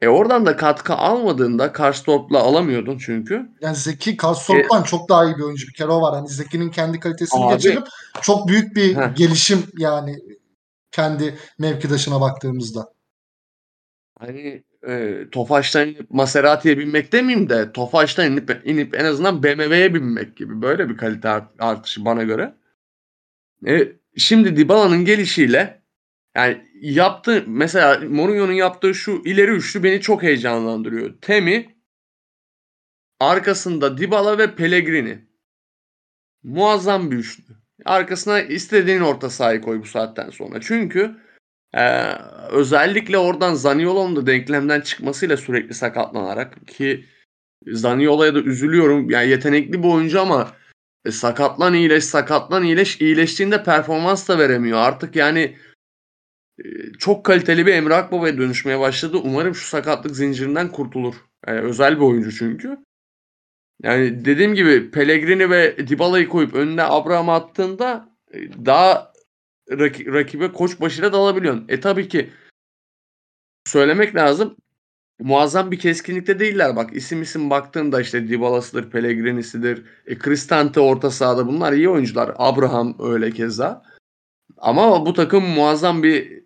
E 0.00 0.08
oradan 0.08 0.46
da 0.46 0.56
katkı 0.56 0.94
almadığında 0.94 1.72
Karstorp'la 1.72 2.38
alamıyordun 2.38 2.98
çünkü. 2.98 3.48
Yani 3.60 3.76
Zeki 3.76 4.16
Karsorp'tan 4.16 4.82
çok 4.82 5.08
daha 5.08 5.24
iyi 5.24 5.36
bir 5.36 5.42
oyuncu. 5.42 5.68
Bir 5.68 5.72
kere 5.72 5.88
o 5.88 6.00
var. 6.02 6.14
Hani 6.14 6.28
Zeki'nin 6.28 6.70
kendi 6.70 7.00
kalitesini 7.00 7.44
Abi. 7.44 7.54
geçirip 7.54 7.86
çok 8.22 8.48
büyük 8.48 8.76
bir 8.76 8.96
Heh. 8.96 9.16
gelişim 9.16 9.62
yani 9.78 10.16
kendi 10.90 11.38
mevkidaşına 11.58 12.20
baktığımızda. 12.20 12.92
Hani 14.18 14.64
e, 14.88 15.16
Tofaş'tan 15.32 15.88
inip 15.88 16.10
Maserati'ye 16.10 16.78
binmek 16.78 17.12
demeyeyim 17.12 17.48
de 17.48 17.72
Tofaş'tan 17.72 18.32
inip, 18.32 18.60
inip 18.64 18.94
en 18.94 19.04
azından 19.04 19.42
BMW'ye 19.42 19.94
binmek 19.94 20.36
gibi 20.36 20.62
böyle 20.62 20.88
bir 20.88 20.96
kalite 20.96 21.28
art- 21.28 21.52
artışı 21.58 22.04
bana 22.04 22.22
göre. 22.22 22.54
E, 23.66 23.92
şimdi 24.16 24.56
Dybala'nın 24.56 25.04
gelişiyle 25.04 25.83
yani 26.36 26.70
yaptığı 26.80 27.44
mesela 27.46 28.00
Mourinho'nun 28.08 28.52
yaptığı 28.52 28.94
şu 28.94 29.22
ileri 29.24 29.50
üçlü 29.50 29.82
beni 29.82 30.00
çok 30.00 30.22
heyecanlandırıyor. 30.22 31.14
Temi 31.20 31.76
arkasında 33.20 33.98
Dybala 33.98 34.38
ve 34.38 34.54
Pellegrini. 34.54 35.28
Muazzam 36.42 37.10
bir 37.10 37.16
üçlü. 37.16 37.54
Arkasına 37.84 38.40
istediğin 38.40 39.00
orta 39.00 39.30
sahayı 39.30 39.60
koy 39.60 39.80
bu 39.80 39.86
saatten 39.86 40.30
sonra. 40.30 40.60
Çünkü 40.60 41.16
ee, 41.74 42.14
özellikle 42.50 43.18
oradan 43.18 43.54
Zaniolo'nun 43.54 44.16
da 44.16 44.26
denklemden 44.26 44.80
çıkmasıyla 44.80 45.36
sürekli 45.36 45.74
sakatlanarak 45.74 46.66
ki 46.66 47.04
Zaniolo'ya 47.66 48.34
da 48.34 48.40
üzülüyorum. 48.40 49.10
Yani 49.10 49.28
yetenekli 49.28 49.82
bir 49.82 49.88
oyuncu 49.88 50.20
ama 50.20 50.52
e, 51.04 51.10
sakatlan 51.10 51.74
iyileş, 51.74 52.04
sakatlan 52.04 52.64
iyileş, 52.64 53.00
iyileştiğinde 53.00 53.62
performans 53.62 54.28
da 54.28 54.38
veremiyor. 54.38 54.78
Artık 54.78 55.16
yani 55.16 55.56
çok 56.98 57.24
kaliteli 57.24 57.66
bir 57.66 57.74
Emre 57.74 57.94
Akbaba'ya 57.94 58.38
dönüşmeye 58.38 58.80
başladı. 58.80 59.16
Umarım 59.24 59.54
şu 59.54 59.66
sakatlık 59.66 60.16
zincirinden 60.16 60.68
kurtulur. 60.68 61.14
Yani 61.46 61.60
özel 61.60 61.96
bir 61.96 62.02
oyuncu 62.02 62.32
çünkü. 62.32 62.78
Yani 63.82 64.24
dediğim 64.24 64.54
gibi 64.54 64.90
Pellegrini 64.90 65.50
ve 65.50 65.88
Dybala'yı 65.88 66.28
koyup 66.28 66.54
önüne 66.54 66.82
Abraham 66.82 67.28
attığında 67.28 68.08
e, 68.32 68.66
daha 68.66 69.12
rak- 69.70 70.12
rakibe 70.12 70.52
koç 70.52 70.80
başıyla 70.80 71.12
dalabiliyorsun. 71.12 71.64
E 71.68 71.80
tabii 71.80 72.08
ki 72.08 72.30
söylemek 73.66 74.14
lazım. 74.14 74.56
Muazzam 75.20 75.70
bir 75.70 75.78
keskinlikte 75.78 76.38
değiller. 76.38 76.76
Bak 76.76 76.96
isim 76.96 77.22
isim 77.22 77.50
baktığında 77.50 78.00
işte 78.00 78.28
Dybala'sıdır, 78.28 78.90
Pellegrini'sidir. 78.90 79.84
E, 80.06 80.18
Cristante 80.18 80.80
orta 80.80 81.10
sahada 81.10 81.46
bunlar 81.46 81.72
iyi 81.72 81.88
oyuncular. 81.88 82.34
Abraham 82.36 82.96
öyle 82.98 83.30
keza. 83.30 83.82
Ama 84.58 85.06
bu 85.06 85.14
takım 85.14 85.44
muazzam 85.44 86.02
bir 86.02 86.43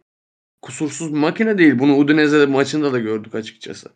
kusursuz 0.63 1.13
bir 1.15 1.19
makine 1.19 1.59
değil. 1.59 1.79
Bunu 1.79 1.97
Udinese 1.97 2.47
maçında 2.47 2.93
da 2.93 2.99
gördük 2.99 3.35
açıkçası. 3.35 3.89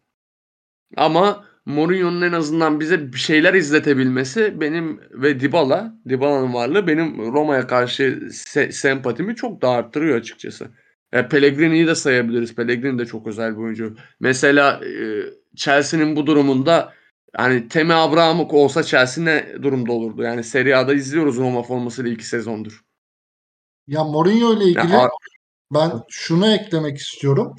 Ama 0.96 1.44
Mourinho'nun 1.66 2.22
en 2.22 2.32
azından 2.32 2.80
bize 2.80 3.12
bir 3.12 3.18
şeyler 3.18 3.54
izletebilmesi 3.54 4.60
benim 4.60 5.00
ve 5.10 5.40
Dybala, 5.40 5.94
Dybala'nın 6.08 6.54
varlığı 6.54 6.86
benim 6.86 7.18
Roma'ya 7.32 7.66
karşı 7.66 8.02
se- 8.30 8.72
sempatimi 8.72 9.36
çok 9.36 9.62
da 9.62 9.70
arttırıyor 9.70 10.16
açıkçası. 10.18 10.68
E, 11.12 11.28
Pellegrini'yi 11.28 11.86
de 11.86 11.94
sayabiliriz. 11.94 12.54
Pellegrini 12.54 12.98
de 12.98 13.06
çok 13.06 13.26
özel 13.26 13.52
bir 13.52 13.62
oyuncu. 13.62 13.96
Mesela 14.20 14.80
e, 14.84 15.22
Chelsea'nin 15.56 16.16
bu 16.16 16.26
durumunda 16.26 16.92
yani 17.38 17.68
Temi 17.68 17.94
Abraham 17.94 18.40
olsa 18.50 18.82
Chelsea 18.82 19.24
ne 19.24 19.62
durumda 19.62 19.92
olurdu? 19.92 20.22
Yani 20.22 20.44
Serie 20.44 20.74
A'da 20.74 20.94
izliyoruz 20.94 21.36
Roma 21.36 21.62
formasıyla 21.62 22.10
iki 22.10 22.26
sezondur. 22.26 22.84
Ya 23.86 24.04
Mourinho 24.04 24.56
ile 24.56 24.64
ilgili 24.64 24.92
Ya, 24.92 25.08
ben 25.74 25.92
şunu 26.08 26.46
eklemek 26.46 26.98
istiyorum. 26.98 27.56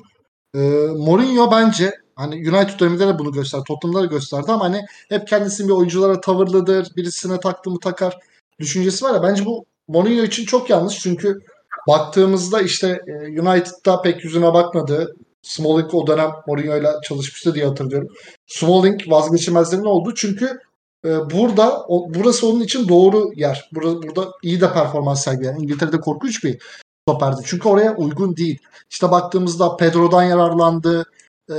Ee, 0.55 0.59
Mourinho 0.97 1.51
bence 1.51 1.91
hani 2.15 2.35
United 2.35 2.79
döneminde 2.79 3.07
de 3.07 3.19
bunu 3.19 3.31
gösterdi. 3.31 3.63
Tottenham'da 3.67 4.01
da 4.01 4.05
gösterdi 4.05 4.45
ama 4.51 4.65
hani 4.65 4.81
hep 5.09 5.27
kendisinin 5.27 5.69
bir 5.69 5.73
oyunculara 5.73 6.21
tavırlıdır. 6.21 6.87
Birisine 6.95 7.39
taktı 7.39 7.69
mı 7.69 7.79
takar 7.79 8.17
düşüncesi 8.59 9.05
var 9.05 9.13
ya. 9.13 9.23
Bence 9.23 9.45
bu 9.45 9.65
Mourinho 9.87 10.23
için 10.23 10.45
çok 10.45 10.69
yanlış. 10.69 10.99
Çünkü 10.99 11.39
baktığımızda 11.87 12.61
işte 12.61 13.01
e, 13.07 13.41
United'da 13.41 14.01
pek 14.01 14.23
yüzüne 14.23 14.53
bakmadı. 14.53 15.15
Smalling 15.41 15.93
o 15.93 16.07
dönem 16.07 16.31
Mourinho 16.47 16.77
ile 16.77 16.91
çalışmıştı 17.03 17.55
diye 17.55 17.65
hatırlıyorum. 17.65 18.07
Smalling 18.47 19.01
vazgeçilmezlerin 19.07 19.83
oldu. 19.83 20.13
Çünkü 20.15 20.59
e, 21.05 21.09
burada 21.09 21.85
burası 21.89 22.47
onun 22.47 22.61
için 22.61 22.87
doğru 22.87 23.31
yer. 23.35 23.69
Burada, 23.73 24.01
burada 24.01 24.31
iyi 24.43 24.61
de 24.61 24.73
performans 24.73 25.23
sergileyen. 25.23 25.55
İngiltere'de 25.55 25.99
korkunç 25.99 26.43
bir 26.43 26.61
stoperdi. 27.07 27.41
Çünkü 27.45 27.69
oraya 27.69 27.95
uygun 27.95 28.35
değil. 28.35 28.59
İşte 28.89 29.11
baktığımızda 29.11 29.77
Pedro'dan 29.77 30.23
yararlandı. 30.23 31.05
Ee, 31.49 31.53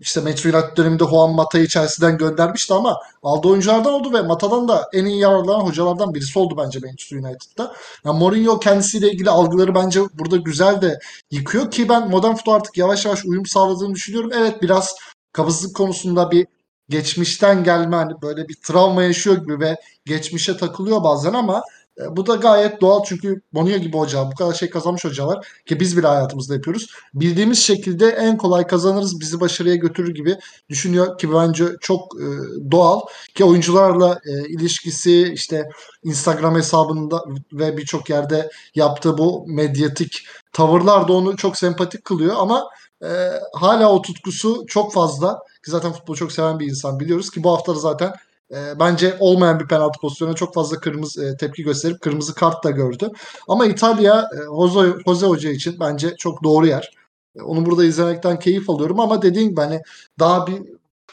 işte 0.00 0.20
Manchester 0.20 0.54
United 0.54 0.76
döneminde 0.76 1.04
Juan 1.04 1.34
Mata'yı 1.34 1.68
Chelsea'den 1.68 2.18
göndermişti 2.18 2.74
ama 2.74 3.00
aldığı 3.22 3.48
oyunculardan 3.48 3.92
oldu 3.92 4.12
ve 4.12 4.22
Mata'dan 4.22 4.68
da 4.68 4.88
en 4.92 5.04
iyi 5.04 5.18
yararlanan 5.18 5.60
hocalardan 5.60 6.14
birisi 6.14 6.38
oldu 6.38 6.54
bence 6.58 6.78
Manchester 6.78 7.16
United'da. 7.16 7.74
Yani 8.04 8.18
Mourinho 8.18 8.58
kendisiyle 8.58 9.10
ilgili 9.10 9.30
algıları 9.30 9.74
bence 9.74 10.00
burada 10.14 10.36
güzel 10.36 10.82
de 10.82 10.98
yıkıyor 11.30 11.70
ki 11.70 11.88
ben 11.88 12.10
modern 12.10 12.34
futbol 12.34 12.52
artık 12.52 12.76
yavaş 12.76 13.04
yavaş 13.04 13.24
uyum 13.24 13.46
sağladığını 13.46 13.94
düşünüyorum. 13.94 14.30
Evet 14.34 14.62
biraz 14.62 14.94
kabızlık 15.32 15.76
konusunda 15.76 16.30
bir 16.30 16.46
geçmişten 16.88 17.64
gelme 17.64 17.96
hani 17.96 18.22
böyle 18.22 18.48
bir 18.48 18.56
travma 18.62 19.02
yaşıyor 19.02 19.36
gibi 19.36 19.60
ve 19.60 19.76
geçmişe 20.06 20.56
takılıyor 20.56 21.04
bazen 21.04 21.32
ama 21.32 21.62
e, 22.02 22.16
bu 22.16 22.26
da 22.26 22.34
gayet 22.34 22.80
doğal 22.80 23.04
çünkü 23.04 23.40
Mourinho 23.52 23.78
gibi 23.78 23.96
hoca, 23.96 24.30
bu 24.32 24.34
kadar 24.34 24.54
şey 24.54 24.70
kazanmış 24.70 25.04
hocalar 25.04 25.46
ki 25.66 25.80
biz 25.80 25.96
bile 25.96 26.06
hayatımızda 26.06 26.54
yapıyoruz. 26.54 26.86
Bildiğimiz 27.14 27.58
şekilde 27.58 28.08
en 28.08 28.36
kolay 28.36 28.66
kazanırız, 28.66 29.20
bizi 29.20 29.40
başarıya 29.40 29.74
götürür 29.74 30.14
gibi 30.14 30.36
düşünüyor 30.68 31.18
ki 31.18 31.32
bence 31.32 31.64
çok 31.80 32.16
e, 32.20 32.26
doğal 32.70 33.00
ki 33.34 33.44
oyuncularla 33.44 34.20
e, 34.24 34.48
ilişkisi 34.48 35.32
işte 35.34 35.68
Instagram 36.04 36.56
hesabında 36.56 37.24
ve 37.52 37.76
birçok 37.76 38.10
yerde 38.10 38.50
yaptığı 38.74 39.18
bu 39.18 39.44
medyatik 39.46 40.26
tavırlar 40.52 41.08
da 41.08 41.12
onu 41.12 41.36
çok 41.36 41.56
sempatik 41.56 42.04
kılıyor 42.04 42.34
ama 42.38 42.64
e, 43.02 43.08
hala 43.54 43.92
o 43.92 44.02
tutkusu 44.02 44.64
çok 44.66 44.92
fazla 44.92 45.38
ki 45.64 45.70
zaten 45.70 45.92
futbolu 45.92 46.16
çok 46.16 46.32
seven 46.32 46.58
bir 46.58 46.66
insan 46.66 47.00
biliyoruz 47.00 47.30
ki 47.30 47.42
bu 47.42 47.52
hafta 47.52 47.74
da 47.74 47.78
zaten 47.78 48.12
e, 48.50 48.78
bence 48.80 49.16
olmayan 49.20 49.60
bir 49.60 49.68
penaltı 49.68 50.00
pozisyonuna 50.00 50.34
çok 50.34 50.54
fazla 50.54 50.80
kırmızı 50.80 51.24
e, 51.24 51.36
tepki 51.36 51.62
gösterip 51.62 52.00
kırmızı 52.00 52.34
kart 52.34 52.64
da 52.64 52.70
gördü. 52.70 53.10
Ama 53.48 53.66
İtalya 53.66 54.28
e, 54.34 54.38
Jose, 54.44 54.92
Jose 55.06 55.26
Hoca 55.26 55.50
için 55.50 55.76
bence 55.80 56.16
çok 56.16 56.44
doğru 56.44 56.66
yer. 56.66 56.94
E, 57.36 57.42
onu 57.42 57.66
burada 57.66 57.84
izlemekten 57.84 58.38
keyif 58.38 58.70
alıyorum 58.70 59.00
ama 59.00 59.22
dediğin 59.22 59.48
gibi 59.48 59.60
hani 59.60 59.82
daha 60.18 60.46
bir 60.46 60.62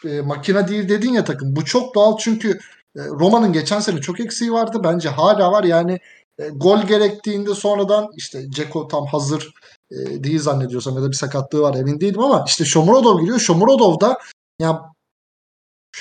e, 0.09 0.21
makine 0.21 0.67
değil 0.67 0.89
dedin 0.89 1.13
ya 1.13 1.23
takım. 1.23 1.55
Bu 1.55 1.65
çok 1.65 1.95
doğal 1.95 2.17
çünkü 2.17 2.59
e, 2.95 3.01
Roma'nın 3.05 3.53
geçen 3.53 3.79
sene 3.79 4.01
çok 4.01 4.19
eksiği 4.19 4.51
vardı. 4.51 4.81
Bence 4.83 5.09
hala 5.09 5.51
var. 5.51 5.63
Yani 5.63 5.99
e, 6.39 6.49
gol 6.49 6.81
gerektiğinde 6.81 7.53
sonradan 7.53 8.09
işte 8.15 8.51
Ceko 8.51 8.87
tam 8.87 9.05
hazır 9.05 9.53
e, 9.91 10.23
değil 10.23 10.39
zannediyorsam 10.39 10.95
ya 10.95 11.01
da 11.01 11.11
bir 11.11 11.15
sakatlığı 11.15 11.61
var 11.61 11.75
emin 11.75 11.99
değilim 11.99 12.21
ama 12.21 12.43
işte 12.47 12.65
Shomurodov 12.65 13.19
giriyor. 13.19 13.39
Shomurodov 13.39 13.99
da 13.99 14.17
yani 14.59 14.77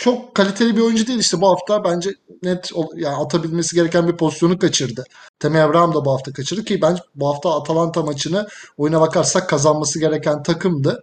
çok 0.01 0.35
kaliteli 0.35 0.77
bir 0.77 0.81
oyuncu 0.81 1.07
değil 1.07 1.19
işte 1.19 1.41
bu 1.41 1.49
hafta 1.49 1.85
bence 1.85 2.11
net 2.43 2.71
yani 2.95 3.17
atabilmesi 3.17 3.77
gereken 3.77 4.09
bir 4.09 4.17
pozisyonu 4.17 4.59
kaçırdı. 4.59 5.05
Temi 5.39 5.61
Abraham 5.61 5.95
da 5.95 6.05
bu 6.05 6.13
hafta 6.13 6.33
kaçırdı 6.33 6.65
ki 6.65 6.83
bence 6.83 7.03
bu 7.15 7.29
hafta 7.29 7.55
Atalanta 7.55 8.03
maçını 8.03 8.47
oyuna 8.77 9.01
bakarsak 9.01 9.49
kazanması 9.49 10.01
gereken 10.01 10.43
takımdı. 10.43 11.03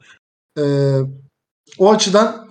Ee, 0.59 0.97
o 1.79 1.91
açıdan 1.91 2.49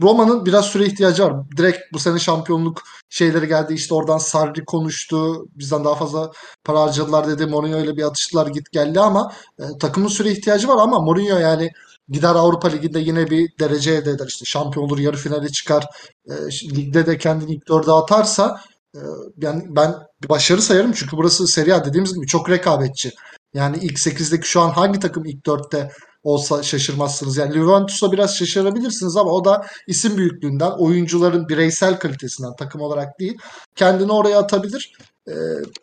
Roma'nın 0.00 0.46
biraz 0.46 0.64
süre 0.64 0.86
ihtiyacı 0.86 1.24
var. 1.24 1.34
Direkt 1.56 1.78
bu 1.92 1.98
sene 1.98 2.18
şampiyonluk 2.18 2.82
şeyleri 3.08 3.48
geldi. 3.48 3.74
İşte 3.74 3.94
oradan 3.94 4.18
Sarri 4.18 4.64
konuştu. 4.64 5.46
Bizden 5.54 5.84
daha 5.84 5.94
fazla 5.94 6.32
para 6.64 6.80
harcadılar 6.80 7.28
dedi. 7.28 7.46
Mourinho 7.46 7.78
ile 7.78 7.96
bir 7.96 8.02
atıştılar 8.02 8.46
git 8.46 8.72
geldi 8.72 9.00
ama 9.00 9.32
e, 9.58 9.62
takımın 9.80 10.08
süre 10.08 10.30
ihtiyacı 10.30 10.68
var 10.68 10.76
ama 10.82 11.00
Mourinho 11.00 11.38
yani 11.38 11.70
gider 12.10 12.34
Avrupa 12.34 12.68
Ligi'nde 12.68 13.00
yine 13.00 13.30
bir 13.30 13.48
derece 13.60 13.92
elde 13.92 14.10
eder. 14.10 14.26
İşte 14.26 14.44
şampiyon 14.44 14.86
olur, 14.86 14.98
yarı 14.98 15.16
finale 15.16 15.48
çıkar. 15.48 15.86
E, 16.30 16.32
ligde 16.76 17.06
de 17.06 17.18
kendini 17.18 17.54
ilk 17.54 17.68
dörde 17.68 17.92
atarsa 17.92 18.60
e, 18.94 19.00
yani 19.36 19.62
ben 19.68 19.94
bir 20.22 20.28
başarı 20.28 20.62
sayarım. 20.62 20.92
Çünkü 20.92 21.16
burası 21.16 21.46
Serie 21.46 21.72
A 21.72 21.84
dediğimiz 21.84 22.14
gibi 22.14 22.26
çok 22.26 22.50
rekabetçi. 22.50 23.10
Yani 23.54 23.76
ilk 23.82 23.98
8'deki 23.98 24.48
şu 24.48 24.60
an 24.60 24.70
hangi 24.70 25.00
takım 25.00 25.24
ilk 25.24 25.44
4'te 25.44 25.90
olsa 26.22 26.62
şaşırmazsınız. 26.62 27.36
Yani 27.36 27.54
Juventus'a 27.54 28.12
biraz 28.12 28.36
şaşırabilirsiniz 28.36 29.16
ama 29.16 29.30
o 29.30 29.44
da 29.44 29.66
isim 29.86 30.16
büyüklüğünden, 30.16 30.70
oyuncuların 30.78 31.48
bireysel 31.48 31.98
kalitesinden 31.98 32.56
takım 32.58 32.80
olarak 32.80 33.20
değil. 33.20 33.38
Kendini 33.76 34.12
oraya 34.12 34.38
atabilir. 34.38 34.92
Ee, 35.28 35.32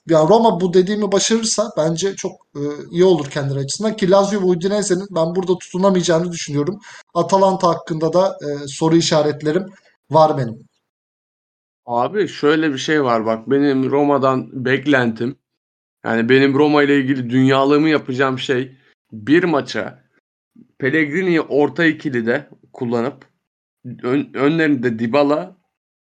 yani 0.09 0.29
Roma 0.29 0.61
bu 0.61 0.73
dediğimi 0.73 1.11
başarırsa 1.11 1.69
bence 1.77 2.15
çok 2.15 2.31
e, 2.55 2.61
iyi 2.91 3.03
olur 3.03 3.29
kendileri 3.29 3.59
açısından 3.59 3.95
ki 3.95 4.09
Lazio 4.09 4.41
ve 4.41 4.45
Udinese'nin 4.45 5.07
ben 5.11 5.35
burada 5.35 5.57
tutunamayacağını 5.57 6.31
düşünüyorum. 6.31 6.79
Atalanta 7.13 7.67
hakkında 7.67 8.13
da 8.13 8.37
e, 8.41 8.67
soru 8.67 8.95
işaretlerim 8.95 9.65
var 10.09 10.37
benim. 10.37 10.67
Abi 11.85 12.27
şöyle 12.27 12.73
bir 12.73 12.77
şey 12.77 13.03
var 13.03 13.25
bak 13.25 13.49
benim 13.49 13.91
Roma'dan 13.91 14.65
beklentim 14.65 15.35
yani 16.05 16.29
benim 16.29 16.53
Roma 16.53 16.83
ile 16.83 16.97
ilgili 16.97 17.29
dünyalığımı 17.29 17.89
yapacağım 17.89 18.39
şey 18.39 18.77
bir 19.11 19.43
maça 19.43 20.03
Pellegrini'yi 20.79 21.41
orta 21.41 21.85
ikili 21.85 22.25
de 22.25 22.49
kullanıp 22.73 23.25
ön, 24.03 24.33
önlerinde 24.33 24.99
Dybala 24.99 25.57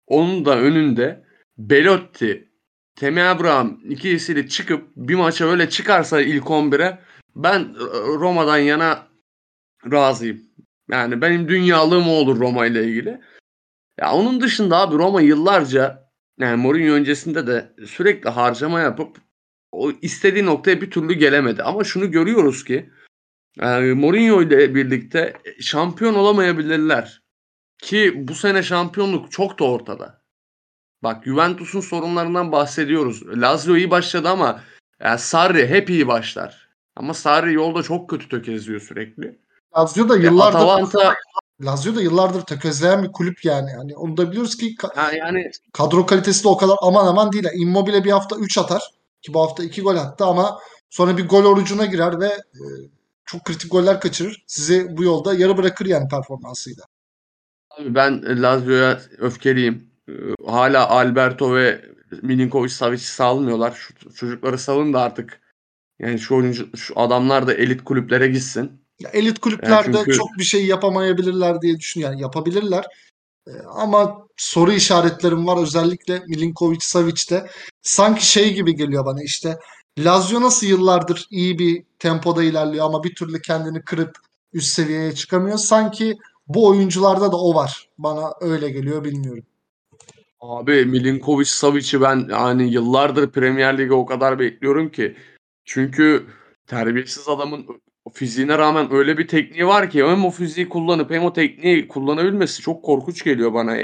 onun 0.07 0.45
da 0.45 0.57
önünde 0.57 1.25
Belotti, 1.57 2.49
Temi 2.95 3.21
Abraham 3.21 3.79
ikisiyle 3.89 4.47
çıkıp 4.47 4.87
bir 4.95 5.15
maça 5.15 5.45
öyle 5.45 5.69
çıkarsa 5.69 6.21
ilk 6.21 6.43
11'e 6.43 6.99
ben 7.35 7.75
Roma'dan 8.19 8.57
yana 8.57 9.07
razıyım. 9.91 10.41
Yani 10.91 11.21
benim 11.21 11.47
dünyalığım 11.47 12.09
olur 12.09 12.39
Roma 12.39 12.65
ile 12.65 12.83
ilgili. 12.83 13.21
Ya 13.99 14.13
onun 14.13 14.41
dışında 14.41 14.77
abi 14.77 14.95
Roma 14.95 15.21
yıllarca 15.21 16.09
yani 16.39 16.61
Mourinho 16.61 16.93
öncesinde 16.93 17.47
de 17.47 17.75
sürekli 17.85 18.29
harcama 18.29 18.79
yapıp 18.79 19.17
o 19.71 19.91
istediği 20.01 20.45
noktaya 20.45 20.81
bir 20.81 20.91
türlü 20.91 21.13
gelemedi. 21.13 21.63
Ama 21.63 21.83
şunu 21.83 22.11
görüyoruz 22.11 22.63
ki 22.63 22.89
yani 23.59 23.93
Mourinho 23.93 24.41
ile 24.41 24.75
birlikte 24.75 25.33
şampiyon 25.59 26.13
olamayabilirler. 26.15 27.21
Ki 27.81 28.13
bu 28.15 28.35
sene 28.35 28.63
şampiyonluk 28.63 29.31
çok 29.31 29.59
da 29.59 29.63
ortada. 29.63 30.24
Bak 31.03 31.25
Juventus'un 31.25 31.81
sorunlarından 31.81 32.51
bahsediyoruz. 32.51 33.23
Lazio 33.27 33.75
iyi 33.75 33.91
başladı 33.91 34.29
ama 34.29 34.61
yani 34.99 35.19
Sarri 35.19 35.67
hep 35.67 35.89
iyi 35.89 36.07
başlar. 36.07 36.69
Ama 36.95 37.13
Sarri 37.13 37.53
yolda 37.53 37.83
çok 37.83 38.09
kötü 38.09 38.29
tökezliyor 38.29 38.81
sürekli. 38.81 39.39
Lazio 39.77 40.09
da 40.09 40.15
yıllardır 40.15 40.57
Atalanta... 40.59 41.15
Lazio 41.61 41.95
da 41.95 42.01
yıllardır 42.01 42.41
tökezleyen 42.41 43.03
bir 43.03 43.11
kulüp 43.11 43.45
yani. 43.45 43.71
yani 43.71 43.95
onu 43.95 44.17
da 44.17 44.31
biliyoruz 44.31 44.57
ki 44.57 44.75
ka- 44.75 45.17
yani 45.17 45.51
kadro 45.73 46.05
kalitesi 46.05 46.43
de 46.43 46.47
o 46.47 46.57
kadar 46.57 46.75
aman 46.81 47.07
aman 47.07 47.31
değil. 47.31 47.45
Immobile 47.53 48.03
bir 48.03 48.11
hafta 48.11 48.35
3 48.35 48.57
atar 48.57 48.81
ki 49.21 49.33
bu 49.33 49.41
hafta 49.41 49.63
2 49.63 49.81
gol 49.81 49.95
attı 49.95 50.25
ama 50.25 50.59
sonra 50.89 51.17
bir 51.17 51.27
gol 51.27 51.45
orucuna 51.45 51.85
girer 51.85 52.19
ve 52.19 52.27
e, 52.27 52.63
çok 53.25 53.45
kritik 53.45 53.71
goller 53.71 53.99
kaçırır. 53.99 54.43
Sizi 54.47 54.97
bu 54.97 55.03
yolda 55.03 55.33
yarı 55.33 55.57
bırakır 55.57 55.85
yani 55.85 56.07
performansıyla. 56.07 56.83
Abi 57.69 57.95
ben 57.95 58.41
Lazio'ya 58.43 59.01
öfkeliyim. 59.17 59.94
Ee, 60.09 60.13
hala 60.47 60.89
Alberto 60.89 61.55
ve 61.55 61.85
Milinkovic 62.21 62.69
Savic'i 62.69 63.05
salmıyorlar. 63.05 63.71
Şu 63.71 64.13
çocukları 64.15 64.57
salın 64.57 64.93
da 64.93 65.01
artık. 65.01 65.41
Yani 65.99 66.19
şu 66.19 66.35
oyuncu 66.35 66.77
şu 66.77 66.99
adamlar 66.99 67.47
da 67.47 67.53
elit 67.53 67.83
kulüplere 67.83 68.27
gitsin. 68.27 68.71
Ya 68.99 69.09
elit 69.09 69.39
kulüplerde 69.39 69.97
yani 69.97 70.05
çünkü... 70.05 70.17
çok 70.17 70.27
bir 70.37 70.43
şey 70.43 70.65
yapamayabilirler 70.65 71.61
diye 71.61 71.79
düşünüyorum. 71.79 72.13
Yani 72.13 72.21
yapabilirler. 72.21 72.85
Ee, 73.47 73.51
ama 73.75 74.27
soru 74.37 74.71
işaretlerim 74.71 75.47
var 75.47 75.61
özellikle 75.61 76.19
Milinkovic 76.27 76.79
Savic'te. 76.81 77.47
Sanki 77.81 78.25
şey 78.25 78.53
gibi 78.53 78.75
geliyor 78.75 79.05
bana 79.05 79.23
işte 79.23 79.57
Lazio 79.99 80.41
nasıl 80.41 80.67
yıllardır 80.67 81.27
iyi 81.29 81.59
bir 81.59 81.83
tempoda 81.99 82.43
ilerliyor 82.43 82.85
ama 82.85 83.03
bir 83.03 83.15
türlü 83.15 83.41
kendini 83.41 83.81
kırıp 83.81 84.17
üst 84.53 84.73
seviyeye 84.73 85.15
çıkamıyor. 85.15 85.57
Sanki 85.57 86.17
bu 86.47 86.67
oyuncularda 86.67 87.31
da 87.31 87.37
o 87.37 87.55
var. 87.55 87.89
Bana 87.97 88.33
öyle 88.41 88.69
geliyor 88.69 89.03
bilmiyorum. 89.03 89.43
Abi 90.49 90.85
Milinkovic 90.85 91.45
Savic'i 91.45 92.01
ben 92.01 92.27
yani 92.29 92.73
yıllardır 92.73 93.31
Premier 93.31 93.77
Lig'e 93.77 93.93
o 93.93 94.05
kadar 94.05 94.39
bekliyorum 94.39 94.89
ki. 94.91 95.15
Çünkü 95.65 96.25
terbiyesiz 96.67 97.29
adamın 97.29 97.67
fiziğine 98.13 98.57
rağmen 98.57 98.93
öyle 98.93 99.17
bir 99.17 99.27
tekniği 99.27 99.67
var 99.67 99.89
ki 99.89 100.03
hem 100.03 100.25
o 100.25 100.31
fiziği 100.31 100.69
kullanıp 100.69 101.11
hem 101.11 101.23
o 101.23 101.33
tekniği 101.33 101.87
kullanabilmesi 101.87 102.61
çok 102.61 102.83
korkunç 102.85 103.23
geliyor 103.23 103.53
bana. 103.53 103.77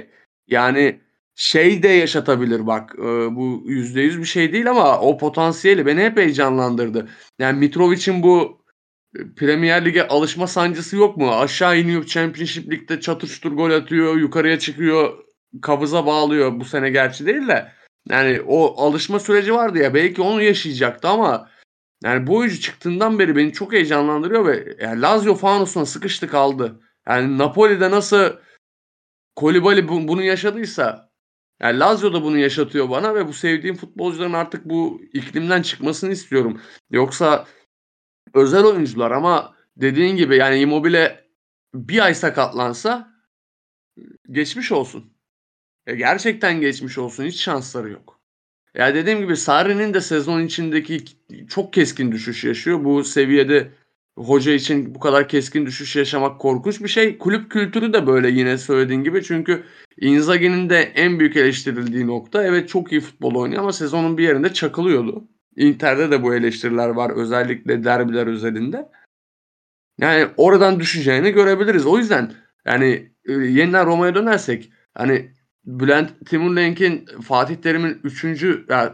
Yani 0.47 0.99
şey 1.35 1.83
de 1.83 1.87
yaşatabilir 1.87 2.67
bak 2.67 2.95
e, 2.97 3.35
bu 3.35 3.63
yüzde 3.65 4.01
yüz 4.01 4.19
bir 4.19 4.25
şey 4.25 4.53
değil 4.53 4.69
ama 4.69 4.99
o 4.99 5.17
potansiyeli 5.17 5.85
beni 5.85 6.01
hep 6.01 6.17
heyecanlandırdı. 6.17 7.09
Yani 7.39 7.59
Mitrovic'in 7.59 8.23
bu 8.23 8.61
Premier 9.37 9.85
Lig'e 9.85 10.07
alışma 10.07 10.47
sancısı 10.47 10.97
yok 10.97 11.17
mu? 11.17 11.31
Aşağı 11.31 11.79
iniyor 11.79 12.05
Championship 12.05 12.71
Lig'de 12.71 12.99
çatır 12.99 13.27
çutur 13.27 13.51
gol 13.51 13.71
atıyor, 13.71 14.17
yukarıya 14.17 14.59
çıkıyor, 14.59 15.30
kabıza 15.61 16.05
bağlıyor 16.05 16.59
bu 16.59 16.65
sene 16.65 16.89
gerçi 16.89 17.25
değil 17.25 17.47
de. 17.47 17.71
Yani 18.09 18.41
o 18.47 18.85
alışma 18.87 19.19
süreci 19.19 19.53
vardı 19.53 19.77
ya 19.79 19.93
belki 19.93 20.21
onu 20.21 20.41
yaşayacaktı 20.41 21.07
ama 21.07 21.49
yani 22.03 22.27
bu 22.27 22.37
oyuncu 22.37 22.59
çıktığından 22.59 23.19
beri 23.19 23.35
beni 23.35 23.53
çok 23.53 23.73
heyecanlandırıyor 23.73 24.45
ve 24.45 24.75
yani 24.81 25.01
Lazio 25.01 25.35
fanusuna 25.35 25.85
sıkıştı 25.85 26.27
kaldı. 26.27 26.79
Yani 27.07 27.37
Napoli'de 27.37 27.91
nasıl 27.91 28.33
Kolibali 29.35 29.87
bunu 29.87 30.23
yaşadıysa 30.23 31.11
yani 31.61 31.79
Lazio 31.79 32.13
da 32.13 32.23
bunu 32.23 32.37
yaşatıyor 32.37 32.89
bana 32.89 33.15
ve 33.15 33.27
bu 33.27 33.33
sevdiğim 33.33 33.75
futbolcuların 33.75 34.33
artık 34.33 34.65
bu 34.65 35.01
iklimden 35.13 35.61
çıkmasını 35.61 36.11
istiyorum. 36.11 36.61
Yoksa 36.89 37.47
özel 38.33 38.63
oyuncular 38.63 39.11
ama 39.11 39.55
dediğin 39.77 40.15
gibi 40.15 40.37
yani 40.37 40.59
Immobile 40.59 41.25
bir 41.73 42.05
ay 42.05 42.15
sakatlansa 42.15 43.13
geçmiş 44.31 44.71
olsun. 44.71 45.13
Ya 45.87 45.95
gerçekten 45.95 46.61
geçmiş 46.61 46.97
olsun. 46.97 47.23
Hiç 47.25 47.41
şansları 47.41 47.89
yok. 47.89 48.19
Ya 48.75 48.95
dediğim 48.95 49.19
gibi 49.19 49.37
Sarri'nin 49.37 49.93
de 49.93 50.01
sezon 50.01 50.41
içindeki 50.41 51.03
çok 51.49 51.73
keskin 51.73 52.11
düşüş 52.11 52.43
yaşıyor. 52.43 52.83
Bu 52.83 53.03
seviyede 53.03 53.71
hoca 54.17 54.51
için 54.53 54.95
bu 54.95 54.99
kadar 54.99 55.27
keskin 55.27 55.65
düşüş 55.65 55.95
yaşamak 55.95 56.41
korkunç 56.41 56.81
bir 56.83 56.87
şey. 56.87 57.17
Kulüp 57.17 57.51
kültürü 57.51 57.93
de 57.93 58.07
böyle 58.07 58.29
yine 58.29 58.57
söylediğin 58.57 59.03
gibi. 59.03 59.23
Çünkü 59.23 59.63
Inzaghi'nin 59.97 60.69
de 60.69 60.79
en 60.79 61.19
büyük 61.19 61.35
eleştirildiği 61.37 62.07
nokta 62.07 62.43
evet 62.43 62.69
çok 62.69 62.91
iyi 62.91 63.01
futbol 63.01 63.35
oynuyor 63.35 63.61
ama 63.61 63.73
sezonun 63.73 64.17
bir 64.17 64.23
yerinde 64.23 64.53
çakılıyordu. 64.53 65.23
Inter'de 65.55 66.11
de 66.11 66.23
bu 66.23 66.35
eleştiriler 66.35 66.89
var 66.89 67.09
özellikle 67.09 67.83
derbiler 67.83 68.27
özelinde. 68.27 68.89
Yani 69.99 70.27
oradan 70.37 70.79
düşeceğini 70.79 71.31
görebiliriz. 71.31 71.85
O 71.85 71.97
yüzden 71.97 72.31
yani 72.65 73.11
e, 73.25 73.31
yeniden 73.31 73.85
Roma'ya 73.85 74.15
dönersek 74.15 74.71
hani 74.93 75.31
Bülent 75.65 76.25
Timurlenk'in 76.25 77.05
Fatih 77.05 77.55
Terim'in 77.55 77.99
3. 78.03 78.23
yani 78.69 78.91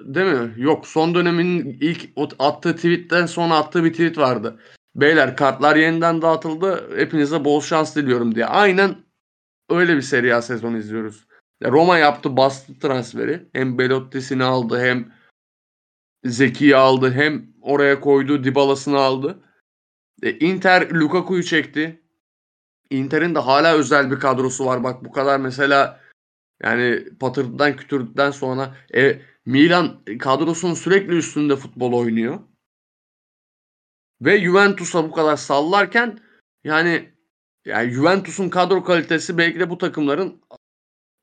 Değil 0.00 0.26
mi? 0.26 0.54
Yok 0.56 0.86
son 0.86 1.14
döneminin 1.14 1.78
ilk 1.80 2.08
attığı 2.38 2.76
tweetten 2.76 3.26
sonra 3.26 3.54
attığı 3.54 3.84
bir 3.84 3.92
tweet 3.92 4.18
vardı. 4.18 4.60
Beyler 4.94 5.36
kartlar 5.36 5.76
yeniden 5.76 6.22
dağıtıldı. 6.22 6.98
Hepinize 6.98 7.44
bol 7.44 7.60
şans 7.60 7.96
diliyorum 7.96 8.34
diye. 8.34 8.46
Aynen 8.46 8.96
öyle 9.70 9.96
bir 9.96 10.02
Serie 10.02 10.32
A 10.32 10.42
sezonu 10.42 10.78
izliyoruz. 10.78 11.26
Roma 11.64 11.98
yaptı 11.98 12.36
bastı 12.36 12.78
transferi. 12.78 13.48
Hem 13.52 13.78
Belotti'sini 13.78 14.44
aldı 14.44 14.80
hem 14.80 15.12
Zeki'yi 16.24 16.76
aldı 16.76 17.12
hem 17.12 17.46
oraya 17.60 18.00
koydu 18.00 18.44
Dybala'sını 18.44 18.98
aldı. 18.98 19.38
E, 20.22 20.38
Inter 20.38 20.90
Lukaku'yu 20.90 21.42
çekti. 21.42 22.02
Inter'in 22.90 23.34
de 23.34 23.38
hala 23.38 23.74
özel 23.74 24.10
bir 24.10 24.18
kadrosu 24.18 24.66
var. 24.66 24.84
Bak 24.84 25.04
bu 25.04 25.12
kadar 25.12 25.40
mesela 25.40 26.00
yani 26.62 27.04
patırdan 27.20 27.76
kütürdükten 27.76 28.30
sonra 28.30 28.76
e, 28.94 29.22
Milan 29.46 30.04
kadrosunun 30.18 30.74
sürekli 30.74 31.16
üstünde 31.16 31.56
futbol 31.56 31.92
oynuyor. 31.92 32.40
ve 34.20 34.40
Juventus'a 34.40 35.04
bu 35.04 35.12
kadar 35.12 35.36
sallarken 35.36 36.18
yani 36.64 37.14
yani 37.64 37.90
Juventus'un 37.90 38.48
kadro 38.48 38.84
kalitesi 38.84 39.38
belki 39.38 39.60
de 39.60 39.70
bu 39.70 39.78
takımların 39.78 40.42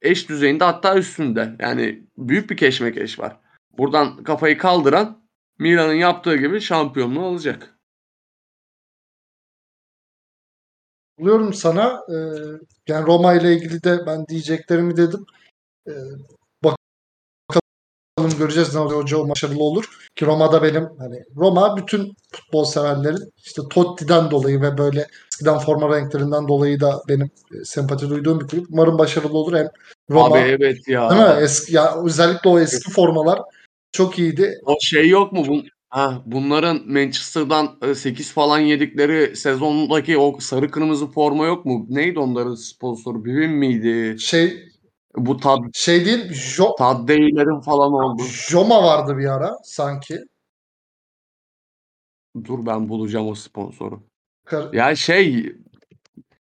eş 0.02 0.30
düzeyinde 0.30 0.64
hatta 0.64 0.98
üstünde. 0.98 1.56
Yani 1.60 2.08
büyük 2.18 2.50
bir 2.50 2.58
keşmekeş 2.58 3.20
var. 3.20 3.38
Buradan 3.78 4.24
kafayı 4.24 4.58
kaldıran 4.58 5.28
Milan'ın 5.60 5.94
yaptığı 5.94 6.38
gibi 6.38 6.62
şampiyonluğu 6.62 7.26
alacak. 7.26 7.77
Buluyorum 11.20 11.54
sana. 11.54 12.02
Ee, 12.10 12.16
yani 12.88 13.08
Roma 13.08 13.34
ile 13.34 13.54
ilgili 13.54 13.84
de 13.84 14.00
ben 14.08 14.28
diyeceklerimi 14.28 14.98
dedim. 14.98 15.26
Ee, 15.88 15.92
bakalım 16.64 18.40
göreceğiz 18.40 18.76
ne 18.76 18.80
oluyor. 18.80 19.02
Hoca 19.02 19.30
başarılı 19.30 19.64
olur. 19.64 19.86
Ki 20.16 20.26
Roma'da 20.26 20.64
benim 20.64 20.90
hani 21.00 21.24
Roma 21.36 21.78
bütün 21.78 22.14
futbol 22.32 22.66
severlerin 22.66 23.32
işte 23.38 23.62
Totti'den 23.70 24.32
dolayı 24.32 24.62
ve 24.62 24.78
böyle 24.78 25.08
eskiden 25.32 25.60
forma 25.60 25.98
renklerinden 25.98 26.48
dolayı 26.48 26.80
da 26.80 27.02
benim 27.08 27.30
e, 27.54 27.66
sempati 27.66 28.10
duyduğum 28.10 28.40
bir 28.40 28.48
kulüp. 28.48 28.66
Umarım 28.72 28.98
başarılı 28.98 29.38
olur. 29.38 29.58
Hem 29.58 29.68
Roma 30.10 30.36
Abi 30.36 30.38
evet 30.38 30.88
ya. 30.88 31.10
değil 31.10 31.22
mi? 31.22 31.44
Eski, 31.44 31.76
ya 31.76 32.04
özellikle 32.06 32.50
o 32.50 32.60
eski 32.60 32.92
formalar 32.92 33.40
çok 33.92 34.20
iyiydi. 34.20 34.62
O 34.66 34.76
şey 34.82 35.10
yok 35.10 35.32
mu? 35.32 35.46
Bu, 35.48 35.62
ha, 35.90 36.22
bunların 36.26 36.92
Manchester'dan 36.92 37.94
8 37.94 38.32
falan 38.34 38.60
yedikleri 38.60 39.36
sezondaki 39.36 40.18
o 40.18 40.40
sarı 40.40 40.72
kırmızı 40.72 41.08
forma 41.08 41.46
yok 41.46 41.66
mu? 41.66 41.86
Neydi 41.90 42.20
onların 42.20 42.56
sponsoru? 42.56 43.26
Bivin 43.26 43.52
miydi? 43.52 44.20
Şey 44.20 44.70
Bu 45.16 45.38
tad, 45.38 45.60
şey 45.74 46.06
değil 46.06 46.34
jo, 46.34 46.76
Taddeylerin 46.76 47.60
falan 47.62 47.94
oldu. 47.94 48.24
Joma 48.24 48.84
vardı 48.84 49.18
bir 49.18 49.26
ara 49.26 49.58
sanki. 49.64 50.20
Dur 52.44 52.66
ben 52.66 52.90
bulacağım 52.90 53.28
o 53.28 53.36
sponsoru. 53.36 54.00
Kar- 54.46 54.74
Ya 54.74 54.96
şey 54.96 55.56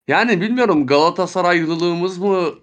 yani 0.07 0.41
bilmiyorum 0.41 0.87
Galatasaraylılığımız 0.87 2.17
mı 2.17 2.53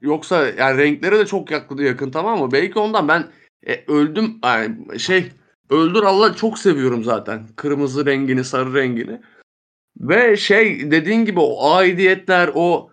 yoksa 0.00 0.46
yani 0.48 0.78
renkleri 0.78 1.18
de 1.18 1.26
çok 1.26 1.50
yakın, 1.50 1.76
yakın 1.78 2.10
tamam 2.10 2.38
mı? 2.38 2.52
Belki 2.52 2.78
ondan 2.78 3.08
ben 3.08 3.24
e, 3.66 3.84
öldüm 3.92 4.38
yani 4.44 5.00
şey 5.00 5.32
öldür 5.70 6.02
Allah 6.02 6.36
çok 6.36 6.58
seviyorum 6.58 7.04
zaten. 7.04 7.48
Kırmızı 7.56 8.06
rengini, 8.06 8.44
sarı 8.44 8.74
rengini. 8.74 9.20
Ve 10.00 10.36
şey 10.36 10.90
dediğin 10.90 11.24
gibi 11.24 11.40
o 11.40 11.70
aidiyetler 11.72 12.50
o 12.54 12.90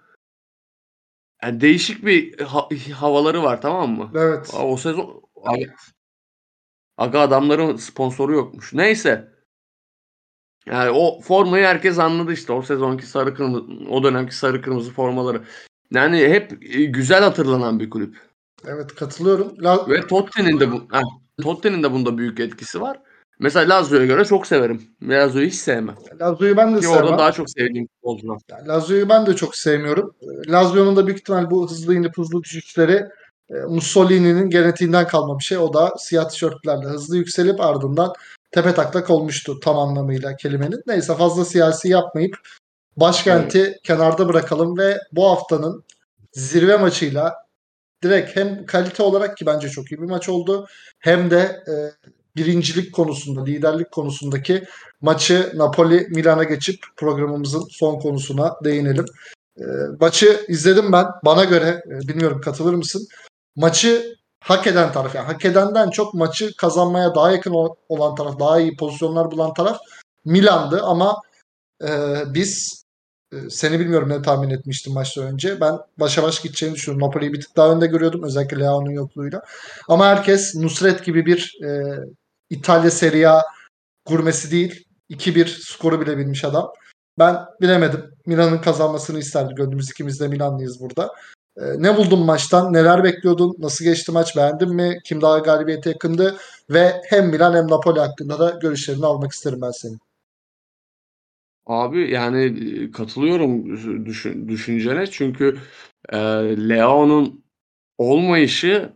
yani 1.44 1.62
değişik 1.62 2.06
bir 2.06 2.40
ha- 2.40 2.70
havaları 2.94 3.44
var 3.44 3.62
tamam 3.62 3.98
mı? 3.98 4.12
Evet. 4.16 4.54
O 4.64 4.78
sezon 4.78 5.22
aga, 5.44 5.66
aga 6.98 7.20
adamların 7.20 7.76
sponsoru 7.76 8.34
yokmuş. 8.34 8.74
Neyse. 8.74 9.38
Yani 10.66 10.90
o 10.90 11.22
formayı 11.22 11.66
herkes 11.66 12.00
anladı 12.00 12.34
işte. 12.34 12.54
O 12.54 12.62
sezonki 12.62 13.06
sarı 13.06 13.36
kırmızı, 13.36 13.66
o 13.90 14.04
dönemki 14.04 14.36
sarı 14.36 14.62
kırmızı 14.62 14.92
formaları. 14.92 15.42
Yani 15.92 16.18
hep 16.18 16.76
e, 16.76 16.84
güzel 16.86 17.24
hatırlanan 17.24 17.80
bir 17.80 17.90
kulüp. 17.90 18.18
Evet 18.66 18.96
katılıyorum. 18.96 19.64
La- 19.64 19.90
Ve 19.90 20.08
Tottenham'in 20.08 20.60
de 20.60 20.72
bu, 20.72 20.76
heh, 20.92 21.02
Tottenham'in 21.42 21.84
de 21.84 21.92
bunda 21.92 22.18
büyük 22.18 22.40
etkisi 22.40 22.82
var. 22.82 23.00
Mesela 23.40 23.76
Lazio'ya 23.78 24.06
göre 24.06 24.26
çok 24.26 24.48
severim. 24.48 24.82
Lazio'yu 25.04 25.48
hiç 25.48 25.56
sevmem. 25.56 25.96
Lazio'yu 26.22 26.58
ben 26.58 26.76
de 26.76 26.80
Ki 26.80 26.88
orada 26.88 27.02
sevmem. 27.04 27.20
daha 27.20 27.32
çok 27.32 27.50
sevdiğim 27.50 27.88
futbolcular. 27.88 28.38
Yani 28.52 28.68
Lazio'yu 28.68 29.10
ben 29.10 29.26
de 29.26 29.36
çok 29.36 29.56
sevmiyorum. 29.56 30.16
Ee, 30.22 30.52
Lazio'nun 30.52 30.96
da 30.96 31.08
büyük 31.08 31.20
ihtimal 31.20 31.52
bu 31.52 31.70
hızlı 31.70 31.96
inip 31.96 32.18
hızlı 32.18 32.44
düşüşleri 32.44 33.06
e, 33.50 33.54
Mussolini'nin 33.54 34.50
genetiğinden 34.50 35.08
kalma 35.08 35.40
bir 35.40 35.44
şey. 35.44 35.58
O 35.58 35.74
da 35.74 35.94
siyah 35.98 36.30
tişörtlerle 36.30 36.86
hızlı 36.88 37.18
yükselip 37.18 37.62
ardından 37.62 38.14
tepe 38.52 38.74
taklak 38.74 39.10
olmuştu 39.10 39.60
tam 39.60 39.78
anlamıyla 39.78 40.36
kelimenin. 40.36 40.82
Neyse 40.88 41.16
fazla 41.16 41.46
siyasi 41.46 41.90
yapmayıp 41.90 42.38
başkenti 42.98 43.78
kenarda 43.84 44.28
bırakalım 44.28 44.78
ve 44.78 44.98
bu 45.12 45.30
haftanın 45.30 45.84
zirve 46.34 46.78
maçıyla 46.78 47.36
direkt 48.04 48.36
hem 48.36 48.66
kalite 48.66 49.04
olarak 49.04 49.38
ki 49.38 49.46
bence 49.46 49.70
çok 49.70 49.92
iyi 49.92 50.02
bir 50.02 50.08
maç 50.08 50.30
oldu 50.30 50.68
hem 51.00 51.32
de 51.32 51.64
e, 51.68 51.74
birincilik 52.36 52.94
konusunda, 52.94 53.44
liderlik 53.44 53.92
konusundaki 53.92 54.64
maçı 55.02 55.52
Napoli 55.56 56.08
Milan'a 56.10 56.44
geçip 56.44 56.84
programımızın 56.96 57.68
son 57.72 58.00
konusuna 58.00 58.56
değinelim. 58.64 59.06
E, 59.60 59.64
maçı 60.00 60.46
izledim 60.48 60.92
ben. 60.92 61.06
Bana 61.26 61.44
göre 61.44 61.84
e, 61.88 62.08
bilmiyorum 62.08 62.42
katılır 62.42 62.74
mısın? 62.74 63.08
Maçı 63.56 64.16
hak 64.40 64.68
eden 64.68 64.92
taraf 64.92 65.16
yani 65.16 65.26
hak 65.26 65.46
edenden 65.46 65.90
çok 65.90 66.14
maçı 66.14 66.56
kazanmaya 66.56 67.16
daha 67.16 67.32
yakın 67.32 67.54
olan 67.90 68.16
taraf, 68.16 68.40
daha 68.40 68.60
iyi 68.60 68.76
pozisyonlar 68.76 69.32
bulan 69.32 69.54
taraf 69.54 69.80
Milan'dı 70.26 70.82
ama 70.84 71.22
e, 71.84 71.90
biz 72.34 72.84
seni 73.50 73.80
bilmiyorum 73.80 74.10
ne 74.10 74.22
tahmin 74.22 74.50
etmiştim 74.50 74.94
maçtan 74.94 75.26
önce. 75.26 75.62
Ben 75.62 75.78
başa 75.98 76.24
baş 76.24 76.42
gideceğini 76.42 76.76
düşünüyorum. 76.76 77.08
Napoli'yi 77.08 77.34
bir 77.34 77.42
tık 77.42 77.58
daha 77.58 77.72
önde 77.72 77.88
görüyordum. 77.88 78.24
Özellikle 78.24 78.60
Leao'nun 78.60 78.92
yokluğuyla. 78.92 79.42
Ama 79.88 80.08
herkes 80.08 80.56
Nusret 80.56 81.06
gibi 81.06 81.26
bir 81.26 81.58
e, 81.64 81.98
İtalya 82.50 82.92
Serie 82.92 83.26
A 83.26 83.42
gurmesi 84.06 84.52
değil. 84.52 84.84
2-1 85.10 85.48
skoru 85.48 86.02
bile 86.02 86.18
bilmiş 86.18 86.46
adam. 86.46 86.72
Ben 87.20 87.38
bilemedim. 87.62 88.12
Milan'ın 88.26 88.58
kazanmasını 88.58 89.20
isterdi. 89.20 89.56
Gönlümüz 89.56 89.90
ikimiz 89.90 90.20
de 90.20 90.28
Milanlıyız 90.28 90.80
burada. 90.80 91.12
E, 91.58 91.64
ne 91.78 91.98
buldun 91.98 92.26
maçtan? 92.26 92.74
Neler 92.74 93.04
bekliyordun? 93.04 93.56
Nasıl 93.60 93.86
geçti 93.86 94.12
maç? 94.12 94.36
Beğendin 94.38 94.76
mi? 94.76 95.00
Kim 95.06 95.22
daha 95.22 95.40
galibiyete 95.40 95.90
yakındı? 95.90 96.38
Ve 96.70 97.02
hem 97.10 97.30
Milan 97.30 97.54
hem 97.54 97.68
Napoli 97.68 98.00
hakkında 98.00 98.40
da 98.40 98.50
görüşlerini 98.62 99.06
almak 99.06 99.32
isterim 99.32 99.62
ben 99.62 99.72
senin. 99.72 100.00
Abi 101.68 102.12
yani 102.12 102.44
e, 102.84 102.92
katılıyorum 102.92 103.78
düşün, 104.06 104.48
düşüncene 104.50 105.08
çünkü 105.08 105.58
e, 106.10 106.18
Leao'nun 106.70 107.44
olmayışı 107.98 108.94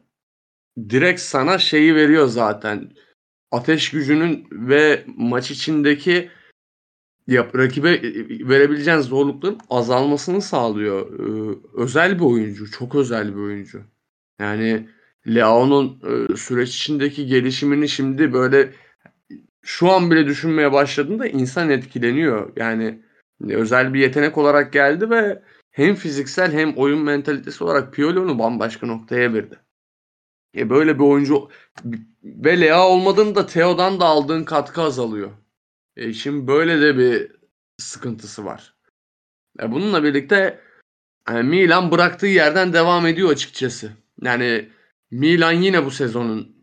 direkt 0.89 1.21
sana 1.21 1.57
şeyi 1.57 1.95
veriyor 1.95 2.27
zaten. 2.27 2.91
Ateş 3.51 3.91
gücünün 3.91 4.47
ve 4.51 5.03
maç 5.17 5.51
içindeki 5.51 6.29
yap, 7.27 7.55
rakibe 7.55 7.91
e, 7.91 8.47
verebileceğin 8.49 8.99
zorlukların 8.99 9.59
azalmasını 9.69 10.41
sağlıyor. 10.41 11.19
Ee, 11.19 11.57
özel 11.73 12.19
bir 12.19 12.25
oyuncu, 12.25 12.71
çok 12.71 12.95
özel 12.95 13.35
bir 13.35 13.41
oyuncu. 13.41 13.83
Yani 14.39 14.89
Leao'nun 15.27 16.01
e, 16.03 16.35
süreç 16.35 16.75
içindeki 16.75 17.25
gelişimini 17.27 17.89
şimdi 17.89 18.33
böyle 18.33 18.73
şu 19.61 19.91
an 19.91 20.11
bile 20.11 20.25
düşünmeye 20.25 20.71
başladığında 20.71 21.27
insan 21.27 21.69
etkileniyor. 21.69 22.51
Yani 22.55 23.01
özel 23.49 23.93
bir 23.93 23.99
yetenek 23.99 24.37
olarak 24.37 24.73
geldi 24.73 25.09
ve 25.09 25.41
hem 25.71 25.95
fiziksel 25.95 26.51
hem 26.51 26.73
oyun 26.77 26.99
mentalitesi 26.99 27.63
olarak 27.63 27.93
Pioli 27.93 28.39
bambaşka 28.39 28.87
noktaya 28.87 29.33
verdi. 29.33 29.59
E 30.57 30.69
böyle 30.69 30.99
bir 30.99 31.03
oyuncu 31.03 31.49
ve 32.23 32.61
Lea 32.61 32.87
olmadığında 32.87 33.45
Theo'dan 33.45 33.99
da 33.99 34.05
aldığın 34.05 34.43
katkı 34.43 34.81
azalıyor. 34.81 35.31
E 35.95 36.13
şimdi 36.13 36.47
böyle 36.47 36.81
de 36.81 36.97
bir 36.97 37.31
sıkıntısı 37.77 38.45
var. 38.45 38.75
E 39.59 39.71
bununla 39.71 40.03
birlikte 40.03 40.59
yani 41.29 41.49
Milan 41.49 41.91
bıraktığı 41.91 42.27
yerden 42.27 42.73
devam 42.73 43.07
ediyor 43.07 43.29
açıkçası. 43.29 43.91
Yani 44.21 44.69
Milan 45.11 45.51
yine 45.51 45.85
bu 45.85 45.91
sezonun 45.91 46.60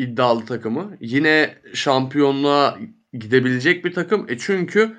iddialı 0.00 0.46
takımı. 0.46 0.96
Yine 1.00 1.58
şampiyonluğa 1.74 2.78
gidebilecek 3.12 3.84
bir 3.84 3.92
takım. 3.94 4.30
E 4.30 4.38
çünkü 4.38 4.96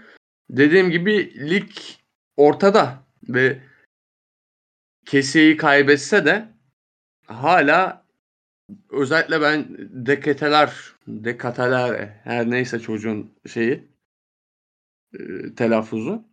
dediğim 0.49 0.91
gibi 0.91 1.33
lig 1.49 1.69
ortada 2.37 3.03
ve 3.29 3.61
Kesiye'yi 5.05 5.57
kaybetse 5.57 6.25
de 6.25 6.49
hala 7.25 8.05
özellikle 8.89 9.41
ben 9.41 9.67
deketeler, 10.05 10.73
dekateler 11.07 12.09
her 12.23 12.49
neyse 12.49 12.79
çocuğun 12.79 13.31
şeyi 13.47 13.87
e, 15.13 15.19
telaffuzu. 15.55 16.31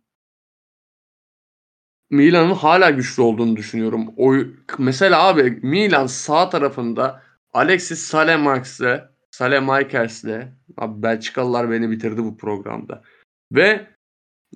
Milan'ın 2.09 2.53
hala 2.53 2.89
güçlü 2.89 3.21
olduğunu 3.23 3.55
düşünüyorum. 3.55 4.13
O, 4.17 4.35
mesela 4.77 5.23
abi 5.27 5.59
Milan 5.63 6.07
sağ 6.07 6.49
tarafında 6.49 7.28
Alexis 7.53 7.99
Salemax'le, 7.99 9.09
Salemakers'le 9.31 10.47
abi 10.77 11.03
Belçikalılar 11.03 11.71
beni 11.71 11.91
bitirdi 11.91 12.23
bu 12.23 12.37
programda. 12.37 13.03
Ve 13.51 13.87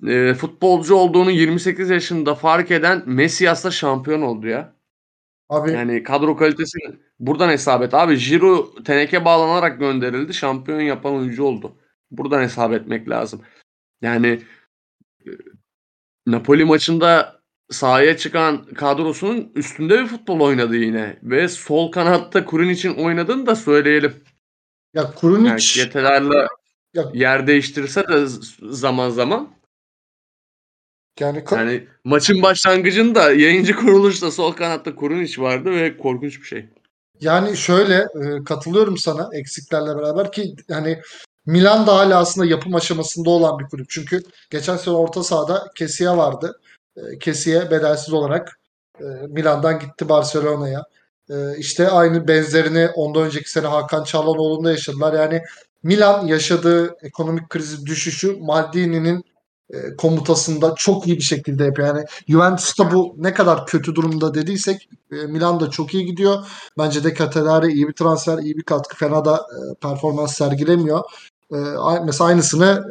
e, 0.06 0.34
futbolcu 0.34 0.94
olduğunu 0.94 1.30
28 1.30 1.90
yaşında 1.90 2.34
fark 2.34 2.70
eden 2.70 3.02
Messias'la 3.06 3.70
şampiyon 3.70 4.22
oldu 4.22 4.46
ya. 4.46 4.74
Abi 5.48 5.72
Yani 5.72 6.02
kadro 6.02 6.36
kalitesi 6.36 6.78
buradan 7.18 7.48
hesap 7.48 7.82
et. 7.82 7.94
Abi 7.94 8.18
Giroud 8.18 8.84
teneke 8.84 9.24
bağlanarak 9.24 9.78
gönderildi. 9.80 10.34
Şampiyon 10.34 10.80
yapan 10.80 11.14
oyuncu 11.14 11.44
oldu. 11.44 11.76
Buradan 12.10 12.42
hesap 12.42 12.72
etmek 12.72 13.08
lazım. 13.08 13.42
Yani 14.02 14.42
e, 15.26 15.30
Napoli 16.26 16.64
maçında 16.64 17.33
sahaya 17.70 18.16
çıkan 18.16 18.64
kadrosunun 18.64 19.52
üstünde 19.54 19.98
bir 20.02 20.06
futbol 20.06 20.40
oynadı 20.40 20.76
yine. 20.76 21.18
Ve 21.22 21.48
sol 21.48 21.92
kanatta 21.92 22.44
Kurin 22.44 22.68
için 22.68 22.94
oynadığını 22.94 23.46
da 23.46 23.56
söyleyelim. 23.56 24.24
ya 24.94 25.02
Yani 25.02 25.14
Kurunic 25.14 25.80
Yetelerle 25.80 26.46
Ya- 26.94 27.10
yer 27.14 27.46
değiştirse 27.46 28.08
de 28.08 28.26
zaman 28.62 29.10
zaman. 29.10 29.50
Yani, 31.20 31.38
ka- 31.38 31.56
Yani 31.56 31.86
maçın 32.04 32.42
başlangıcında 32.42 33.32
yayıncı 33.32 33.76
kuruluşta 33.76 34.30
sol 34.30 34.52
kanatta 34.52 34.94
Kurunic 34.94 35.42
vardı 35.42 35.70
ve 35.70 35.96
korkunç 35.96 36.40
bir 36.40 36.46
şey. 36.46 36.68
yani 37.20 37.56
şöyle 37.56 37.94
e, 37.94 38.44
katılıyorum 38.44 38.98
sana 38.98 39.28
eksiklerle 39.32 39.96
beraber 39.98 40.32
ki 40.32 40.54
hani 40.70 41.00
Milan 41.46 41.86
da 41.86 41.96
hala 41.96 42.18
aslında 42.18 42.46
yapım 42.46 42.74
aşamasında 42.74 43.30
olan 43.30 43.58
bir 43.58 43.64
kulüp. 43.64 43.90
Çünkü 43.90 44.22
geçen 44.50 44.76
sene 44.76 44.94
orta 44.94 45.22
sahada 45.22 45.70
Kessie 45.76 46.08
vardı. 46.08 46.60
E, 46.96 47.18
Kessie 47.18 47.70
bedelsiz 47.70 48.12
olarak 48.14 48.58
e, 49.00 49.04
Milan'dan 49.28 49.78
gitti 49.78 50.08
Barcelona'ya. 50.08 50.82
E, 51.30 51.34
işte 51.58 51.88
aynı 51.88 52.28
benzerini 52.28 52.88
ondan 52.94 53.22
önceki 53.22 53.50
sene 53.50 53.66
Hakan 53.66 54.04
Çalhanoğlu'nda 54.04 54.70
yaşadılar. 54.70 55.12
Yani 55.12 55.42
Milan 55.82 56.26
yaşadığı 56.26 56.96
ekonomik 57.02 57.48
krizi 57.48 57.86
düşüşü 57.86 58.36
Maldini'nin 58.40 59.24
komutasında 59.98 60.74
çok 60.76 61.06
iyi 61.06 61.16
bir 61.16 61.22
şekilde 61.22 61.64
yapıyor. 61.64 61.88
Yani 61.88 62.04
Juventus'ta 62.28 62.92
bu 62.92 63.14
ne 63.18 63.34
kadar 63.34 63.66
kötü 63.66 63.94
durumda 63.94 64.34
dediysek 64.34 64.88
e, 65.12 65.14
Milan 65.14 65.60
da 65.60 65.70
çok 65.70 65.94
iyi 65.94 66.06
gidiyor. 66.06 66.46
Bence 66.78 67.04
de 67.04 67.14
Catelare 67.14 67.72
iyi 67.72 67.88
bir 67.88 67.92
transfer, 67.92 68.38
iyi 68.38 68.56
bir 68.56 68.62
katkı. 68.62 68.96
Fena 68.96 69.24
da 69.24 69.46
performans 69.82 70.36
sergilemiyor. 70.36 71.00
Mesela 72.04 72.24
aynısını 72.24 72.84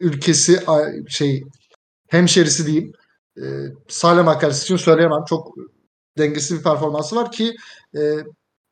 ülkesi 0.00 0.60
şey 1.08 1.44
hemşerisi 2.08 2.66
diyeyim. 2.66 2.92
E, 3.42 3.46
Salemaker 3.88 4.50
için 4.50 4.76
söyleyemem. 4.76 5.24
Çok 5.28 5.54
dengesiz 6.18 6.58
bir 6.58 6.62
performansı 6.62 7.16
var 7.16 7.32
ki 7.32 7.56
e, 7.94 8.00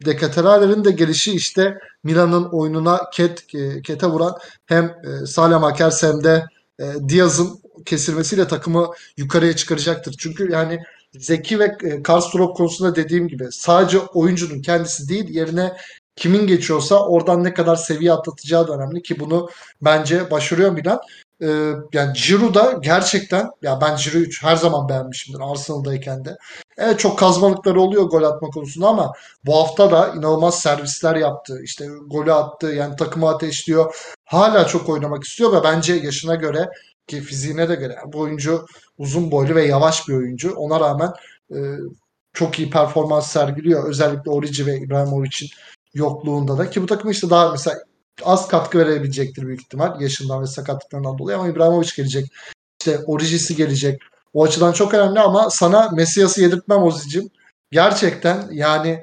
De 0.06 0.16
Ketelaere'nin 0.16 0.84
de 0.84 0.90
gelişi 0.90 1.32
işte 1.32 1.78
Milan'ın 2.04 2.44
oyununa 2.44 3.00
ket 3.12 3.54
e, 3.54 3.82
kete 3.82 4.06
vuran 4.06 4.34
hem 4.66 4.84
e, 4.84 5.26
Salemaker 5.26 5.92
hem 6.00 6.24
de 6.24 6.44
e, 6.80 6.84
Diaz'ın 7.08 7.60
kesilmesiyle 7.84 8.48
takımı 8.48 8.90
yukarıya 9.16 9.56
çıkaracaktır. 9.56 10.14
Çünkü 10.18 10.52
yani 10.52 10.82
Zeki 11.18 11.58
ve 11.58 11.76
e, 11.82 12.02
Karlstrop 12.02 12.56
konusunda 12.56 12.96
dediğim 12.96 13.28
gibi 13.28 13.48
sadece 13.50 13.98
oyuncunun 13.98 14.62
kendisi 14.62 15.08
değil 15.08 15.28
yerine 15.28 15.76
kimin 16.16 16.46
geçiyorsa 16.46 17.06
oradan 17.06 17.44
ne 17.44 17.54
kadar 17.54 17.76
seviye 17.76 18.12
atlatacağı 18.12 18.68
da 18.68 18.72
önemli 18.72 19.02
ki 19.02 19.20
bunu 19.20 19.48
bence 19.82 20.30
başarıyor 20.30 20.70
Milan. 20.70 21.00
Ee, 21.42 21.72
yani 21.92 22.12
Giroud 22.26 22.54
da 22.54 22.78
gerçekten 22.82 23.50
ya 23.62 23.80
ben 23.80 23.96
Giroud'u 23.96 24.30
her 24.42 24.56
zaman 24.56 24.88
beğenmişimdir 24.88 25.40
Arsenal'dayken 25.50 26.24
de. 26.24 26.36
Evet 26.78 26.98
çok 26.98 27.18
kazmalıkları 27.18 27.80
oluyor 27.80 28.04
gol 28.04 28.22
atma 28.22 28.48
konusunda 28.48 28.88
ama 28.88 29.12
bu 29.46 29.56
hafta 29.56 29.90
da 29.90 30.08
inanılmaz 30.08 30.60
servisler 30.60 31.16
yaptı. 31.16 31.60
İşte 31.62 31.86
golü 32.06 32.32
attı 32.32 32.66
yani 32.66 32.96
takımı 32.96 33.28
ateşliyor. 33.28 33.94
Hala 34.24 34.66
çok 34.66 34.88
oynamak 34.88 35.24
istiyor 35.24 35.52
ve 35.52 35.64
bence 35.64 35.94
yaşına 35.94 36.34
göre 36.34 36.68
ki 37.06 37.20
fiziğine 37.20 37.68
de 37.68 37.74
göre 37.74 37.96
bu 38.12 38.20
oyuncu 38.20 38.66
uzun 38.98 39.30
boylu 39.30 39.54
ve 39.54 39.66
yavaş 39.66 40.08
bir 40.08 40.14
oyuncu. 40.14 40.54
Ona 40.54 40.80
rağmen 40.80 41.12
e, 41.50 41.58
çok 42.32 42.58
iyi 42.58 42.70
performans 42.70 43.32
sergiliyor. 43.32 43.88
Özellikle 43.88 44.30
Origi 44.30 44.66
ve 44.66 44.78
İbrahimovic'in 44.78 45.48
yokluğunda 45.94 46.58
da 46.58 46.70
ki 46.70 46.82
bu 46.82 46.86
takım 46.86 47.10
işte 47.10 47.30
daha 47.30 47.50
mesela 47.50 47.78
az 48.24 48.48
katkı 48.48 48.78
verebilecektir 48.78 49.46
büyük 49.46 49.60
ihtimal 49.60 50.00
yaşından 50.00 50.42
ve 50.42 50.46
sakatlıklarından 50.46 51.18
dolayı 51.18 51.38
ama 51.38 51.48
İbrahimovic 51.48 51.90
gelecek. 51.96 52.32
İşte 52.80 52.98
Origi'si 53.06 53.56
gelecek. 53.56 54.02
O 54.34 54.44
açıdan 54.44 54.72
çok 54.72 54.94
önemli 54.94 55.20
ama 55.20 55.50
sana 55.50 55.88
Messias'ı 55.88 56.42
yedirtmem 56.42 56.82
Ozi'cim. 56.82 57.30
Gerçekten 57.70 58.48
yani 58.50 59.02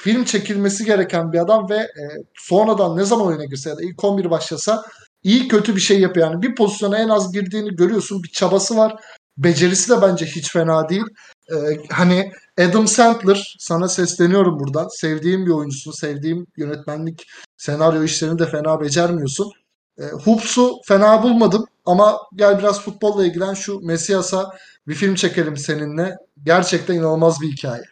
film 0.00 0.24
çekilmesi 0.24 0.84
gereken 0.84 1.32
bir 1.32 1.38
adam 1.38 1.70
ve 1.70 1.76
e, 1.76 2.02
sonradan 2.34 2.96
ne 2.96 3.04
zaman 3.04 3.26
oyuna 3.26 3.44
girse 3.44 3.70
ya 3.70 3.76
da 3.76 3.82
ilk 3.82 4.04
11 4.04 4.30
başlasa 4.30 4.84
iyi 5.22 5.48
kötü 5.48 5.76
bir 5.76 5.80
şey 5.80 6.00
yapıyor. 6.00 6.30
Yani 6.30 6.42
bir 6.42 6.54
pozisyona 6.54 6.98
en 6.98 7.08
az 7.08 7.32
girdiğini 7.32 7.76
görüyorsun. 7.76 8.22
Bir 8.22 8.28
çabası 8.28 8.76
var. 8.76 8.94
Becerisi 9.38 9.90
de 9.90 10.02
bence 10.02 10.26
hiç 10.26 10.52
fena 10.52 10.88
değil. 10.88 11.04
E, 11.50 11.56
hani 11.90 12.32
Adam 12.58 12.86
Sandler 12.86 13.54
sana 13.58 13.88
sesleniyorum 13.88 14.58
buradan. 14.58 14.88
Sevdiğim 15.00 15.46
bir 15.46 15.50
oyuncusun. 15.50 15.92
Sevdiğim 15.92 16.46
yönetmenlik 16.56 17.26
senaryo 17.56 18.04
işlerini 18.04 18.38
de 18.38 18.46
fena 18.46 18.80
becermiyorsun. 18.80 19.52
E, 19.98 20.02
Hoops'u 20.04 20.72
fena 20.88 21.22
bulmadım 21.22 21.64
ama 21.84 22.18
gel 22.34 22.58
biraz 22.58 22.80
futbolla 22.80 23.26
ilgilen 23.26 23.54
şu 23.54 23.80
Messias'a 23.80 24.50
bir 24.88 24.94
film 24.94 25.14
çekelim 25.14 25.56
seninle. 25.56 26.14
Gerçekten 26.42 26.94
inanılmaz 26.94 27.40
bir 27.40 27.52
hikaye. 27.52 27.82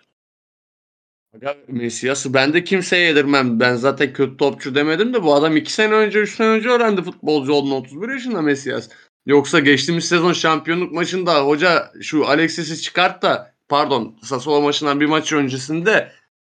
Aga 1.35 1.57
Messias'ı 1.69 2.35
ben 2.35 2.53
de 2.53 2.65
kimseye 2.65 3.07
yedirmem. 3.07 3.61
Ben 3.61 3.75
zaten 3.75 4.13
kötü 4.13 4.37
topçu 4.37 4.75
demedim 4.75 5.15
de 5.15 5.23
bu 5.23 5.35
adam 5.35 5.57
2 5.57 5.73
sene 5.73 5.95
önce 5.95 6.19
3 6.19 6.37
sene 6.37 6.49
önce 6.49 6.69
öğrendi 6.69 7.03
futbolcu 7.03 7.53
olduğunu 7.53 7.75
31 7.75 8.09
yaşında 8.09 8.43
Messias. 8.43 8.89
Yoksa 9.29 9.59
geçtiğimiz 9.59 10.05
sezon 10.05 10.33
şampiyonluk 10.33 10.93
maçında 10.93 11.41
hoca 11.41 11.93
şu 12.01 12.29
Alexis'i 12.29 12.81
çıkart 12.81 13.23
da 13.23 13.55
pardon 13.69 14.19
Sassuolo 14.23 14.63
maçından 14.63 15.01
bir 15.01 15.07
maç 15.07 15.33
öncesinde 15.33 16.13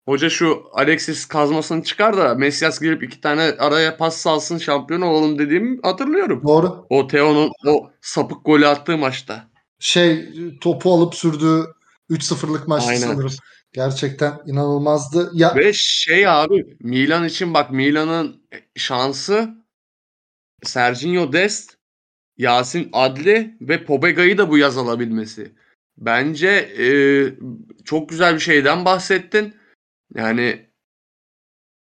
hoca 0.09 0.31
şu 0.31 0.65
Alexis 0.73 1.25
kazmasını 1.25 1.83
çıkar 1.83 2.17
da 2.17 2.35
Messias 2.35 2.81
girip 2.81 3.03
iki 3.03 3.21
tane 3.21 3.43
araya 3.43 3.97
pas 3.97 4.17
salsın 4.17 4.59
şampiyon 4.59 5.01
olalım 5.01 5.39
dediğimi 5.39 5.79
hatırlıyorum. 5.83 6.43
Doğru. 6.47 6.87
O 6.91 7.07
Theo'nun 7.07 7.51
o 7.67 7.91
sapık 8.01 8.45
golü 8.45 8.67
attığı 8.67 8.99
maçta. 8.99 9.49
Şey 9.79 10.29
topu 10.61 10.95
alıp 10.95 11.15
sürdüğü 11.15 11.65
3-0'lık 12.11 12.69
maçtı 12.69 12.91
Aynen. 12.91 13.01
sanırım. 13.01 13.33
Gerçekten 13.73 14.41
inanılmazdı. 14.47 15.31
Ya 15.35 15.55
Ve 15.57 15.73
şey 15.75 16.29
abi 16.29 16.77
Milan 16.81 17.25
için 17.25 17.55
bak 17.55 17.71
Milan'ın 17.71 18.43
şansı 18.77 19.55
Sergio 20.63 21.33
Dest, 21.33 21.74
Yasin 22.39 22.89
Adli 22.93 23.57
ve 23.61 23.85
Pobega'yı 23.85 24.39
da 24.39 24.51
bu 24.51 24.59
yaz 24.59 24.79
alabilmesi. 24.79 25.53
Bence 25.97 26.49
e, 26.79 26.87
çok 27.85 28.09
güzel 28.09 28.35
bir 28.35 28.41
şeyden 28.41 28.85
bahsettin. 28.85 29.55
Yani 30.15 30.71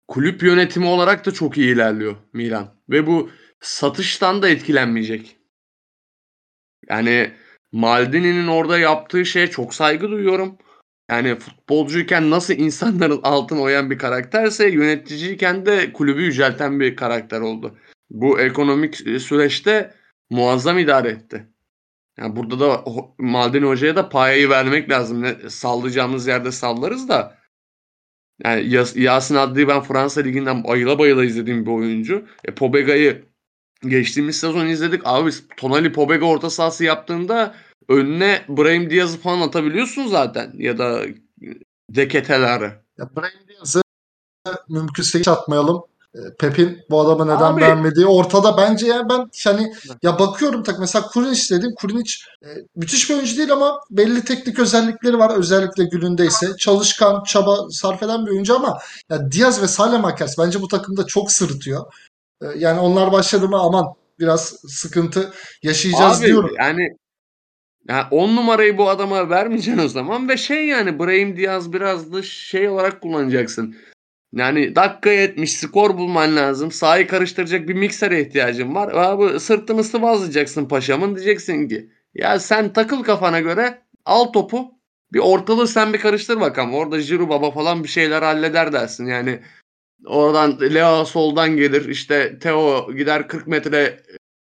kulüp 0.07 0.43
yönetimi 0.43 0.85
olarak 0.85 1.25
da 1.25 1.31
çok 1.31 1.57
iyi 1.57 1.73
ilerliyor 1.73 2.15
Milan. 2.33 2.75
Ve 2.89 3.07
bu 3.07 3.29
satıştan 3.59 4.41
da 4.41 4.49
etkilenmeyecek. 4.49 5.37
Yani 6.89 7.31
Maldini'nin 7.71 8.47
orada 8.47 8.79
yaptığı 8.79 9.25
şeye 9.25 9.47
çok 9.49 9.73
saygı 9.73 10.11
duyuyorum. 10.11 10.57
Yani 11.11 11.35
futbolcuyken 11.35 12.29
nasıl 12.29 12.53
insanların 12.53 13.19
altına 13.23 13.61
oyan 13.61 13.91
bir 13.91 13.97
karakterse 13.97 14.69
yöneticiyken 14.69 15.65
de 15.65 15.93
kulübü 15.93 16.21
yücelten 16.21 16.79
bir 16.79 16.95
karakter 16.95 17.41
oldu. 17.41 17.77
Bu 18.09 18.39
ekonomik 18.39 19.07
e, 19.07 19.19
süreçte 19.19 19.93
muazzam 20.33 20.79
idare 20.79 21.09
etti. 21.09 21.47
Yani 22.17 22.35
burada 22.35 22.59
da 22.59 22.83
Maldini 23.17 23.65
Hoca'ya 23.65 23.95
da 23.95 24.09
payayı 24.09 24.49
vermek 24.49 24.89
lazım. 24.89 25.21
Ne, 25.21 25.49
sallayacağımız 25.49 26.27
yerde 26.27 26.51
sallarız 26.51 27.09
da. 27.09 27.37
Yani 28.43 28.69
Yas- 28.69 28.95
Yasin 28.95 29.35
Adli'yi 29.35 29.67
ben 29.67 29.81
Fransa 29.81 30.21
Ligi'nden 30.21 30.63
bayıla 30.63 30.99
bayıla 30.99 31.25
izlediğim 31.25 31.65
bir 31.65 31.71
oyuncu. 31.71 32.25
E, 32.45 32.55
Pobega'yı 32.55 33.25
geçtiğimiz 33.87 34.39
sezon 34.39 34.67
izledik. 34.67 35.01
Abi 35.05 35.31
Tonali 35.57 35.91
Pobega 35.91 36.25
orta 36.25 36.49
sahası 36.49 36.83
yaptığında 36.83 37.55
önüne 37.89 38.41
Brahim 38.49 38.89
Diaz'ı 38.89 39.17
falan 39.17 39.47
atabiliyorsun 39.47 40.07
zaten. 40.07 40.53
Ya 40.57 40.77
da 40.77 41.01
Deketeleri. 41.89 42.71
Ya 42.97 43.09
Brahim 43.17 43.47
Diaz'ı 43.49 43.81
mümkünse 44.69 45.19
hiç 45.19 45.27
atmayalım. 45.27 45.83
E, 46.15 46.19
Pep'in 46.39 46.79
bu 46.89 47.01
adamı 47.01 47.35
neden 47.35 47.53
Abi- 47.53 47.61
beğenmediği 47.61 48.05
ortada. 48.05 48.57
Bence 48.57 48.87
yani 48.87 49.09
ben 49.09 49.29
hani 49.45 49.73
ya 50.03 50.19
bakıyorum 50.19 50.63
tak 50.63 50.79
mesela 50.79 51.07
Kurinic 51.07 51.55
dedim. 51.55 51.71
Kurinic 51.75 52.11
e, 52.43 52.47
müthiş 52.75 53.09
bir 53.09 53.15
oyuncu 53.15 53.37
değil 53.37 53.51
ama 53.51 53.79
belli 53.89 54.25
teknik 54.25 54.59
özellikleri 54.59 55.17
var. 55.19 55.37
Özellikle 55.37 55.83
günündeyse. 55.83 56.47
Çalışkan, 56.57 57.23
çaba 57.23 57.69
sarf 57.69 58.03
eden 58.03 58.25
bir 58.25 58.31
oyuncu 58.31 58.55
ama 58.55 58.79
ya 59.09 59.31
Diaz 59.31 59.61
ve 59.61 59.67
Salemakers 59.67 60.37
bence 60.39 60.61
bu 60.61 60.67
takımda 60.67 61.05
çok 61.05 61.31
sırıtıyor. 61.31 61.85
E, 62.41 62.45
yani 62.57 62.79
onlar 62.79 63.11
başladı 63.11 63.49
mı 63.49 63.57
aman 63.59 63.85
biraz 64.19 64.55
sıkıntı 64.67 65.33
yaşayacağız 65.63 66.19
Abi 66.19 66.27
diyorum. 66.27 66.51
yani 66.59 66.97
yani 67.89 68.03
10 68.11 68.35
numarayı 68.35 68.77
bu 68.77 68.89
adama 68.89 69.29
vermeyeceksin 69.29 69.83
o 69.83 69.87
zaman 69.87 70.29
ve 70.29 70.37
şey 70.37 70.67
yani 70.67 70.99
Brahim 70.99 71.37
Diaz 71.37 71.73
biraz 71.73 72.13
da 72.13 72.23
şey 72.23 72.69
olarak 72.69 73.01
kullanacaksın. 73.01 73.75
Yani 74.33 74.75
dakika 74.75 75.09
70 75.09 75.51
skor 75.51 75.97
bulman 75.97 76.35
lazım. 76.35 76.71
Sahayı 76.71 77.07
karıştıracak 77.07 77.67
bir 77.67 77.73
miksere 77.73 78.21
ihtiyacın 78.21 78.75
var. 78.75 78.93
Abi 78.93 79.39
sırtını 79.39 79.83
sıvazlayacaksın 79.83 80.65
paşamın. 80.65 81.15
Diyeceksin 81.15 81.67
ki 81.67 81.89
ya 82.13 82.39
sen 82.39 82.73
takıl 82.73 83.03
kafana 83.03 83.39
göre 83.39 83.81
al 84.05 84.25
topu 84.25 84.71
bir 85.13 85.19
ortalığı 85.19 85.67
sen 85.67 85.93
bir 85.93 85.99
karıştır 85.99 86.39
bakalım. 86.39 86.73
Orada 86.73 86.99
Jiru 86.99 87.29
Baba 87.29 87.51
falan 87.51 87.83
bir 87.83 87.89
şeyler 87.89 88.21
halleder 88.21 88.73
dersin. 88.73 89.05
Yani 89.05 89.39
oradan 90.05 90.59
Leo 90.61 91.05
soldan 91.05 91.57
gelir. 91.57 91.89
işte 91.89 92.39
Theo 92.39 92.93
gider 92.93 93.27
40 93.27 93.47
metre 93.47 93.99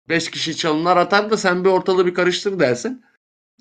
5 0.09 0.31
kişi 0.31 0.57
çalımlar 0.57 0.97
atar 0.97 1.31
da 1.31 1.37
sen 1.37 1.65
bir 1.65 1.71
ortalığı 1.71 2.07
bir 2.07 2.15
karıştır 2.15 2.59
dersin. 2.61 3.05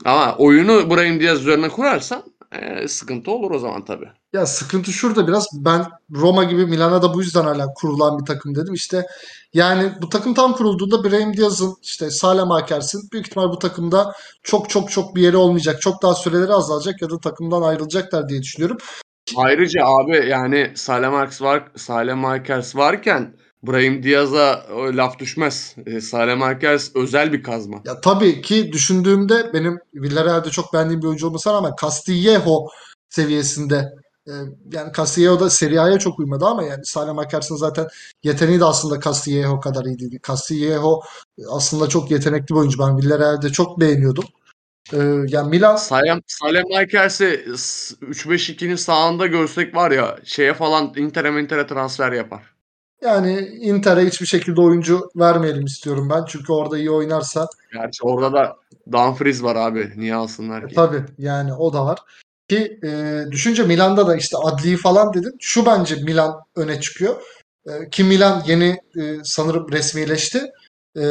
Ama 0.06 0.36
oyunu 0.38 0.90
Brahim 0.90 1.20
Diaz 1.20 1.42
üzerine 1.42 1.70
kurarsan 1.70 2.24
e, 2.52 2.88
sıkıntı 2.88 3.32
olur 3.32 3.52
o 3.52 3.60
zaman 3.60 3.86
tabii. 3.86 4.10
Ya 4.34 4.46
sıkıntı 4.46 4.92
şurada 4.92 5.28
biraz. 5.28 5.48
Ben 5.54 5.86
Roma 6.16 6.44
gibi 6.44 6.66
Milan'a 6.66 7.02
da 7.02 7.14
bu 7.14 7.22
yüzden 7.22 7.44
hala 7.44 7.74
kurulan 7.74 8.20
bir 8.20 8.26
takım 8.26 8.56
dedim. 8.56 8.74
İşte 8.74 9.06
yani 9.54 9.92
bu 10.02 10.10
takım 10.10 10.34
tam 10.34 10.54
kurulduğunda 10.54 11.04
Brahim 11.04 11.38
Diaz'ın 11.38 11.76
işte 11.82 12.10
Salem 12.10 12.52
Akers'in 12.52 13.02
büyük 13.12 13.28
ihtimal 13.28 13.50
bu 13.50 13.60
takımda 13.60 14.14
çok 14.44 14.70
çok 14.70 14.92
çok 14.92 15.16
bir 15.16 15.22
yeri 15.22 15.38
olmayacak. 15.38 15.82
Çok 15.82 16.02
daha 16.02 16.14
süreleri 16.14 16.54
azalacak 16.54 17.02
ya 17.02 17.10
da 17.10 17.20
takımdan 17.20 17.62
ayrılacaklar 17.62 18.30
diye 18.30 18.42
düşünüyorum. 18.42 18.78
Ayrıca 19.36 19.86
abi 19.86 20.30
yani 20.30 20.72
Salem 20.76 21.16
Akers 21.16 21.42
var, 21.42 21.64
Salem 21.76 22.26
Akers 22.26 22.76
varken 22.76 23.36
Brahim 23.64 24.04
Diaz'a 24.04 24.66
o 24.76 24.84
laf 24.98 25.20
düşmez. 25.20 25.76
E, 25.86 26.02
Salem 26.02 26.42
Akers 26.44 26.96
özel 26.96 27.34
bir 27.34 27.44
kazma. 27.44 27.82
Ya 27.86 28.02
tabii 28.02 28.42
ki 28.42 28.72
düşündüğümde 28.72 29.54
benim 29.54 29.80
Villarreal'de 29.94 30.50
çok 30.50 30.74
beğendiğim 30.74 31.02
bir 31.02 31.08
oyuncu 31.08 31.28
olmasına 31.28 31.54
rağmen 31.54 31.72
Castillejo 31.82 32.68
seviyesinde 33.10 33.90
e, 34.28 34.32
yani 34.74 34.94
Castillejo 34.98 35.40
da 35.40 35.50
Serie 35.50 35.80
A'ya 35.80 36.00
çok 36.00 36.20
uymadı 36.20 36.46
ama 36.46 36.64
yani 36.64 36.86
Salem 36.86 37.20
Akers'in 37.20 37.56
zaten 37.56 37.88
yeteneği 38.24 38.60
de 38.60 38.66
aslında 38.66 39.00
Castillejo 39.02 39.60
kadar 39.60 39.86
iyi 39.86 40.00
değil. 40.00 40.20
Castillejo 40.28 41.02
aslında 41.50 41.90
çok 41.90 42.12
yetenekli 42.12 42.48
bir 42.56 42.60
oyuncu. 42.60 42.80
Ben 42.80 42.98
Villarreal'de 42.98 43.50
çok 43.50 43.80
beğeniyordum. 43.80 44.26
E, 44.94 44.98
yani 45.28 45.50
Milan 45.50 45.76
Salem, 45.76 46.22
Salem 46.28 46.66
Akers'i 46.78 47.46
s- 47.58 47.96
3-5-2'nin 48.02 48.76
sağında 48.76 49.28
görsek 49.28 49.76
var 49.76 49.92
ya 49.92 50.20
şeye 50.24 50.54
falan 50.54 50.94
Inter'e 50.96 51.42
Inter'e 51.42 51.68
transfer 51.68 52.12
yapar. 52.12 52.51
Yani 53.02 53.40
Inter'e 53.62 54.06
hiçbir 54.06 54.26
şekilde 54.26 54.62
oyuncu 54.62 55.10
vermeyelim 55.16 55.66
istiyorum 55.66 56.10
ben. 56.10 56.26
Çünkü 56.28 56.54
orada 56.54 56.78
iyi 56.78 56.92
oynarsa 56.92 57.48
Gerçi 57.74 58.04
orada 58.04 58.34
da 58.34 58.56
Dumfries 58.92 59.44
var 59.44 59.56
abi. 59.56 59.94
Niye 59.96 60.16
alsınlar 60.16 60.64
E, 60.64 60.68
ki? 60.68 60.76
tabii 60.76 61.04
yani 61.18 61.54
o 61.54 61.74
da 61.74 61.86
var. 61.86 62.00
Ki 62.50 62.80
e, 62.84 63.22
düşünce 63.32 63.64
Milan'da 63.64 64.08
da 64.08 64.16
işte 64.16 64.38
adli 64.44 64.78
falan 64.78 65.14
dedin. 65.14 65.36
Şu 65.40 65.66
bence 65.66 65.96
Milan 65.96 66.40
öne 66.56 66.82
çıkıyor. 66.82 67.22
E, 67.66 67.90
ki 67.90 68.04
Milan 68.04 68.44
yeni 68.48 68.78
e, 69.00 69.02
sanırım 69.24 69.72
resmileşti. 69.72 70.52
E, 71.00 71.04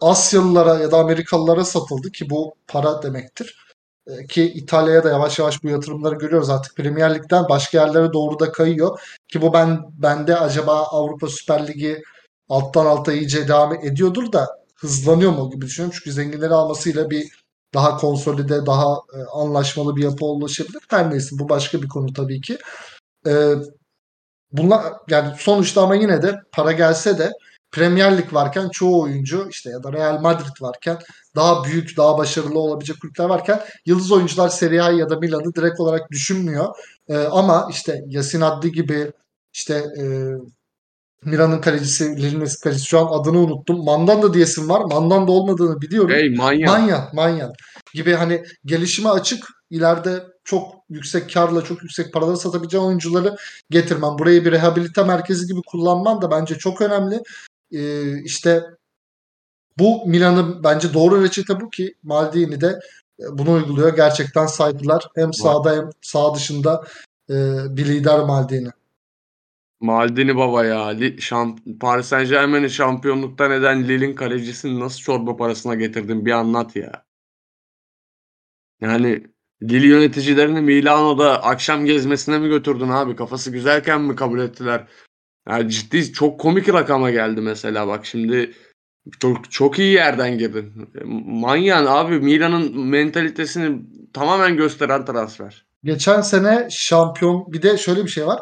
Asyalılara 0.00 0.74
ya 0.78 0.90
da 0.90 0.96
Amerikalılara 0.96 1.64
satıldı 1.64 2.10
ki 2.12 2.30
bu 2.30 2.54
para 2.66 3.02
demektir. 3.02 3.67
E, 4.08 4.26
ki 4.26 4.42
İtalya'ya 4.44 5.04
da 5.04 5.08
yavaş 5.08 5.38
yavaş 5.38 5.64
bu 5.64 5.68
yatırımları 5.68 6.14
görüyoruz 6.14 6.50
artık 6.50 6.76
Premier 6.76 7.14
Lig'den 7.14 7.48
başka 7.48 7.78
yerlere 7.78 8.12
doğru 8.12 8.38
da 8.38 8.52
kayıyor. 8.52 9.00
Ki 9.28 9.42
bu 9.42 9.52
ben 9.52 9.80
bende 9.98 10.36
acaba 10.36 10.82
Avrupa 10.82 11.28
Süper 11.28 11.68
Ligi 11.68 12.02
alttan 12.48 12.86
alta 12.86 13.12
iyice 13.12 13.48
devam 13.48 13.74
ediyordur 13.74 14.32
da 14.32 14.48
hızlanıyor 14.76 15.32
mu 15.32 15.50
gibi 15.50 15.66
düşünüyorum. 15.66 15.98
Çünkü 15.98 16.12
zenginleri 16.12 16.54
almasıyla 16.54 17.10
bir 17.10 17.28
daha 17.74 17.96
konsolide, 17.96 18.66
daha 18.66 18.96
e, 19.14 19.18
anlaşmalı 19.32 19.96
bir 19.96 20.02
yapı 20.02 20.24
ulaşabilir. 20.24 20.82
Her 20.90 21.10
neyse 21.10 21.36
bu 21.38 21.48
başka 21.48 21.82
bir 21.82 21.88
konu 21.88 22.12
tabii 22.12 22.40
ki. 22.40 22.58
E, 23.26 23.54
bunlar 24.52 24.82
yani 25.10 25.34
sonuçta 25.38 25.82
ama 25.82 25.94
yine 25.94 26.22
de 26.22 26.40
para 26.52 26.72
gelse 26.72 27.18
de 27.18 27.32
Premier 27.72 28.18
Lig 28.18 28.34
varken 28.34 28.68
çoğu 28.68 29.02
oyuncu 29.02 29.46
işte 29.50 29.70
ya 29.70 29.82
da 29.82 29.92
Real 29.92 30.20
Madrid 30.20 30.60
varken 30.60 30.98
daha 31.36 31.64
büyük, 31.64 31.96
daha 31.96 32.18
başarılı 32.18 32.58
olabilecek 32.58 33.00
kulüpler 33.00 33.24
varken 33.24 33.60
yıldız 33.86 34.12
oyuncular 34.12 34.48
Serie 34.48 34.80
A 34.80 34.90
ya 34.90 35.10
da 35.10 35.16
Milan'ı 35.16 35.54
direkt 35.54 35.80
olarak 35.80 36.10
düşünmüyor. 36.10 36.66
E, 37.08 37.16
ama 37.16 37.68
işte 37.70 38.04
Yasin 38.06 38.40
Adli 38.40 38.72
gibi 38.72 39.12
işte 39.52 39.74
e, 39.74 40.04
Milan'ın 41.24 41.60
kalecisi, 41.60 42.16
Lille'nin 42.16 42.48
kalecisi 42.62 42.86
şu 42.86 42.98
an 42.98 43.20
adını 43.20 43.38
unuttum. 43.38 43.84
Mandanda 43.84 44.34
diyesim 44.34 44.68
var. 44.68 44.80
Mandanda 44.80 45.32
olmadığını 45.32 45.80
biliyorum. 45.80 46.10
Hey 46.10 46.30
manyak. 46.30 46.68
Manyan, 46.68 47.08
manyan 47.12 47.52
gibi 47.94 48.14
hani 48.14 48.44
gelişime 48.64 49.08
açık 49.08 49.44
ileride 49.70 50.22
çok 50.44 50.74
yüksek 50.90 51.34
karla 51.34 51.64
çok 51.64 51.82
yüksek 51.82 52.12
paralara 52.12 52.36
satabileceğin 52.36 52.84
oyuncuları 52.84 53.36
getirmem. 53.70 54.18
Burayı 54.18 54.44
bir 54.44 54.52
rehabilite 54.52 55.02
merkezi 55.02 55.46
gibi 55.46 55.60
kullanman 55.66 56.22
da 56.22 56.30
bence 56.30 56.54
çok 56.54 56.80
önemli. 56.80 57.20
Ee, 57.72 58.22
işte 58.22 58.62
bu 59.78 60.06
Milan'ın 60.06 60.64
bence 60.64 60.94
doğru 60.94 61.22
reçete 61.22 61.60
bu 61.60 61.70
ki 61.70 61.94
Maldini 62.02 62.60
de 62.60 62.78
e, 63.20 63.24
bunu 63.32 63.52
uyguluyor. 63.52 63.96
Gerçekten 63.96 64.46
saydılar. 64.46 65.08
Hem 65.14 65.32
sahada 65.32 65.76
hem 65.76 65.90
sağ 66.02 66.34
dışında 66.34 66.84
e, 67.30 67.34
bir 67.76 67.86
lider 67.86 68.18
Maldini. 68.18 68.68
Maldini 69.80 70.36
baba 70.36 70.64
ya. 70.64 70.92
Şamp- 71.18 71.78
Paris 71.80 72.06
Saint 72.06 72.28
Germain'i 72.30 72.70
şampiyonluktan 72.70 73.50
eden 73.50 73.88
Lille'in 73.88 74.14
kalecisini 74.14 74.80
nasıl 74.80 75.00
çorba 75.00 75.36
parasına 75.36 75.74
getirdin 75.74 76.26
bir 76.26 76.32
anlat 76.32 76.76
ya. 76.76 77.04
Yani 78.80 79.24
Lille 79.62 79.86
yöneticilerini 79.86 80.60
Milano'da 80.60 81.42
akşam 81.42 81.84
gezmesine 81.84 82.38
mi 82.38 82.48
götürdün 82.48 82.88
abi? 82.88 83.16
Kafası 83.16 83.50
güzelken 83.50 84.00
mi 84.00 84.16
kabul 84.16 84.40
ettiler? 84.40 84.86
Yani 85.48 85.70
ciddi 85.70 86.12
çok 86.12 86.40
komik 86.40 86.68
rakama 86.68 87.10
geldi 87.10 87.40
mesela 87.40 87.88
bak 87.88 88.06
şimdi 88.06 88.54
çok 89.20 89.50
çok 89.50 89.78
iyi 89.78 89.92
yerden 89.92 90.38
girdin. 90.38 90.72
Manyan 91.26 91.86
abi 91.86 92.20
Milan'ın 92.20 92.80
mentalitesini 92.80 93.82
tamamen 94.12 94.56
gösteren 94.56 95.04
transfer. 95.04 95.66
Geçen 95.84 96.20
sene 96.20 96.68
şampiyon 96.70 97.52
bir 97.52 97.62
de 97.62 97.78
şöyle 97.78 98.04
bir 98.04 98.10
şey 98.10 98.26
var. 98.26 98.40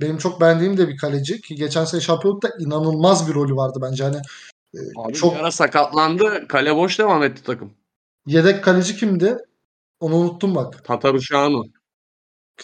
Benim 0.00 0.18
çok 0.18 0.40
beğendiğim 0.40 0.76
de 0.76 0.88
bir 0.88 0.96
kaleci 0.96 1.40
ki 1.40 1.54
geçen 1.54 1.84
sene 1.84 2.00
şampiyonlukta 2.00 2.50
inanılmaz 2.60 3.28
bir 3.28 3.34
rolü 3.34 3.56
vardı 3.56 3.78
bence. 3.82 4.04
Hani 4.04 4.16
e, 4.74 4.78
Abi 4.96 5.12
çok 5.12 5.36
ara 5.36 5.50
sakatlandı. 5.50 6.48
Kale 6.48 6.76
boş 6.76 6.98
devam 6.98 7.22
etti 7.22 7.42
takım. 7.42 7.72
yedek 8.26 8.64
kaleci 8.64 8.96
kimdi? 8.96 9.36
Onu 10.00 10.16
unuttum 10.16 10.54
bak. 10.54 10.84
Tataruşanu. 10.84 11.64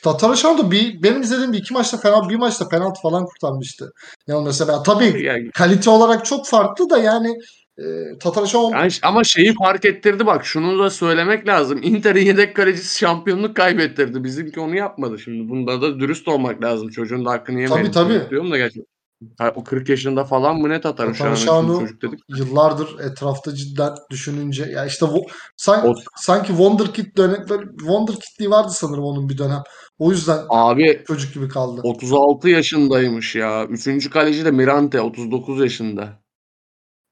Tatar 0.02 0.58
da 0.58 0.70
bir 0.70 1.02
benim 1.02 1.22
izlediğim 1.22 1.52
bir 1.52 1.58
iki 1.58 1.74
maçta 1.74 2.00
penaltı 2.00 2.28
bir 2.28 2.36
maçta 2.36 2.68
penaltı 2.68 3.00
falan 3.02 3.24
kurtarmıştı. 3.24 3.92
Yani 4.26 4.44
mesela 4.44 4.82
tabii 4.82 5.22
Yani, 5.22 5.50
kalite 5.50 5.90
olarak 5.90 6.24
çok 6.24 6.46
farklı 6.46 6.90
da 6.90 6.98
yani 6.98 7.38
e, 7.78 7.84
Tatar 8.20 8.72
yani 8.72 8.92
ama 9.02 9.24
şeyi 9.24 9.54
fark 9.54 9.84
ettirdi 9.84 10.26
bak 10.26 10.44
şunu 10.44 10.78
da 10.78 10.90
söylemek 10.90 11.48
lazım. 11.48 11.82
Inter'in 11.82 12.26
yedek 12.26 12.56
kalecisi 12.56 12.98
şampiyonluk 12.98 13.56
kaybettirdi. 13.56 14.24
Bizimki 14.24 14.60
onu 14.60 14.76
yapmadı 14.76 15.18
şimdi. 15.18 15.48
Bunda 15.48 15.82
da 15.82 16.00
dürüst 16.00 16.28
olmak 16.28 16.62
lazım. 16.62 16.88
Çocuğun 16.88 17.24
da 17.24 17.30
hakkını 17.30 17.60
yemeyelim. 17.60 17.92
Tabii, 17.92 18.08
tabii. 18.14 18.30
Diyorum 18.30 18.50
da 18.50 18.56
gerçekten. 18.56 18.93
Ha, 19.38 19.52
O 19.56 19.64
40 19.64 19.88
yaşında 19.88 20.24
falan 20.24 20.56
mı 20.56 20.68
ne 20.68 20.80
Tataruşanu? 20.80 21.28
Tataruşanu 21.34 21.76
Şimdi 21.78 21.80
çocuk 21.80 22.02
dedik. 22.02 22.20
yıllardır 22.28 22.98
etrafta 22.98 23.54
cidden 23.54 23.94
düşününce 24.10 24.64
ya 24.64 24.86
işte 24.86 25.06
bu 25.08 25.22
san- 25.56 25.88
O- 25.88 25.94
sanki 26.16 26.48
Wonderkid 26.48 27.16
dönem 27.16 27.46
böyle 27.48 27.64
Wonderkid'liği 27.78 28.50
vardı 28.50 28.70
sanırım 28.72 29.04
onun 29.04 29.28
bir 29.28 29.38
dönem. 29.38 29.62
O 29.98 30.10
yüzden 30.10 30.38
Abi 30.48 31.04
çocuk 31.06 31.34
gibi 31.34 31.48
kaldı. 31.48 31.80
36 31.84 32.48
yaşındaymış 32.48 33.36
ya. 33.36 33.64
Üçüncü 33.66 34.10
kaleci 34.10 34.44
de 34.44 34.50
Mirante 34.50 35.00
39 35.00 35.60
yaşında. 35.60 36.20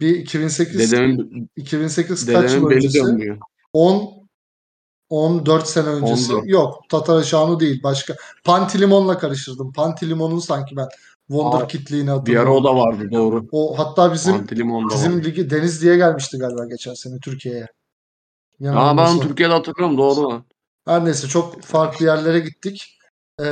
Bir 0.00 0.16
2008 0.16 0.92
Dedemin, 0.92 1.48
2008 1.56 2.26
kaç 2.26 2.34
yıl 2.34 2.42
dedemin 2.42 2.70
beli 2.70 2.76
öncesi? 2.76 2.98
dönmüyor. 3.04 3.38
10 3.72 4.22
14 5.08 5.66
sene 5.68 5.86
öncesi. 5.88 6.32
14. 6.32 6.48
Yok, 6.48 6.80
Tataraşanu 6.88 7.60
değil, 7.60 7.82
başka. 7.82 8.14
Pantilimon'la 8.44 9.18
karıştırdım. 9.18 9.72
Pantilimon'un 9.72 10.38
sanki 10.38 10.76
ben 10.76 10.88
Wonderkid'liğini 11.28 12.06
Bir 12.06 12.10
ara 12.10 12.18
hatırlıyorum. 12.18 12.52
o 12.52 12.64
da 12.64 12.76
vardı 12.76 13.08
doğru. 13.12 13.46
O 13.52 13.78
hatta 13.78 14.12
bizim 14.12 14.46
bizim 14.50 14.70
vardı. 15.16 15.24
ligi 15.24 15.50
Deniz 15.50 15.82
diye 15.82 15.96
gelmişti 15.96 16.38
galiba 16.38 16.64
geçen 16.64 16.94
sene 16.94 17.18
Türkiye'ye. 17.18 17.66
Aa 18.70 18.96
ben. 18.96 19.20
Türkiye'de 19.20 19.52
hatırlıyorum 19.52 19.98
doğru 19.98 20.30
lan. 20.30 20.44
Her 20.86 21.04
neyse 21.04 21.28
çok 21.28 21.62
farklı 21.62 22.06
yerlere 22.06 22.40
gittik. 22.40 22.98
Ee, 23.40 23.44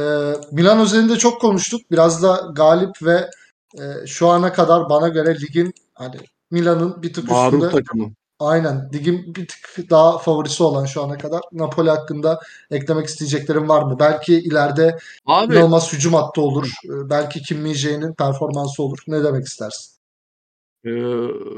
Milan 0.52 0.82
üzerinde 0.84 1.16
çok 1.16 1.40
konuştuk. 1.40 1.80
Biraz 1.90 2.22
da 2.22 2.50
galip 2.54 3.02
ve 3.02 3.30
e, 3.78 4.06
şu 4.06 4.28
ana 4.28 4.52
kadar 4.52 4.88
bana 4.90 5.08
göre 5.08 5.40
ligin 5.40 5.74
hani 5.94 6.16
Milan'ın 6.50 7.02
bir 7.02 7.12
tık 7.12 7.30
Maruf 7.30 7.54
üstünde 7.54 7.70
takımı. 7.70 8.12
Aynen 8.40 8.90
ligin 8.92 9.34
bir 9.34 9.46
tık 9.48 9.90
daha 9.90 10.18
favorisi 10.18 10.62
olan 10.62 10.84
şu 10.84 11.02
ana 11.02 11.18
kadar. 11.18 11.40
Napoli 11.52 11.90
hakkında 11.90 12.40
eklemek 12.70 13.06
isteyeceklerim 13.06 13.68
var 13.68 13.82
mı? 13.82 13.96
Belki 14.00 14.34
ileride 14.34 14.98
Abi 15.26 15.54
inanılmaz 15.54 15.92
hücum 15.92 16.14
hattı 16.14 16.40
olur. 16.40 16.70
Ee, 16.84 17.10
belki 17.10 17.42
Kim 17.42 17.58
Min-jae'nin 17.58 18.14
performansı 18.14 18.82
olur. 18.82 18.98
Ne 19.06 19.24
demek 19.24 19.46
istersin? 19.46 20.00
e, 20.84 20.90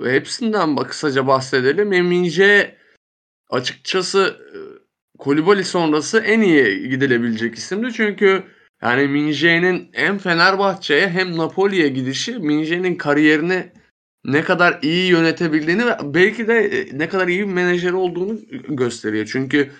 hepsinden 0.05 0.77
bak 0.77 0.89
kısaca 0.91 1.27
bahsedelim. 1.27 1.93
Emince 1.93 2.77
açıkçası 3.51 4.37
e, 4.55 4.59
Kolibali 5.19 5.65
sonrası 5.65 6.19
en 6.19 6.41
iyi 6.41 6.89
gidilebilecek 6.89 7.55
isimdi. 7.55 7.93
Çünkü 7.93 8.45
yani 8.83 9.09
Minje'nin 9.09 9.91
hem 9.93 10.19
Fenerbahçe'ye 10.19 11.09
hem 11.09 11.37
Napoli'ye 11.37 11.89
gidişi 11.89 12.39
Minje'nin 12.39 12.95
kariyerini 12.95 13.73
ne 14.25 14.45
kadar 14.45 14.79
iyi 14.83 15.11
yönetebildiğini 15.11 15.87
ve 15.87 15.97
belki 16.03 16.49
de 16.49 16.55
e, 16.55 16.99
ne 16.99 17.09
kadar 17.09 17.29
iyi 17.29 17.41
bir 17.41 17.53
menajer 17.53 17.93
olduğunu 17.93 18.39
gösteriyor. 18.69 19.29
Çünkü 19.33 19.71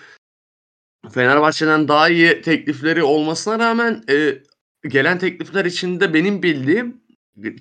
Fenerbahçe'den 1.11 1.87
daha 1.87 2.09
iyi 2.09 2.41
teklifleri 2.41 3.03
olmasına 3.03 3.59
rağmen 3.59 4.03
e, 4.09 4.37
gelen 4.87 5.19
teklifler 5.19 5.65
içinde 5.65 6.13
benim 6.13 6.43
bildiğim 6.43 7.03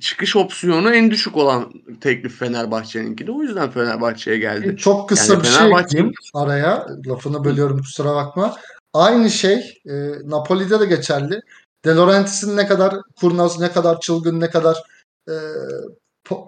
çıkış 0.01 0.37
opsiyonu 0.37 0.95
en 0.95 1.11
düşük 1.11 1.37
olan 1.37 1.73
teklif 2.01 2.39
Fenerbahçe'ninki 2.39 3.27
de. 3.27 3.33
O 3.33 3.43
yüzden 3.43 3.71
Fenerbahçe'ye 3.71 4.39
geldi. 4.39 4.77
Çok 4.77 5.09
kısa 5.09 5.33
Yani 5.33 5.43
bir 5.43 5.49
şey 5.49 5.57
Fenerbahçe- 5.57 5.85
ekleyeyim 5.85 6.13
araya. 6.35 6.87
Lafını 7.07 7.45
bölüyorum 7.45 7.79
kusura 7.79 8.15
bakma. 8.15 8.57
Aynı 8.93 9.31
şey 9.31 9.83
e, 9.87 9.93
Napoli'de 10.25 10.81
de 10.81 10.87
geçerli. 10.87 11.41
De 11.85 11.91
Laurentiis'in 11.91 12.57
ne 12.57 12.67
kadar 12.67 12.95
kurnaz, 13.21 13.61
ne 13.61 13.73
kadar 13.73 14.01
çılgın, 14.01 14.41
ne 14.41 14.51
kadar 14.51 14.77
e, 15.29 15.35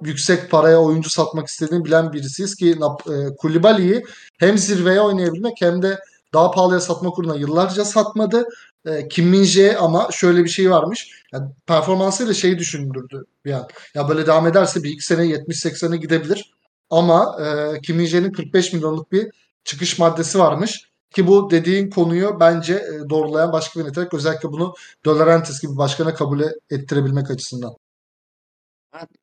yüksek 0.02 0.50
paraya 0.50 0.78
oyuncu 0.78 1.10
satmak 1.10 1.46
istediğini 1.46 1.84
bilen 1.84 2.12
birisiyiz 2.12 2.54
ki 2.54 2.78
e, 3.10 4.02
hem 4.38 4.58
zirveye 4.58 5.00
oynayabilmek 5.00 5.54
hem 5.60 5.82
de 5.82 5.98
daha 6.34 6.50
pahalıya 6.50 6.80
satmak 6.80 7.18
uğruna 7.18 7.36
yıllarca 7.36 7.84
satmadı. 7.84 8.48
E, 8.86 9.08
Kim 9.08 9.28
Min 9.28 9.74
ama 9.80 10.08
şöyle 10.12 10.44
bir 10.44 10.48
şey 10.48 10.70
varmış. 10.70 11.22
Yani 11.32 11.48
performansıyla 11.66 12.34
şeyi 12.34 12.58
düşündürdü 12.58 13.24
bir 13.44 13.52
an. 13.52 13.68
Ya 13.94 14.08
böyle 14.08 14.26
devam 14.26 14.46
ederse 14.46 14.82
bir 14.82 14.90
iki 14.90 15.06
sene 15.06 15.22
70-80'e 15.22 15.96
gidebilir. 15.96 16.54
Ama 16.90 17.36
e, 17.40 17.80
Kim 17.80 17.96
Min 17.96 18.32
45 18.32 18.72
milyonluk 18.72 19.12
bir 19.12 19.28
çıkış 19.64 19.98
maddesi 19.98 20.38
varmış. 20.38 20.88
Ki 21.10 21.26
bu 21.26 21.50
dediğin 21.50 21.90
konuyu 21.90 22.36
bence 22.40 22.74
e, 22.74 23.10
doğrulayan 23.10 23.52
başka 23.52 23.80
bir 23.80 23.84
nitelik. 23.84 24.14
Özellikle 24.14 24.52
bunu 24.52 24.74
Dolarentis 25.04 25.60
gibi 25.60 25.76
başkana 25.76 26.14
kabul 26.14 26.40
ettirebilmek 26.70 27.30
açısından. 27.30 27.74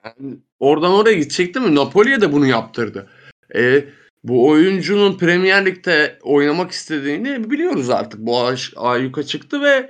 Yani 0.05 0.37
oradan 0.59 0.91
oraya 0.91 1.13
gidecekti 1.13 1.59
mi? 1.59 1.75
Napoli'ye 1.75 2.21
de 2.21 2.31
bunu 2.31 2.47
yaptırdı. 2.47 3.09
E, 3.55 3.85
bu 4.23 4.47
oyuncunun 4.49 5.17
Premier 5.17 5.65
Lig'de 5.65 6.19
oynamak 6.21 6.71
istediğini 6.71 7.49
biliyoruz 7.51 7.89
artık. 7.89 8.19
Bu 8.19 8.53
ayyuka 8.75 9.23
çıktı 9.23 9.61
ve 9.61 9.89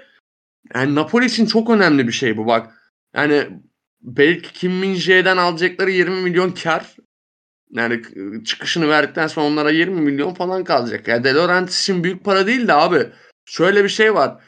yani 0.75 0.95
Napoli 0.95 1.25
için 1.25 1.45
çok 1.45 1.69
önemli 1.69 2.07
bir 2.07 2.11
şey 2.11 2.37
bu 2.37 2.47
bak. 2.47 2.73
Yani 3.15 3.47
belki 4.01 4.53
Kim 4.53 4.71
Min 4.71 5.25
alacakları 5.25 5.91
20 5.91 6.21
milyon 6.21 6.51
kar. 6.51 6.95
Yani 7.71 8.01
çıkışını 8.45 8.89
verdikten 8.89 9.27
sonra 9.27 9.45
onlara 9.45 9.71
20 9.71 10.01
milyon 10.01 10.33
falan 10.33 10.63
kalacak. 10.63 11.07
Ya 11.07 11.15
yani 11.15 11.23
De 11.23 11.33
Laurentiis 11.33 11.81
için 11.81 12.03
büyük 12.03 12.25
para 12.25 12.47
değil 12.47 12.67
de 12.67 12.73
abi. 12.73 13.09
Şöyle 13.45 13.83
bir 13.83 13.89
şey 13.89 14.13
var. 14.13 14.43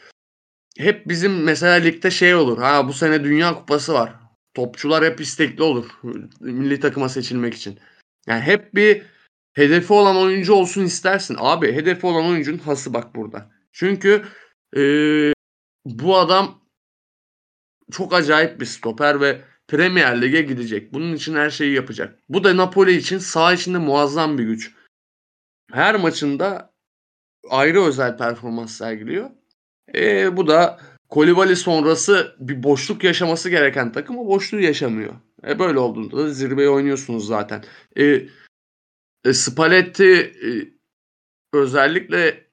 Hep 0.77 1.07
bizim 1.07 1.43
mesela 1.43 1.73
ligde 1.73 2.11
şey 2.11 2.35
olur. 2.35 2.57
Ha 2.57 2.87
bu 2.87 2.93
sene 2.93 3.23
Dünya 3.23 3.55
Kupası 3.55 3.93
var. 3.93 4.22
Topçular 4.53 5.05
hep 5.05 5.21
istekli 5.21 5.63
olur. 5.63 5.85
Milli 6.39 6.79
takıma 6.79 7.09
seçilmek 7.09 7.53
için. 7.53 7.79
Yani 8.27 8.41
hep 8.41 8.75
bir 8.75 9.01
hedefi 9.53 9.93
olan 9.93 10.17
oyuncu 10.17 10.53
olsun 10.53 10.83
istersin. 10.83 11.35
Abi 11.39 11.73
hedefi 11.73 12.05
olan 12.05 12.25
oyuncunun 12.25 12.57
hası 12.57 12.93
bak 12.93 13.15
burada. 13.15 13.51
Çünkü 13.71 14.23
ee, 14.77 15.33
bu 15.85 16.17
adam 16.17 16.61
çok 17.91 18.13
acayip 18.13 18.59
bir 18.59 18.65
stoper 18.65 19.21
ve 19.21 19.41
Premier 19.67 20.21
Lig'e 20.21 20.41
gidecek. 20.41 20.93
Bunun 20.93 21.13
için 21.13 21.35
her 21.35 21.49
şeyi 21.49 21.73
yapacak. 21.73 22.19
Bu 22.29 22.43
da 22.43 22.57
Napoli 22.57 22.95
için 22.95 23.17
sağ 23.17 23.53
içinde 23.53 23.77
muazzam 23.77 24.37
bir 24.37 24.43
güç. 24.43 24.73
Her 25.71 25.95
maçında 25.95 26.73
ayrı 27.49 27.83
özel 27.83 28.17
performans 28.17 28.77
sergiliyor. 28.77 29.29
E, 29.95 30.37
bu 30.37 30.47
da 30.47 30.79
Kolibali 31.13 31.55
sonrası 31.55 32.35
bir 32.39 32.63
boşluk 32.63 33.03
yaşaması 33.03 33.49
gereken 33.49 33.91
takım 33.91 34.17
o 34.17 34.27
boşluğu 34.27 34.59
yaşamıyor. 34.59 35.13
E, 35.47 35.59
böyle 35.59 35.79
olduğunda 35.79 36.17
da 36.17 36.29
zirveye 36.29 36.69
oynuyorsunuz 36.69 37.27
zaten. 37.27 37.63
E, 37.95 38.21
e, 39.25 39.33
Spalletti 39.33 40.33
e, 40.45 40.49
özellikle 41.57 42.47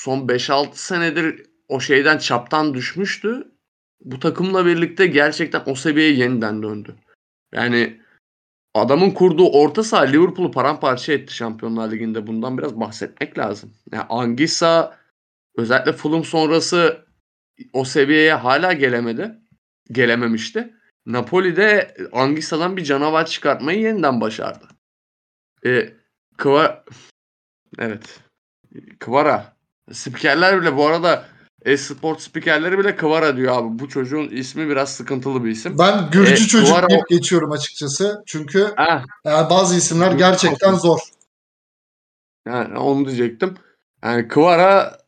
son 0.00 0.28
5-6 0.28 0.68
senedir 0.72 1.46
o 1.68 1.80
şeyden 1.80 2.18
çaptan 2.18 2.74
düşmüştü. 2.74 3.52
Bu 4.00 4.20
takımla 4.20 4.66
birlikte 4.66 5.06
gerçekten 5.06 5.62
o 5.66 5.74
seviyeye 5.74 6.12
yeniden 6.12 6.62
döndü. 6.62 6.94
Yani 7.52 8.00
adamın 8.74 9.10
kurduğu 9.10 9.50
orta 9.50 9.82
saha 9.82 10.02
Liverpool'u 10.02 10.50
paramparça 10.50 11.12
etti 11.12 11.34
Şampiyonlar 11.34 11.90
Ligi'nde. 11.90 12.26
Bundan 12.26 12.58
biraz 12.58 12.80
bahsetmek 12.80 13.38
lazım. 13.38 13.74
Yani 13.92 14.04
Angisa 14.08 14.98
özellikle 15.56 15.92
Fulham 15.92 16.24
sonrası 16.24 17.07
o 17.72 17.84
seviyeye 17.84 18.34
hala 18.34 18.72
gelemedi. 18.72 19.34
Gelememişti. 19.92 20.74
Napoli 21.06 21.56
de 21.56 21.96
Angisa'dan 22.12 22.76
bir 22.76 22.84
canavar 22.84 23.26
çıkartmayı 23.26 23.80
yeniden 23.80 24.20
başardı. 24.20 24.68
E, 25.66 25.92
Kva 26.36 26.84
evet. 27.78 28.20
Kvara. 29.00 29.56
Spikerler 29.92 30.60
bile 30.60 30.76
bu 30.76 30.86
arada 30.86 31.24
e-sport 31.64 32.20
spikerleri 32.20 32.78
bile 32.78 32.96
Kvara 32.96 33.36
diyor 33.36 33.56
abi. 33.56 33.78
Bu 33.78 33.88
çocuğun 33.88 34.28
ismi 34.28 34.68
biraz 34.68 34.94
sıkıntılı 34.94 35.44
bir 35.44 35.50
isim. 35.50 35.78
Ben 35.78 36.10
Gürcü 36.10 36.32
e, 36.32 36.46
çocuk 36.46 36.68
Kvara... 36.68 36.88
deyip 36.88 37.08
geçiyorum 37.08 37.52
açıkçası. 37.52 38.22
Çünkü 38.26 38.74
yani 39.24 39.50
bazı 39.50 39.76
isimler 39.76 40.12
gerçekten 40.12 40.74
zor. 40.74 40.98
Yani 42.46 42.78
onu 42.78 43.06
diyecektim. 43.06 43.54
Yani 44.04 44.28
Kvara 44.28 44.98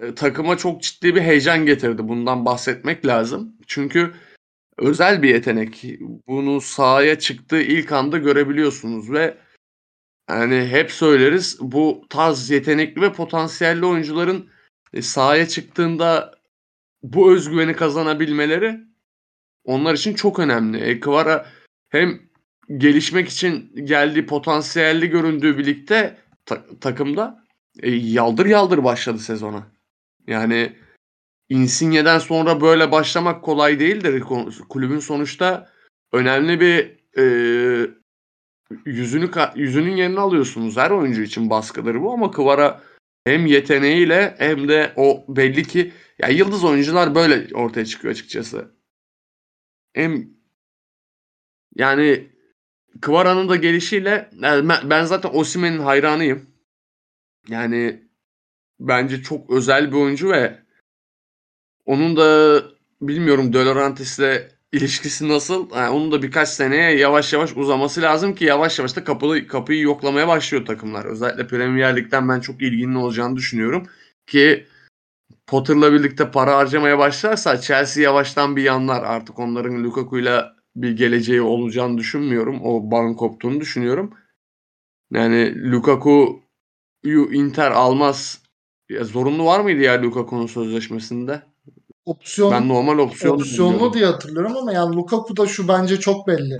e, 0.00 0.14
takıma 0.14 0.56
çok 0.56 0.82
ciddi 0.82 1.14
bir 1.14 1.20
heyecan 1.20 1.66
getirdi. 1.66 2.08
Bundan 2.08 2.44
bahsetmek 2.44 3.06
lazım. 3.06 3.56
Çünkü 3.66 4.12
özel 4.78 5.22
bir 5.22 5.28
yetenek. 5.28 5.84
Bunu 6.28 6.60
sahaya 6.60 7.18
çıktığı 7.18 7.62
ilk 7.62 7.92
anda 7.92 8.18
görebiliyorsunuz 8.18 9.12
ve 9.12 9.36
yani 10.30 10.68
hep 10.70 10.92
söyleriz 10.92 11.58
bu 11.60 12.06
tarz 12.10 12.50
yetenekli 12.50 13.02
ve 13.02 13.12
potansiyelli 13.12 13.86
oyuncuların 13.86 14.48
e, 14.92 15.02
sahaya 15.02 15.48
çıktığında 15.48 16.34
bu 17.02 17.32
özgüveni 17.32 17.76
kazanabilmeleri 17.76 18.80
onlar 19.64 19.94
için 19.94 20.14
çok 20.14 20.38
önemli. 20.38 20.78
E, 20.78 21.00
hem 21.88 22.20
gelişmek 22.76 23.28
için 23.28 23.72
geldiği 23.84 24.26
potansiyelli 24.26 25.10
göründüğü 25.10 25.58
birlikte 25.58 26.18
ta- 26.46 26.66
takımda 26.80 27.44
e, 27.82 27.90
yaldır 27.90 28.46
yaldır 28.46 28.84
başladı 28.84 29.18
sezona. 29.18 29.79
Yani 30.26 30.76
Insigne'den 31.48 32.18
sonra 32.18 32.60
böyle 32.60 32.92
başlamak 32.92 33.44
kolay 33.44 33.80
değildir. 33.80 34.24
Kulübün 34.68 34.98
sonuçta 34.98 35.68
önemli 36.12 36.60
bir 36.60 37.00
e, 37.18 37.24
yüzünü 38.86 39.30
yüzünün 39.54 39.96
yerini 39.96 40.20
alıyorsunuz. 40.20 40.76
Her 40.76 40.90
oyuncu 40.90 41.22
için 41.22 41.50
baskıları 41.50 42.02
bu 42.02 42.12
ama 42.12 42.30
Kvara 42.30 42.82
hem 43.24 43.46
yeteneğiyle 43.46 44.34
hem 44.38 44.68
de 44.68 44.92
o 44.96 45.24
belli 45.28 45.62
ki 45.64 45.92
ya 46.18 46.28
yıldız 46.28 46.64
oyuncular 46.64 47.14
böyle 47.14 47.54
ortaya 47.54 47.86
çıkıyor 47.86 48.12
açıkçası. 48.12 48.74
Hem 49.92 50.30
yani 51.76 52.30
Kvara'nın 53.00 53.48
da 53.48 53.56
gelişiyle 53.56 54.30
yani 54.32 54.68
ben 54.84 55.04
zaten 55.04 55.30
Osimhen'in 55.32 55.78
hayranıyım. 55.78 56.50
Yani 57.48 58.09
bence 58.80 59.22
çok 59.22 59.50
özel 59.50 59.92
bir 59.92 59.96
oyuncu 59.96 60.30
ve 60.30 60.58
onun 61.86 62.16
da 62.16 62.62
bilmiyorum 63.00 63.52
De 63.52 63.64
Laurentiis'le 63.64 64.50
ilişkisi 64.72 65.28
nasıl? 65.28 65.70
Yani 65.74 65.90
onun 65.90 66.12
da 66.12 66.22
birkaç 66.22 66.48
seneye 66.48 66.96
yavaş 66.96 67.32
yavaş 67.32 67.56
uzaması 67.56 68.02
lazım 68.02 68.34
ki 68.34 68.44
yavaş 68.44 68.78
yavaş 68.78 68.96
da 68.96 69.04
kapıyı, 69.04 69.46
kapıyı 69.46 69.80
yoklamaya 69.80 70.28
başlıyor 70.28 70.66
takımlar. 70.66 71.04
Özellikle 71.04 71.46
Premier 71.46 71.96
Lig'den 71.96 72.28
ben 72.28 72.40
çok 72.40 72.62
ilginin 72.62 72.94
olacağını 72.94 73.36
düşünüyorum. 73.36 73.86
Ki 74.26 74.66
Potter'la 75.46 75.92
birlikte 75.92 76.30
para 76.30 76.56
harcamaya 76.56 76.98
başlarsa 76.98 77.60
Chelsea 77.60 78.02
yavaştan 78.02 78.56
bir 78.56 78.62
yanlar. 78.62 79.02
Artık 79.02 79.38
onların 79.38 79.84
Lukaku'yla 79.84 80.56
bir 80.76 80.96
geleceği 80.96 81.40
olacağını 81.40 81.98
düşünmüyorum. 81.98 82.60
O 82.62 82.90
bağın 82.90 83.14
koptuğunu 83.14 83.60
düşünüyorum. 83.60 84.14
Yani 85.12 85.70
Lukaku 85.72 86.42
Inter 87.04 87.70
almaz. 87.70 88.42
Ya 88.90 89.04
zorunlu 89.04 89.44
var 89.44 89.60
mıydı 89.60 89.80
ya 89.80 90.02
Lukaku'nun 90.02 90.46
sözleşmesinde? 90.46 91.42
opsiyon 92.06 92.52
ben 92.52 92.68
normal 92.68 92.98
opsiyon 92.98 93.34
opsiyonlu 93.34 93.92
diye 93.92 94.06
hatırlıyorum 94.06 94.56
ama 94.56 94.72
yani 94.72 94.96
Lukaku 94.96 95.36
da 95.36 95.46
şu 95.46 95.68
bence 95.68 96.00
çok 96.00 96.26
belli. 96.26 96.58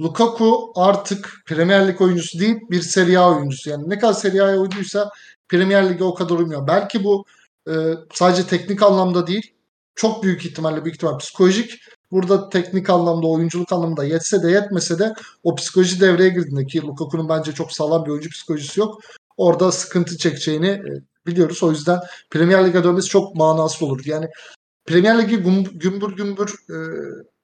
Lukaku 0.00 0.72
artık 0.76 1.42
Premier 1.46 1.88
Lig 1.88 2.00
oyuncusu 2.00 2.40
değil 2.40 2.56
bir 2.70 2.80
Serie 2.80 3.16
A 3.16 3.36
oyuncusu. 3.36 3.70
Yani 3.70 3.90
ne 3.90 3.98
kadar 3.98 4.12
Serie 4.12 4.40
A 4.40 4.58
oyuncuysa 4.58 5.10
Premier 5.48 5.90
Lig'e 5.90 6.04
o 6.04 6.14
kadar 6.14 6.34
uymuyor. 6.34 6.66
Belki 6.66 7.04
bu 7.04 7.24
e, 7.68 7.72
sadece 8.14 8.46
teknik 8.46 8.82
anlamda 8.82 9.26
değil 9.26 9.52
çok 9.94 10.22
büyük 10.22 10.46
ihtimalle 10.46 10.84
büyük 10.84 10.96
ihtimal 10.96 11.18
psikolojik 11.18 11.80
burada 12.10 12.48
teknik 12.48 12.90
anlamda 12.90 13.26
oyunculuk 13.26 13.72
anlamında 13.72 14.04
yetse 14.04 14.42
de 14.42 14.50
yetmese 14.50 14.98
de 14.98 15.14
o 15.42 15.54
psikoloji 15.54 16.00
devreye 16.00 16.28
girdiğinde 16.28 16.66
ki 16.66 16.82
Lukaku'nun 16.82 17.28
bence 17.28 17.52
çok 17.52 17.72
sağlam 17.72 18.04
bir 18.04 18.10
oyuncu 18.10 18.30
psikolojisi 18.30 18.80
yok. 18.80 19.00
Orada 19.36 19.72
sıkıntı 19.72 20.18
çekeceğini 20.18 20.68
e, 20.68 20.90
biliyoruz. 21.26 21.62
O 21.62 21.70
yüzden 21.70 22.00
Premier 22.30 22.66
Lig'e 22.66 22.84
dönmesi 22.84 23.08
çok 23.08 23.34
manasız 23.34 23.82
olur. 23.82 24.00
Yani 24.04 24.28
Premier 24.86 25.18
Ligi 25.18 25.36
gümbür 25.72 26.16
gümbür 26.16 26.48
e, 26.48 26.76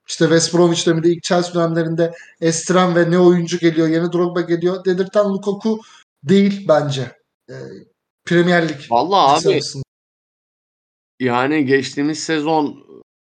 işte 0.09 0.25
West 0.25 0.55
Bromwich 0.55 0.87
döneminde 0.87 1.09
ilk 1.09 1.23
Chelsea 1.23 1.55
dönemlerinde 1.55 2.13
estiren 2.41 2.97
ve 2.97 3.11
ne 3.11 3.19
oyuncu 3.19 3.59
geliyor, 3.59 3.89
yeni 3.89 4.13
Drogba 4.13 4.41
geliyor 4.41 4.85
dedirten 4.85 5.25
Lukaku 5.25 5.81
değil 6.23 6.69
bence. 6.69 7.13
E, 7.51 7.55
Premier 8.25 8.69
Lig. 8.69 8.81
Vallahi 8.91 9.41
abi 9.41 9.55
arasında. 9.55 9.83
yani 11.21 11.67
geçtiğimiz 11.67 12.19
sezon 12.19 12.85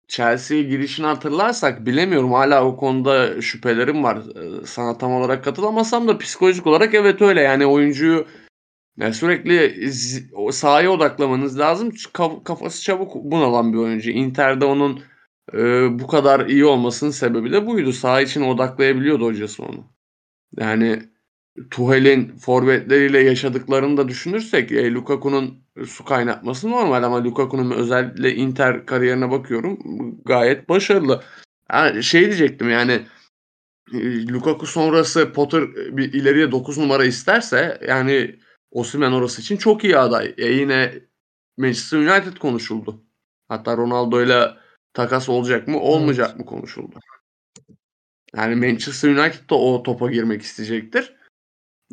Chelsea'ye 0.09 0.62
girişini 0.62 1.07
hatırlarsak 1.07 1.86
bilemiyorum 1.86 2.32
hala 2.32 2.64
o 2.64 2.76
konuda 2.76 3.42
şüphelerim 3.42 4.05
var. 4.05 4.16
E, 4.16 4.66
sana 4.66 4.99
tam 4.99 5.12
olarak 5.12 5.44
katılamasam 5.44 6.09
da 6.09 6.18
psikolojik 6.18 6.66
olarak 6.66 6.94
evet 6.94 7.22
öyle. 7.22 7.40
Yani 7.40 7.66
oyuncuyu 7.66 8.26
Yani 8.99 9.14
sürekli 9.14 9.90
sahaya 10.53 10.90
odaklamanız 10.90 11.59
lazım. 11.59 11.92
Kafası 12.44 12.82
çabuk 12.82 13.14
bunalan 13.14 13.72
bir 13.72 13.78
oyuncu. 13.78 14.11
Inter'de 14.11 14.64
onun 14.64 15.03
e, 15.55 15.59
bu 15.99 16.07
kadar 16.07 16.46
iyi 16.46 16.64
olmasının 16.64 17.11
sebebi 17.11 17.53
de 17.53 17.66
buydu. 17.66 17.92
Saha 17.92 18.20
için 18.20 18.42
odaklayabiliyordu 18.42 19.24
hocası 19.24 19.62
onu. 19.62 19.84
Yani 20.57 21.03
Tuchel'in 21.70 22.36
forvetleriyle 22.36 23.18
yaşadıklarını 23.18 23.96
da 23.96 24.09
düşünürsek 24.09 24.72
e, 24.72 24.92
Lukaku'nun 24.92 25.59
su 25.86 26.05
kaynatması 26.05 26.70
normal 26.70 27.03
ama 27.03 27.24
Lukaku'nun 27.24 27.70
özellikle 27.70 28.34
Inter 28.34 28.86
kariyerine 28.86 29.30
bakıyorum 29.30 29.78
gayet 30.24 30.68
başarılı. 30.68 31.22
Yani 31.72 32.03
şey 32.03 32.24
diyecektim 32.24 32.70
yani 32.70 33.01
e, 33.92 34.28
Lukaku 34.28 34.66
sonrası 34.66 35.32
Potter 35.32 35.62
bir 35.74 36.12
ileriye 36.12 36.53
9 36.53 36.78
numara 36.78 37.05
isterse 37.05 37.80
yani 37.88 38.38
Osimhen 38.71 39.12
orası 39.12 39.41
için 39.41 39.57
çok 39.57 39.85
iyi 39.85 39.99
aday. 39.99 40.35
E 40.39 40.47
yine 40.47 40.95
Manchester 41.57 41.99
United 41.99 42.37
konuşuldu. 42.37 43.05
Hatta 43.49 43.77
Ronaldo'yla 43.77 44.61
takas 44.95 45.29
olacak 45.29 45.69
mı 45.69 45.81
olmayacak 45.81 46.39
mı 46.39 46.47
konuşuldu. 46.47 47.01
Yani 48.37 48.55
Manchester 48.55 49.09
United 49.09 49.51
da 49.51 49.55
o 49.55 49.83
topa 49.83 50.11
girmek 50.11 50.43
isteyecektir. 50.43 51.16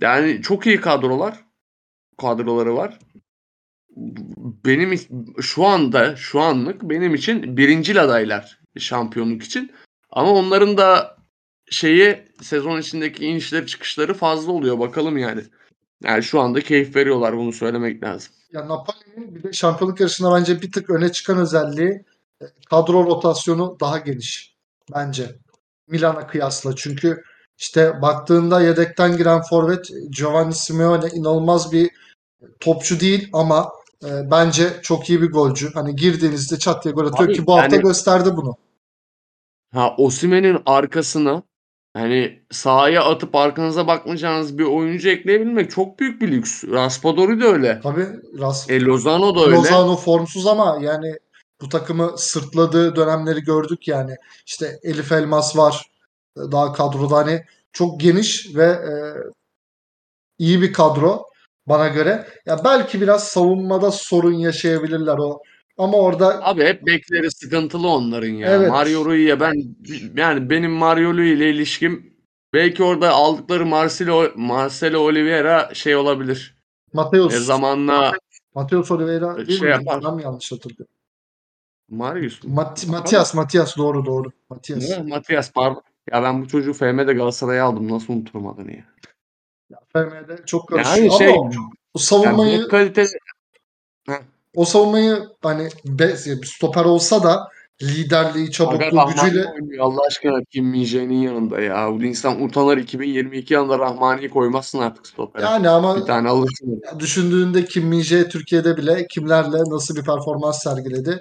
Yani 0.01 0.41
çok 0.41 0.67
iyi 0.67 0.81
kadrolar. 0.81 1.45
Kadroları 2.17 2.75
var. 2.75 2.99
Benim 4.65 4.99
şu 5.41 5.65
anda 5.65 6.15
şu 6.15 6.41
anlık 6.41 6.81
benim 6.83 7.15
için 7.15 7.57
birincil 7.57 8.03
adaylar 8.03 8.59
şampiyonluk 8.77 9.43
için. 9.43 9.71
Ama 10.09 10.31
onların 10.31 10.77
da 10.77 11.17
şeyi 11.69 12.27
sezon 12.41 12.79
içindeki 12.79 13.25
inişleri 13.25 13.67
çıkışları 13.67 14.13
fazla 14.13 14.51
oluyor 14.51 14.79
bakalım 14.79 15.17
yani. 15.17 15.41
Yani 16.05 16.23
şu 16.23 16.39
anda 16.39 16.61
keyif 16.61 16.95
veriyorlar 16.95 17.37
bunu 17.37 17.53
söylemek 17.53 18.03
lazım. 18.03 18.33
Ya 18.51 18.67
Napoli'nin 18.67 19.35
bir 19.35 19.43
de 19.43 19.53
şampiyonluk 19.53 19.99
yarışında 19.99 20.35
bence 20.35 20.61
bir 20.61 20.71
tık 20.71 20.89
öne 20.89 21.11
çıkan 21.11 21.37
özelliği 21.37 22.03
e, 22.41 22.45
kadro 22.69 23.05
rotasyonu 23.05 23.77
daha 23.79 23.97
geniş 23.97 24.55
bence. 24.95 25.35
Milan'a 25.87 26.27
kıyasla. 26.27 26.75
Çünkü 26.75 27.23
işte 27.57 28.01
baktığında 28.01 28.61
yedekten 28.61 29.17
giren 29.17 29.41
forvet 29.41 29.89
Giovanni 30.09 30.53
Simeone 30.53 31.07
inanılmaz 31.13 31.71
bir 31.71 31.89
topçu 32.59 32.99
değil 32.99 33.29
ama 33.33 33.71
e, 34.05 34.31
bence 34.31 34.79
çok 34.83 35.09
iyi 35.09 35.21
bir 35.21 35.31
golcü. 35.31 35.73
Hani 35.73 35.95
girdiğinizde 35.95 36.59
çat 36.59 36.83
diye 36.83 36.93
gol 36.93 37.05
atıyor 37.05 37.29
Abi, 37.29 37.35
ki 37.35 37.47
bu 37.47 37.57
hafta 37.57 37.75
yani- 37.75 37.83
gösterdi 37.83 38.29
bunu. 38.35 38.55
Ha 39.73 39.95
Osimhen'in 39.97 40.57
arkasına 40.65 41.43
hani 41.95 42.39
sahaya 42.51 43.03
atıp 43.03 43.35
arkanıza 43.35 43.87
bakmayacağınız 43.87 44.57
bir 44.57 44.63
oyuncu 44.63 45.09
ekleyebilmek 45.09 45.71
çok 45.71 45.99
büyük 45.99 46.21
bir 46.21 46.31
lüks. 46.31 46.63
Raspadori 46.63 47.41
de 47.41 47.45
öyle. 47.45 47.79
Tabii 47.83 48.07
Ras 48.39 48.69
E 48.69 48.81
Lozano 48.81 49.35
da 49.35 49.45
öyle. 49.45 49.55
Lozano 49.55 49.95
formsuz 49.95 50.47
ama 50.47 50.77
yani 50.81 51.15
bu 51.61 51.69
takımı 51.69 52.13
sırtladığı 52.17 52.95
dönemleri 52.95 53.41
gördük 53.41 53.87
yani. 53.87 54.15
İşte 54.45 54.79
Elif 54.83 55.11
Elmas 55.11 55.57
var 55.57 55.85
e, 56.37 56.41
daha 56.51 56.73
kadroda 56.73 57.15
hani 57.15 57.43
çok 57.73 57.99
geniş 57.99 58.55
ve 58.55 58.65
e, 58.65 58.93
iyi 60.39 60.61
bir 60.61 60.73
kadro 60.73 61.23
bana 61.67 61.87
göre. 61.87 62.27
Ya 62.45 62.63
belki 62.63 63.01
biraz 63.01 63.27
savunmada 63.27 63.91
sorun 63.91 64.33
yaşayabilirler 64.33 65.17
o. 65.17 65.41
Ama 65.77 65.97
orada 65.97 66.45
Abi 66.45 66.63
hep 66.63 66.85
bekleri 66.85 67.31
sıkıntılı 67.31 67.87
onların 67.89 68.27
ya. 68.27 68.49
Evet. 68.55 68.69
Mario 68.69 69.05
Rui'ye 69.05 69.39
ben 69.39 69.53
yani 70.17 70.49
benim 70.49 70.71
Mario 70.71 71.13
Rui 71.13 71.29
ile 71.29 71.49
ilişkim 71.49 72.13
belki 72.53 72.83
orada 72.83 73.11
aldıkları 73.11 73.65
Marcelo 73.65 74.31
Marcelo 74.35 74.99
Oliveira 74.99 75.69
şey 75.73 75.95
olabilir. 75.95 76.55
Mateus, 76.93 77.33
E 77.33 77.39
zamanla 77.39 78.13
Mateus 78.55 78.91
Oliveira 78.91 79.37
değil 79.47 79.59
şey 79.59 79.67
mi? 79.67 79.71
yapar. 79.73 80.03
Ben 80.03 80.23
yanlış 80.23 80.51
hatırlıyorum? 80.51 80.95
Marius 81.89 82.43
mu? 82.43 82.53
Mat 82.55 82.87
Matias, 82.87 83.33
Matias 83.35 83.77
doğru 83.77 84.05
doğru. 84.05 84.31
Matias. 84.49 84.89
Ne? 84.89 84.97
Matias 85.03 85.51
pardon. 85.51 85.83
Ya 86.11 86.23
ben 86.23 86.41
bu 86.41 86.47
çocuğu 86.47 86.73
FM'de 86.73 87.13
Galatasaray'a 87.13 87.65
aldım. 87.65 87.91
Nasıl 87.91 88.13
unuturum 88.13 88.47
adını 88.47 88.71
ya. 88.71 88.85
FM'de 89.93 90.45
çok 90.45 90.67
karışıyor 90.67 90.97
Yani 90.97 91.09
ama 91.09 91.17
şey 91.17 91.29
o, 91.29 91.51
o 91.93 91.99
savunmayı 91.99 92.51
yani 92.57 92.67
kaliteli 92.67 93.07
o 94.55 94.65
savunmayı 94.65 95.23
hani 95.43 95.69
be, 95.85 96.15
stoper 96.45 96.85
olsa 96.85 97.23
da 97.23 97.47
liderliği, 97.81 98.51
çabukluğu, 98.51 99.05
gücüyle 99.07 99.45
oynuyor 99.47 99.85
Allah 99.85 100.01
aşkına 100.07 100.39
Kim 100.51 100.65
Min-jae'nin 100.65 101.21
yanında 101.21 101.61
ya. 101.61 101.87
Bu 101.91 102.03
insan 102.03 102.41
utanır 102.43 102.77
2022 102.77 103.53
yılında 103.53 103.79
Rahmani'yi 103.79 104.29
koymazsın 104.29 104.79
artık 104.79 105.07
stopere. 105.07 105.43
yani 105.45 105.69
ama 105.69 105.95
Bir 105.97 106.01
tane 106.01 106.29
alırsın. 106.29 106.81
düşündüğünde 106.99 107.65
Kim 107.65 107.93
Min-jae 107.93 108.29
Türkiye'de 108.29 108.77
bile 108.77 109.07
kimlerle 109.07 109.57
nasıl 109.67 109.95
bir 109.95 110.03
performans 110.03 110.63
sergiledi. 110.63 111.19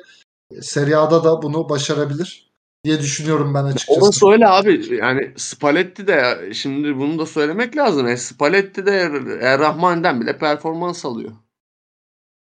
Serie 0.61 0.95
A'da 0.95 1.25
da 1.25 1.43
bunu 1.43 1.69
başarabilir 1.69 2.51
diye 2.85 2.99
düşünüyorum 3.01 3.55
ben 3.55 3.65
açıkçası. 3.65 4.01
Orası 4.01 4.29
öyle 4.31 4.49
abi. 4.49 4.97
Yani 4.97 5.33
Spalletti 5.37 6.07
de 6.07 6.39
şimdi 6.53 6.99
bunu 6.99 7.19
da 7.19 7.27
söylemek 7.27 7.77
lazım. 7.77 8.07
E, 8.09 8.17
Spalletti 8.17 8.87
de 8.87 9.11
e, 9.41 9.59
Rahman'den 9.59 10.21
bile 10.21 10.39
performans 10.39 11.05
alıyor. 11.05 11.33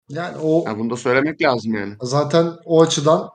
Yani 0.08 0.36
o 0.36 0.64
Yani 0.66 0.78
bunu 0.78 0.90
da 0.90 0.96
söylemek 0.96 1.42
lazım 1.42 1.74
yani. 1.74 1.94
zaten 2.02 2.52
o 2.64 2.82
açıdan 2.82 3.30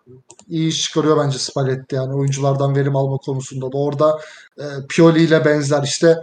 iyi 0.48 0.70
iş 0.70 0.82
çıkarıyor 0.82 1.18
bence 1.18 1.38
Spalletti 1.38 1.96
yani 1.96 2.14
oyunculardan 2.14 2.76
verim 2.76 2.96
alma 2.96 3.18
konusunda 3.18 3.72
da 3.72 3.78
orada 3.78 4.20
e, 4.58 4.64
Pioli 4.90 5.24
ile 5.24 5.46
benzer 5.46 5.84
işte 5.84 6.18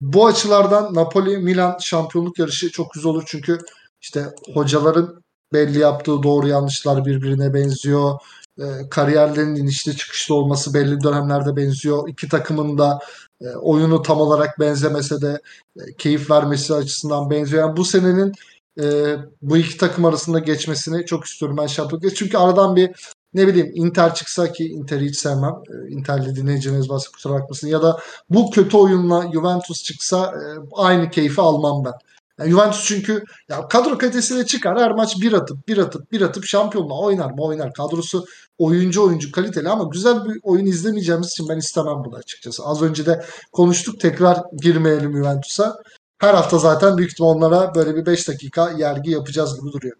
bu 0.00 0.26
açılardan 0.26 0.94
Napoli 0.94 1.38
Milan 1.38 1.76
şampiyonluk 1.80 2.38
yarışı 2.38 2.70
çok 2.70 2.92
güzel 2.94 3.10
olur 3.10 3.22
çünkü 3.26 3.58
işte 4.00 4.24
hocaların 4.54 5.22
belli 5.52 5.78
yaptığı 5.78 6.22
doğru 6.22 6.48
yanlışlar 6.48 7.04
birbirine 7.04 7.54
benziyor. 7.54 8.18
E, 8.58 8.64
kariyerlerinin 8.90 9.56
inişli 9.56 9.96
çıkışlı 9.96 10.34
olması 10.34 10.74
belli 10.74 11.02
dönemlerde 11.02 11.56
benziyor. 11.56 12.08
İki 12.08 12.28
takımın 12.28 12.78
da 12.78 12.98
e, 13.40 13.46
oyunu 13.48 14.02
tam 14.02 14.20
olarak 14.20 14.60
benzemese 14.60 15.20
de 15.20 15.40
e, 15.76 15.80
keyif 15.98 16.30
vermesi 16.30 16.74
açısından 16.74 17.30
benziyor. 17.30 17.68
Yani 17.68 17.76
bu 17.76 17.84
senenin 17.84 18.32
e, 18.80 19.16
bu 19.42 19.56
iki 19.56 19.78
takım 19.78 20.04
arasında 20.04 20.38
geçmesini 20.38 21.06
çok 21.06 21.24
istiyorum 21.24 21.56
ben 21.60 21.66
şampiyonluk. 21.66 22.16
Çünkü 22.16 22.38
aradan 22.38 22.76
bir 22.76 22.90
ne 23.34 23.46
bileyim 23.46 23.72
Inter 23.74 24.14
çıksa 24.14 24.52
ki 24.52 24.64
Inter'i 24.64 25.04
hiç 25.04 25.16
sevmem. 25.16 25.54
E, 25.70 25.92
Inter'li 25.92 26.36
dinleyiciniz 26.36 26.90
varsa 26.90 27.10
kusura 27.10 27.32
bakmasın. 27.32 27.68
Ya 27.68 27.82
da 27.82 27.98
bu 28.30 28.50
kötü 28.50 28.76
oyunla 28.76 29.32
Juventus 29.32 29.82
çıksa 29.82 30.26
e, 30.26 30.42
aynı 30.72 31.10
keyfi 31.10 31.40
almam 31.40 31.84
ben. 31.84 31.92
Yani 32.38 32.50
Juventus 32.50 32.84
çünkü 32.84 33.24
ya 33.48 33.68
kadro 33.68 33.98
kalitesiyle 33.98 34.46
çıkar 34.46 34.78
her 34.78 34.90
maç 34.92 35.20
bir 35.20 35.32
atıp 35.32 35.68
bir 35.68 35.78
atıp 35.78 36.12
bir 36.12 36.20
atıp 36.20 36.44
şampiyonluğa 36.44 37.00
oynar 37.00 37.30
mı 37.30 37.42
oynar. 37.42 37.72
Kadrosu 37.72 38.24
oyuncu 38.58 39.04
oyuncu 39.06 39.32
kaliteli 39.32 39.68
ama 39.68 39.84
güzel 39.92 40.24
bir 40.24 40.40
oyun 40.42 40.66
izlemeyeceğimiz 40.66 41.28
için 41.28 41.48
ben 41.48 41.56
istemem 41.56 42.04
bunu 42.04 42.16
açıkçası. 42.16 42.64
Az 42.64 42.82
önce 42.82 43.06
de 43.06 43.24
konuştuk 43.52 44.00
tekrar 44.00 44.38
girmeyelim 44.62 45.12
Juventus'a. 45.12 45.76
Her 46.18 46.34
hafta 46.34 46.58
zaten 46.58 46.96
büyük 46.98 47.10
ihtimal 47.10 47.28
onlara 47.28 47.74
böyle 47.74 47.96
bir 47.96 48.06
5 48.06 48.28
dakika 48.28 48.70
yergi 48.70 49.10
yapacağız 49.10 49.60
gibi 49.60 49.72
duruyor. 49.72 49.96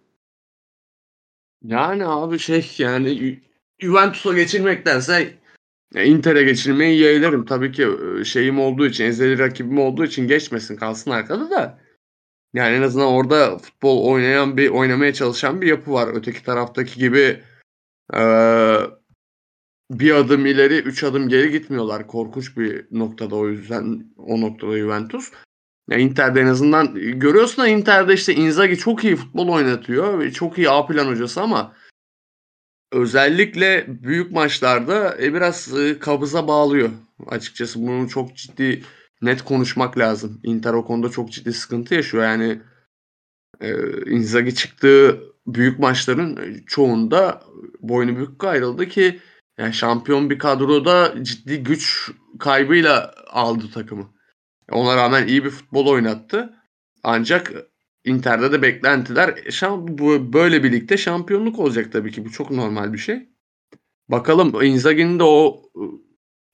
Yani 1.63 2.07
abi 2.07 2.39
şey 2.39 2.75
yani 2.79 3.09
Ju- 3.09 3.41
Juventus'a 3.79 4.33
geçirmektense 4.33 5.35
ya 5.95 6.03
Inter'e 6.03 6.45
geçirmeyi 6.45 7.01
yeğlerim. 7.01 7.45
Tabii 7.45 7.73
ki 7.73 7.89
e, 8.21 8.25
şeyim 8.25 8.61
olduğu 8.61 8.87
için, 8.87 9.05
ezeli 9.05 9.39
rakibim 9.39 9.79
olduğu 9.79 10.05
için 10.05 10.29
geçmesin 10.29 10.77
kalsın 10.77 11.11
arkada 11.11 11.51
da. 11.51 11.79
Yani 12.55 12.77
en 12.77 12.83
azından 12.83 13.09
orada 13.09 13.59
futbol 13.59 14.05
oynayan 14.05 14.57
bir 14.57 14.71
oynamaya 14.71 15.15
çalışan 15.15 15.61
bir 15.63 15.67
yapı 15.67 15.93
var. 15.93 16.09
Öteki 16.15 16.45
taraftaki 16.45 17.01
gibi 17.01 17.43
eee, 18.15 18.81
bir 19.91 20.15
adım 20.15 20.47
ileri, 20.47 20.79
üç 20.79 21.05
adım 21.05 21.29
geri 21.29 21.51
gitmiyorlar. 21.51 22.07
Korkunç 22.07 22.57
bir 22.57 22.87
noktada 22.91 23.37
o 23.37 23.49
yüzden 23.49 24.15
o 24.17 24.41
noktada 24.41 24.79
Juventus. 24.79 25.33
Ya 25.89 25.99
Inter'de 25.99 26.41
en 26.41 26.47
azından 26.47 26.95
görüyorsun 26.95 27.65
da 27.65 27.69
Inter'de 27.69 28.15
işte 28.15 28.35
Inzaghi 28.35 28.77
çok 28.77 29.05
iyi 29.05 29.17
futbol 29.17 29.49
oynatıyor 29.49 30.19
ve 30.19 30.33
çok 30.33 30.59
iyi 30.59 30.71
A 30.71 30.87
plan 30.87 31.07
hocası 31.07 31.41
ama 31.41 31.73
özellikle 32.93 33.85
büyük 33.89 34.33
maçlarda 34.33 35.17
e, 35.23 35.35
biraz 35.35 35.79
e, 35.79 35.99
kabıza 35.99 36.49
bağlıyor. 36.49 36.91
Açıkçası 37.27 37.83
bunu 37.87 38.09
çok 38.09 38.37
ciddi 38.37 38.83
net 39.23 39.43
konuşmak 39.43 39.99
lazım. 39.99 40.41
Inter 40.43 40.73
o 40.73 40.85
konuda 40.85 41.09
çok 41.09 41.33
ciddi 41.33 41.53
sıkıntı 41.53 41.95
yaşıyor. 41.95 42.25
Yani 42.25 42.63
e, 43.61 43.71
Inzaghi 44.11 44.55
çıktığı 44.55 45.21
büyük 45.47 45.79
maçların 45.79 46.63
çoğunda 46.67 47.43
boynu 47.81 48.17
bükük 48.17 48.45
ayrıldı 48.45 48.89
ki 48.89 49.21
yani 49.59 49.75
şampiyon 49.75 50.31
bir 50.31 50.39
kadroda 50.39 51.15
ciddi 51.25 51.63
güç 51.63 52.11
kaybıyla 52.39 53.15
aldı 53.31 53.65
takımı. 53.75 54.16
Ona 54.73 54.97
rağmen 54.97 55.27
iyi 55.27 55.45
bir 55.45 55.51
futbol 55.51 55.87
oynattı. 55.87 56.55
Ancak 57.03 57.53
Inter'de 58.05 58.53
de 58.53 58.63
beklentiler 58.63 59.35
şam, 59.51 59.99
bu 59.99 60.33
böyle 60.33 60.63
birlikte 60.63 60.97
şampiyonluk 60.97 61.59
olacak 61.59 61.93
tabii 61.93 62.13
ki. 62.13 62.25
Bu 62.25 62.31
çok 62.31 62.51
normal 62.51 62.93
bir 62.93 62.99
şey. 62.99 63.29
Bakalım 64.09 64.63
Inzaghi'nin 64.63 65.19
de 65.19 65.25
o 65.25 65.63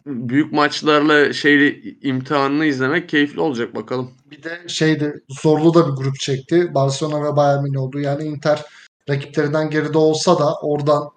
büyük 0.06 0.52
maçlarla 0.52 1.32
şeyli 1.32 1.98
imtihanını 2.02 2.66
izlemek 2.66 3.08
keyifli 3.08 3.40
olacak 3.40 3.74
bakalım. 3.74 4.10
Bir 4.30 4.42
de 4.42 4.60
şeydi 4.66 5.22
zorlu 5.42 5.74
da 5.74 5.86
bir 5.86 5.92
grup 5.92 6.20
çekti. 6.20 6.74
Barcelona 6.74 7.32
ve 7.32 7.36
Bayern 7.36 7.62
Münih 7.62 7.80
oldu. 7.80 8.00
Yani 8.00 8.24
Inter 8.24 8.62
rakiplerinden 9.08 9.70
geride 9.70 9.98
olsa 9.98 10.38
da 10.38 10.54
oradan 10.62 11.10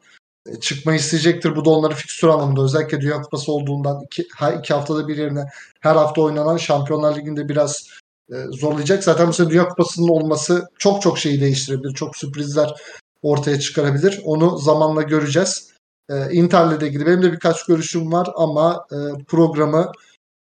e, 0.47 0.59
çıkmayı 0.59 0.99
isteyecektir. 0.99 1.55
Bu 1.55 1.65
da 1.65 1.69
onları 1.69 1.93
fikstür 1.93 2.27
anlamında 2.27 2.61
özellikle 2.61 3.01
Dünya 3.01 3.21
Kupası 3.21 3.51
olduğundan 3.51 4.01
iki, 4.03 4.27
her 4.37 4.53
iki 4.53 4.73
haftada 4.73 5.07
bir 5.07 5.17
yerine 5.17 5.45
her 5.79 5.95
hafta 5.95 6.21
oynanan 6.21 6.57
Şampiyonlar 6.57 7.15
Ligi'nde 7.15 7.49
biraz 7.49 7.87
e, 8.31 8.35
zorlayacak. 8.51 9.03
Zaten 9.03 9.31
sene 9.31 9.49
Dünya 9.49 9.67
Kupası'nın 9.67 10.07
olması 10.07 10.67
çok 10.77 11.01
çok 11.01 11.19
şeyi 11.19 11.41
değiştirebilir. 11.41 11.93
Çok 11.93 12.17
sürprizler 12.17 12.73
ortaya 13.21 13.59
çıkarabilir. 13.59 14.21
Onu 14.23 14.57
zamanla 14.57 15.01
göreceğiz. 15.01 15.71
E, 16.09 16.31
Inter'le 16.31 16.81
de 16.81 16.87
ilgili 16.87 17.05
benim 17.05 17.21
de 17.21 17.31
birkaç 17.31 17.65
görüşüm 17.65 18.11
var 18.11 18.27
ama 18.35 18.85
e, 18.91 19.23
programı 19.27 19.91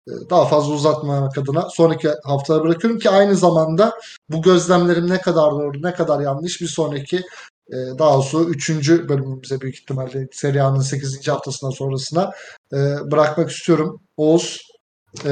e, 0.09 0.13
daha 0.31 0.45
fazla 0.45 0.75
uzatmamak 0.75 1.39
adına 1.39 1.69
sonraki 1.71 2.09
haftalara 2.25 2.65
bırakıyorum 2.65 2.99
ki 2.99 3.11
aynı 3.11 3.37
zamanda 3.37 3.99
bu 4.29 4.43
gözlemlerim 4.43 5.11
ne 5.11 5.21
kadar 5.21 5.51
doğru 5.51 5.83
ne 5.83 5.95
kadar 5.95 6.21
yanlış 6.21 6.61
bir 6.61 6.67
sonraki 6.67 7.23
e, 7.69 7.99
daha 7.99 8.15
doğrusu 8.15 8.51
3. 8.51 8.71
bölümümüze 9.09 9.61
büyük 9.61 9.77
ihtimalle 9.77 10.29
Serie 10.33 10.61
A'nın 10.61 10.81
8. 10.81 11.29
haftasından 11.29 11.71
sonrasına 11.71 12.31
e, 12.73 12.77
bırakmak 13.11 13.51
istiyorum. 13.51 14.01
Oğuz 14.17 14.61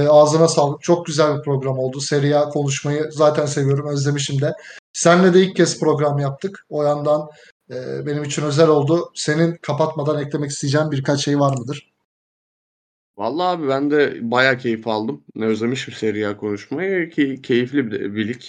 ağzına 0.09 0.49
sağlık. 0.49 0.83
Çok 0.83 1.07
güzel 1.07 1.39
bir 1.39 1.43
program 1.43 1.79
oldu. 1.79 2.01
Serie 2.01 2.35
A 2.35 2.49
konuşmayı 2.49 3.09
zaten 3.11 3.47
seviyorum. 3.47 3.89
Özlemişim 3.89 4.41
de. 4.41 4.53
Senle 4.93 5.35
de 5.35 5.41
ilk 5.41 5.57
kez 5.57 5.81
program 5.81 6.19
yaptık. 6.19 6.67
O 6.69 6.83
yandan 6.83 7.29
benim 8.07 8.25
için 8.25 8.43
özel 8.43 8.69
oldu. 8.69 9.11
Senin 9.15 9.57
kapatmadan 9.63 10.23
eklemek 10.23 10.51
isteyeceğin 10.51 10.91
birkaç 10.91 11.25
şey 11.25 11.39
var 11.39 11.59
mıdır? 11.59 11.93
Vallahi 13.17 13.57
abi 13.57 13.69
ben 13.69 13.91
de 13.91 14.19
bayağı 14.31 14.59
keyif 14.59 14.89
aldım. 14.89 15.25
Ne 15.35 15.47
özlemişim 15.47 15.95
Serie 15.95 16.27
A 16.27 16.37
konuşmayı 16.37 17.11
ki 17.11 17.41
keyifli 17.43 17.91
bir, 17.91 18.15
bir 18.15 18.29
lig. 18.29 18.43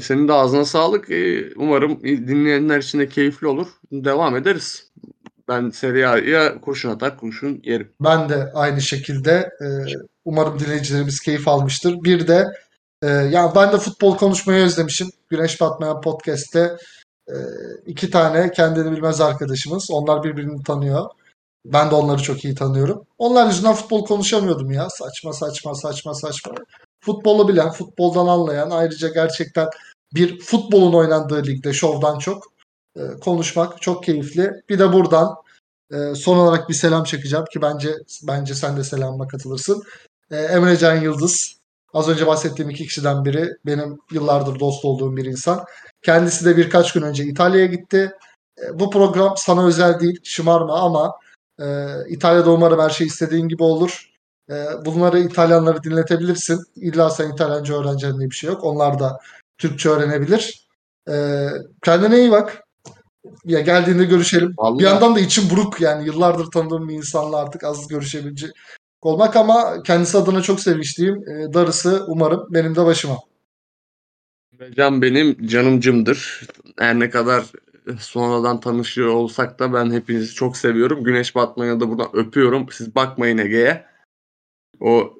Senin 0.00 0.28
de 0.28 0.32
ağzına 0.32 0.64
sağlık. 0.64 1.08
Umarım 1.56 2.00
dinleyenler 2.04 2.78
için 2.78 2.98
de 2.98 3.08
keyifli 3.08 3.46
olur. 3.46 3.66
Devam 3.92 4.36
ederiz. 4.36 4.90
Ben 5.48 5.70
Serie 5.70 6.06
A'ya 6.06 6.60
kurşun 6.60 6.90
atar 6.90 7.18
kurşun 7.18 7.60
yerim. 7.64 7.92
Ben 8.00 8.28
de 8.28 8.52
aynı 8.54 8.80
şekilde. 8.80 9.50
Umarım 10.24 10.58
dinleyicilerimiz 10.58 11.20
keyif 11.20 11.48
almıştır. 11.48 12.04
Bir 12.04 12.28
de 12.28 12.46
ya 13.04 13.52
ben 13.56 13.72
de 13.72 13.78
futbol 13.78 14.16
konuşmayı 14.16 14.64
özlemişim. 14.64 15.08
Güneş 15.28 15.60
Batmayan 15.60 16.00
Podcast'te 16.00 16.76
iki 17.86 18.10
tane 18.10 18.50
kendini 18.50 18.92
bilmez 18.92 19.20
arkadaşımız. 19.20 19.90
Onlar 19.90 20.22
birbirini 20.24 20.62
tanıyor. 20.62 21.10
Ben 21.64 21.90
de 21.90 21.94
onları 21.94 22.22
çok 22.22 22.44
iyi 22.44 22.54
tanıyorum. 22.54 23.06
Onlar 23.18 23.46
yüzünden 23.46 23.74
futbol 23.74 24.04
konuşamıyordum 24.04 24.72
ya. 24.72 24.90
Saçma 24.90 25.32
saçma 25.32 25.74
saçma 25.74 26.14
saçma. 26.14 26.54
Futbolu 27.06 27.48
bilen, 27.48 27.70
futboldan 27.70 28.26
anlayan, 28.26 28.70
ayrıca 28.70 29.08
gerçekten 29.08 29.68
bir 30.14 30.40
futbolun 30.40 30.92
oynandığı 30.92 31.46
ligde 31.46 31.72
şovdan 31.72 32.18
çok 32.18 32.44
e, 32.96 33.00
konuşmak 33.20 33.82
çok 33.82 34.04
keyifli. 34.04 34.52
Bir 34.68 34.78
de 34.78 34.92
buradan 34.92 35.34
e, 35.92 36.14
son 36.14 36.36
olarak 36.36 36.68
bir 36.68 36.74
selam 36.74 37.04
çekeceğim 37.04 37.44
ki 37.52 37.62
bence 37.62 37.94
bence 38.22 38.54
sen 38.54 38.76
de 38.76 38.84
selamıma 38.84 39.28
katılırsın. 39.28 39.82
E, 40.30 40.36
Emre 40.36 40.76
Can 40.76 40.94
Yıldız. 40.94 41.56
Az 41.94 42.08
önce 42.08 42.26
bahsettiğim 42.26 42.70
iki 42.70 42.86
kişiden 42.86 43.24
biri 43.24 43.56
benim 43.66 43.98
yıllardır 44.12 44.60
dost 44.60 44.84
olduğum 44.84 45.16
bir 45.16 45.24
insan. 45.24 45.64
Kendisi 46.02 46.44
de 46.44 46.56
birkaç 46.56 46.92
gün 46.92 47.02
önce 47.02 47.24
İtalya'ya 47.24 47.66
gitti. 47.66 48.12
E, 48.58 48.78
bu 48.78 48.90
program 48.90 49.34
sana 49.36 49.66
özel 49.66 50.00
değil, 50.00 50.20
şımarma 50.24 50.80
ama 50.80 51.14
e, 51.60 51.66
İtalya'da 52.08 52.50
umarım 52.50 52.80
her 52.80 52.90
şey 52.90 53.06
istediğin 53.06 53.48
gibi 53.48 53.62
olur. 53.62 54.15
E, 54.50 54.54
bunları 54.84 55.18
İtalyanları 55.18 55.82
dinletebilirsin. 55.82 56.60
İlla 56.76 57.10
sen 57.10 57.32
İtalyanca 57.32 57.80
öğreneceksin 57.80 58.18
diye 58.18 58.30
bir 58.30 58.34
şey 58.34 58.50
yok. 58.50 58.64
Onlar 58.64 58.98
da 58.98 59.18
Türkçe 59.58 59.88
öğrenebilir. 59.88 60.68
E, 61.08 61.46
kendine 61.84 62.18
iyi 62.18 62.30
bak. 62.30 62.62
Ya 63.44 63.60
geldiğinde 63.60 64.04
görüşelim. 64.04 64.54
Vallahi. 64.58 64.78
Bir 64.78 64.84
yandan 64.84 65.14
da 65.14 65.20
içim 65.20 65.50
buruk 65.50 65.80
yani 65.80 66.06
yıllardır 66.06 66.50
tanıdığım 66.50 66.88
bir 66.88 66.94
insanla 66.94 67.36
artık 67.36 67.64
az 67.64 67.88
görüşebilecek 67.88 68.50
olmak 69.02 69.36
ama 69.36 69.82
kendisi 69.82 70.18
adına 70.18 70.42
çok 70.42 70.60
sevinçliyim. 70.60 71.14
E, 71.28 71.54
darısı 71.54 72.04
umarım 72.08 72.46
benim 72.50 72.76
de 72.76 72.84
başıma. 72.84 73.16
Can 74.76 75.02
benim 75.02 75.46
canımcımdır. 75.46 76.46
Her 76.78 76.98
ne 77.00 77.10
kadar 77.10 77.44
sonradan 77.98 78.60
tanışıyor 78.60 79.08
olsak 79.08 79.58
da 79.58 79.72
ben 79.72 79.90
hepinizi 79.90 80.34
çok 80.34 80.56
seviyorum. 80.56 81.04
Güneş 81.04 81.34
batmaya 81.34 81.80
da 81.80 81.88
buradan 81.88 82.08
öpüyorum. 82.12 82.66
Siz 82.72 82.94
bakmayın 82.94 83.38
Ege'ye. 83.38 83.86
O 84.80 85.12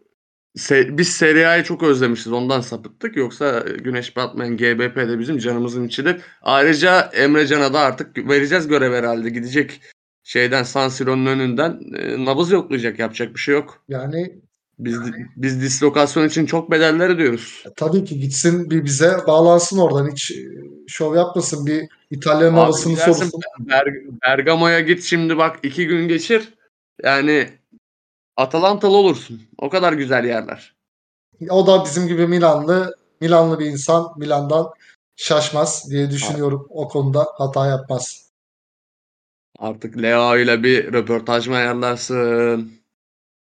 se, 0.57 0.99
biz 0.99 1.09
Serie 1.09 1.65
çok 1.65 1.83
özlemişiz. 1.83 2.33
Ondan 2.33 2.61
sapıttık. 2.61 3.17
Yoksa 3.17 3.61
Güneş 3.61 4.17
batmayan 4.17 4.57
GBP 4.57 4.97
de 4.97 5.19
bizim 5.19 5.39
canımızın 5.39 5.87
içidir. 5.87 6.21
Ayrıca 6.43 7.01
Emre 7.01 7.47
Can'a 7.47 7.73
da 7.73 7.81
artık 7.81 8.29
vereceğiz 8.29 8.69
görev 8.69 8.93
herhalde. 8.93 9.31
Gidecek 9.31 9.81
şeyden 10.23 10.63
San 10.63 10.89
Siro'nun 10.89 11.27
önünden 11.27 11.81
e, 11.99 12.25
nabız 12.25 12.51
yoklayacak. 12.51 12.99
Yapacak 12.99 13.35
bir 13.35 13.41
şey 13.41 13.55
yok. 13.55 13.85
Yani 13.89 14.41
biz 14.79 14.99
biz 15.37 15.63
dislokasyon 15.63 16.29
için 16.29 16.47
çok 16.47 16.71
bedeller 16.71 17.09
ödüyoruz. 17.09 17.65
Tabii 17.77 18.05
ki 18.05 18.21
gitsin 18.21 18.71
bir 18.71 18.85
bize 18.85 19.17
bağlansın 19.27 19.79
oradan 19.79 20.11
hiç 20.11 20.31
e, 20.31 20.37
şov 20.89 21.17
yapmasın 21.17 21.67
bir 21.67 21.89
İtalyan 22.11 22.55
havasını 22.55 22.97
sorsun. 22.97 23.31
Ber- 23.59 24.21
Bergamo'ya 24.23 24.81
git 24.81 25.03
şimdi 25.03 25.37
bak 25.37 25.59
iki 25.63 25.87
gün 25.87 26.09
geçir. 26.09 26.55
Yani 27.05 27.49
Atalantalı 28.37 28.97
olursun. 28.97 29.43
O 29.59 29.71
kadar 29.71 29.93
güzel 29.93 30.25
yerler. 30.25 30.77
O 31.51 31.67
da 31.67 31.85
bizim 31.85 32.09
gibi 32.09 32.27
Milanlı, 32.27 32.97
Milanlı 33.21 33.59
bir 33.59 33.67
insan. 33.67 34.13
Milan'dan 34.17 34.71
şaşmaz 35.17 35.91
diye 35.91 36.11
düşünüyorum. 36.11 36.61
Abi. 36.61 36.73
O 36.73 36.89
konuda 36.89 37.27
hata 37.39 37.67
yapmaz. 37.67 38.27
Artık 39.59 40.03
Leo 40.03 40.39
ile 40.39 40.63
bir 40.63 40.93
röportaj 40.93 41.49
mı 41.49 41.55
ayarlarsın? 41.55 42.73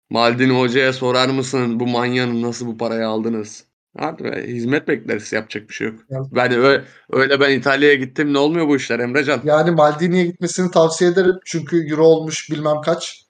Maldini 0.10 0.60
Hoca'ya 0.60 0.94
sorar 0.94 1.30
mısın 1.30 1.80
bu 1.80 1.88
manyanın 1.88 2.42
nasıl 2.42 2.68
bu 2.68 2.78
parayı 2.78 3.08
aldınız? 3.08 3.64
Abi 4.00 4.48
hizmet 4.48 4.88
bekleriz 4.88 5.34
yapacak 5.34 5.70
bir 5.70 5.74
şey 5.74 5.88
yok. 5.88 6.00
Yani, 6.10 6.28
ben 6.32 6.52
öyle, 6.52 6.84
öyle 7.10 7.40
ben 7.40 7.52
İtalya'ya 7.52 7.96
gittim 7.96 8.34
ne 8.34 8.38
olmuyor 8.38 8.68
bu 8.68 8.76
işler 8.76 9.00
Emrecan? 9.00 9.42
Yani 9.44 9.72
Maldini'ye 9.72 10.26
gitmesini 10.26 10.72
tavsiye 10.72 11.12
ederim. 11.12 11.36
Çünkü 11.46 11.90
euro 11.90 12.06
olmuş 12.06 12.52
bilmem 12.52 12.82
kaç. 12.82 13.29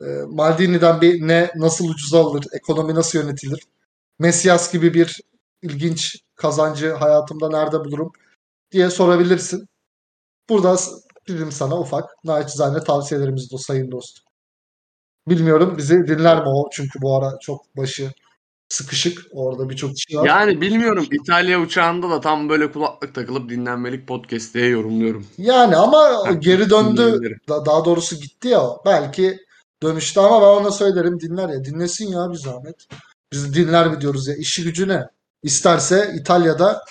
E, 0.00 0.04
Maldini'den 0.28 1.00
bir 1.00 1.28
ne 1.28 1.50
nasıl 1.56 1.88
ucuza 1.88 2.20
alır, 2.20 2.44
ekonomi 2.52 2.94
nasıl 2.94 3.18
yönetilir? 3.18 3.60
Mesias 4.18 4.72
gibi 4.72 4.94
bir 4.94 5.20
ilginç 5.62 6.16
kazancı 6.34 6.92
hayatımda 6.92 7.48
nerede 7.48 7.84
bulurum 7.84 8.12
diye 8.70 8.90
sorabilirsin. 8.90 9.68
Burada 10.48 10.78
bizim 11.28 11.52
sana 11.52 11.80
ufak 11.80 12.24
naçizane 12.24 12.84
tavsiyelerimiz 12.84 13.52
de 13.52 13.58
sayın 13.58 13.90
dostum. 13.90 14.24
Bilmiyorum 15.28 15.74
bizi 15.78 16.06
dinler 16.06 16.36
mi 16.36 16.48
o 16.48 16.68
çünkü 16.72 17.02
bu 17.02 17.16
ara 17.16 17.38
çok 17.38 17.76
başı 17.76 18.10
sıkışık. 18.68 19.18
Orada 19.32 19.70
birçok 19.70 19.96
kişi 19.96 20.18
var. 20.18 20.26
Yani 20.26 20.60
bilmiyorum 20.60 21.06
İtalya 21.10 21.60
uçağında 21.60 22.10
da 22.10 22.20
tam 22.20 22.48
böyle 22.48 22.72
kulaklık 22.72 23.14
takılıp 23.14 23.50
dinlenmelik 23.50 24.08
podcast 24.08 24.54
diye 24.54 24.66
yorumluyorum. 24.66 25.26
Yani 25.38 25.76
ama 25.76 26.30
geri 26.38 26.70
döndü. 26.70 27.20
Da, 27.48 27.66
daha 27.66 27.84
doğrusu 27.84 28.16
gitti 28.16 28.48
ya. 28.48 28.70
Belki 28.86 29.43
dönüştü 29.84 30.20
ama 30.20 30.40
ben 30.40 30.62
ona 30.62 30.70
söylerim 30.70 31.20
dinler 31.20 31.48
ya. 31.48 31.64
Dinlesin 31.64 32.08
ya 32.08 32.30
bir 32.30 32.36
zahmet. 32.36 32.86
Biz 33.32 33.54
dinler 33.54 33.88
mi 33.88 34.00
diyoruz 34.00 34.28
ya. 34.28 34.34
İşi 34.34 34.64
gücü 34.64 34.88
ne? 34.88 35.08
İsterse 35.42 36.14
İtalya'da 36.20 36.84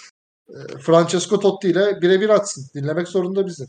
e, 0.49 0.77
Francesco 0.77 1.39
Totti 1.39 1.69
ile 1.69 2.01
birebir 2.01 2.29
atsın. 2.29 2.65
Dinlemek 2.75 3.07
zorunda 3.07 3.45
bizi. 3.45 3.65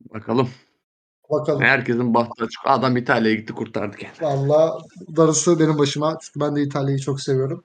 Bakalım. 0.00 0.50
Bakalım. 1.30 1.62
Herkesin 1.62 2.14
bahtı 2.14 2.44
açık. 2.44 2.60
Adam 2.64 2.96
İtalya'ya 2.96 3.36
gitti 3.36 3.52
kurtardı 3.52 3.96
kendini. 3.96 4.22
Valla 4.22 4.78
darısı 5.16 5.60
benim 5.60 5.78
başıma. 5.78 6.18
Çünkü 6.20 6.40
ben 6.40 6.56
de 6.56 6.62
İtalya'yı 6.62 6.98
çok 6.98 7.20
seviyorum. 7.20 7.64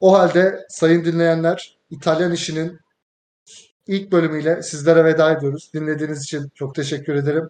O 0.00 0.18
halde 0.18 0.66
sayın 0.68 1.04
dinleyenler 1.04 1.78
İtalyan 1.90 2.32
işinin 2.32 2.80
ilk 3.86 4.12
bölümüyle 4.12 4.62
sizlere 4.62 5.04
veda 5.04 5.32
ediyoruz. 5.32 5.70
Dinlediğiniz 5.74 6.22
için 6.22 6.50
çok 6.54 6.74
teşekkür 6.74 7.14
ederim. 7.14 7.48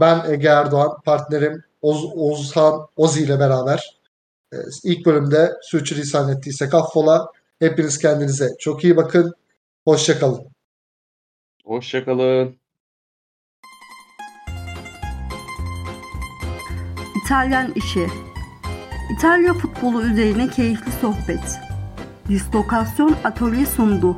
Ben 0.00 0.30
Ege 0.30 0.48
Erdoğan, 0.48 1.00
partnerim 1.04 1.64
Oz, 1.82 2.04
Ozhan 2.14 2.86
Ozi 2.96 3.22
ile 3.24 3.38
beraber 3.38 3.98
e, 4.52 4.56
ilk 4.84 5.06
bölümde 5.06 5.52
sürçülisan 5.62 6.36
ettiysek 6.36 6.74
affola. 6.74 7.26
Hepiniz 7.58 7.98
kendinize 7.98 8.48
çok 8.58 8.84
iyi 8.84 8.96
bakın. 8.96 9.34
Hoşçakalın. 9.84 10.46
Hoşçakalın. 11.64 12.56
İtalyan 17.24 17.72
işi. 17.74 18.06
İtalya 19.16 19.54
futbolu 19.54 20.02
üzerine 20.02 20.48
keyifli 20.48 20.92
sohbet. 20.92 21.58
Dislokasyon 22.28 23.16
atölye 23.24 23.66
sundu. 23.66 24.16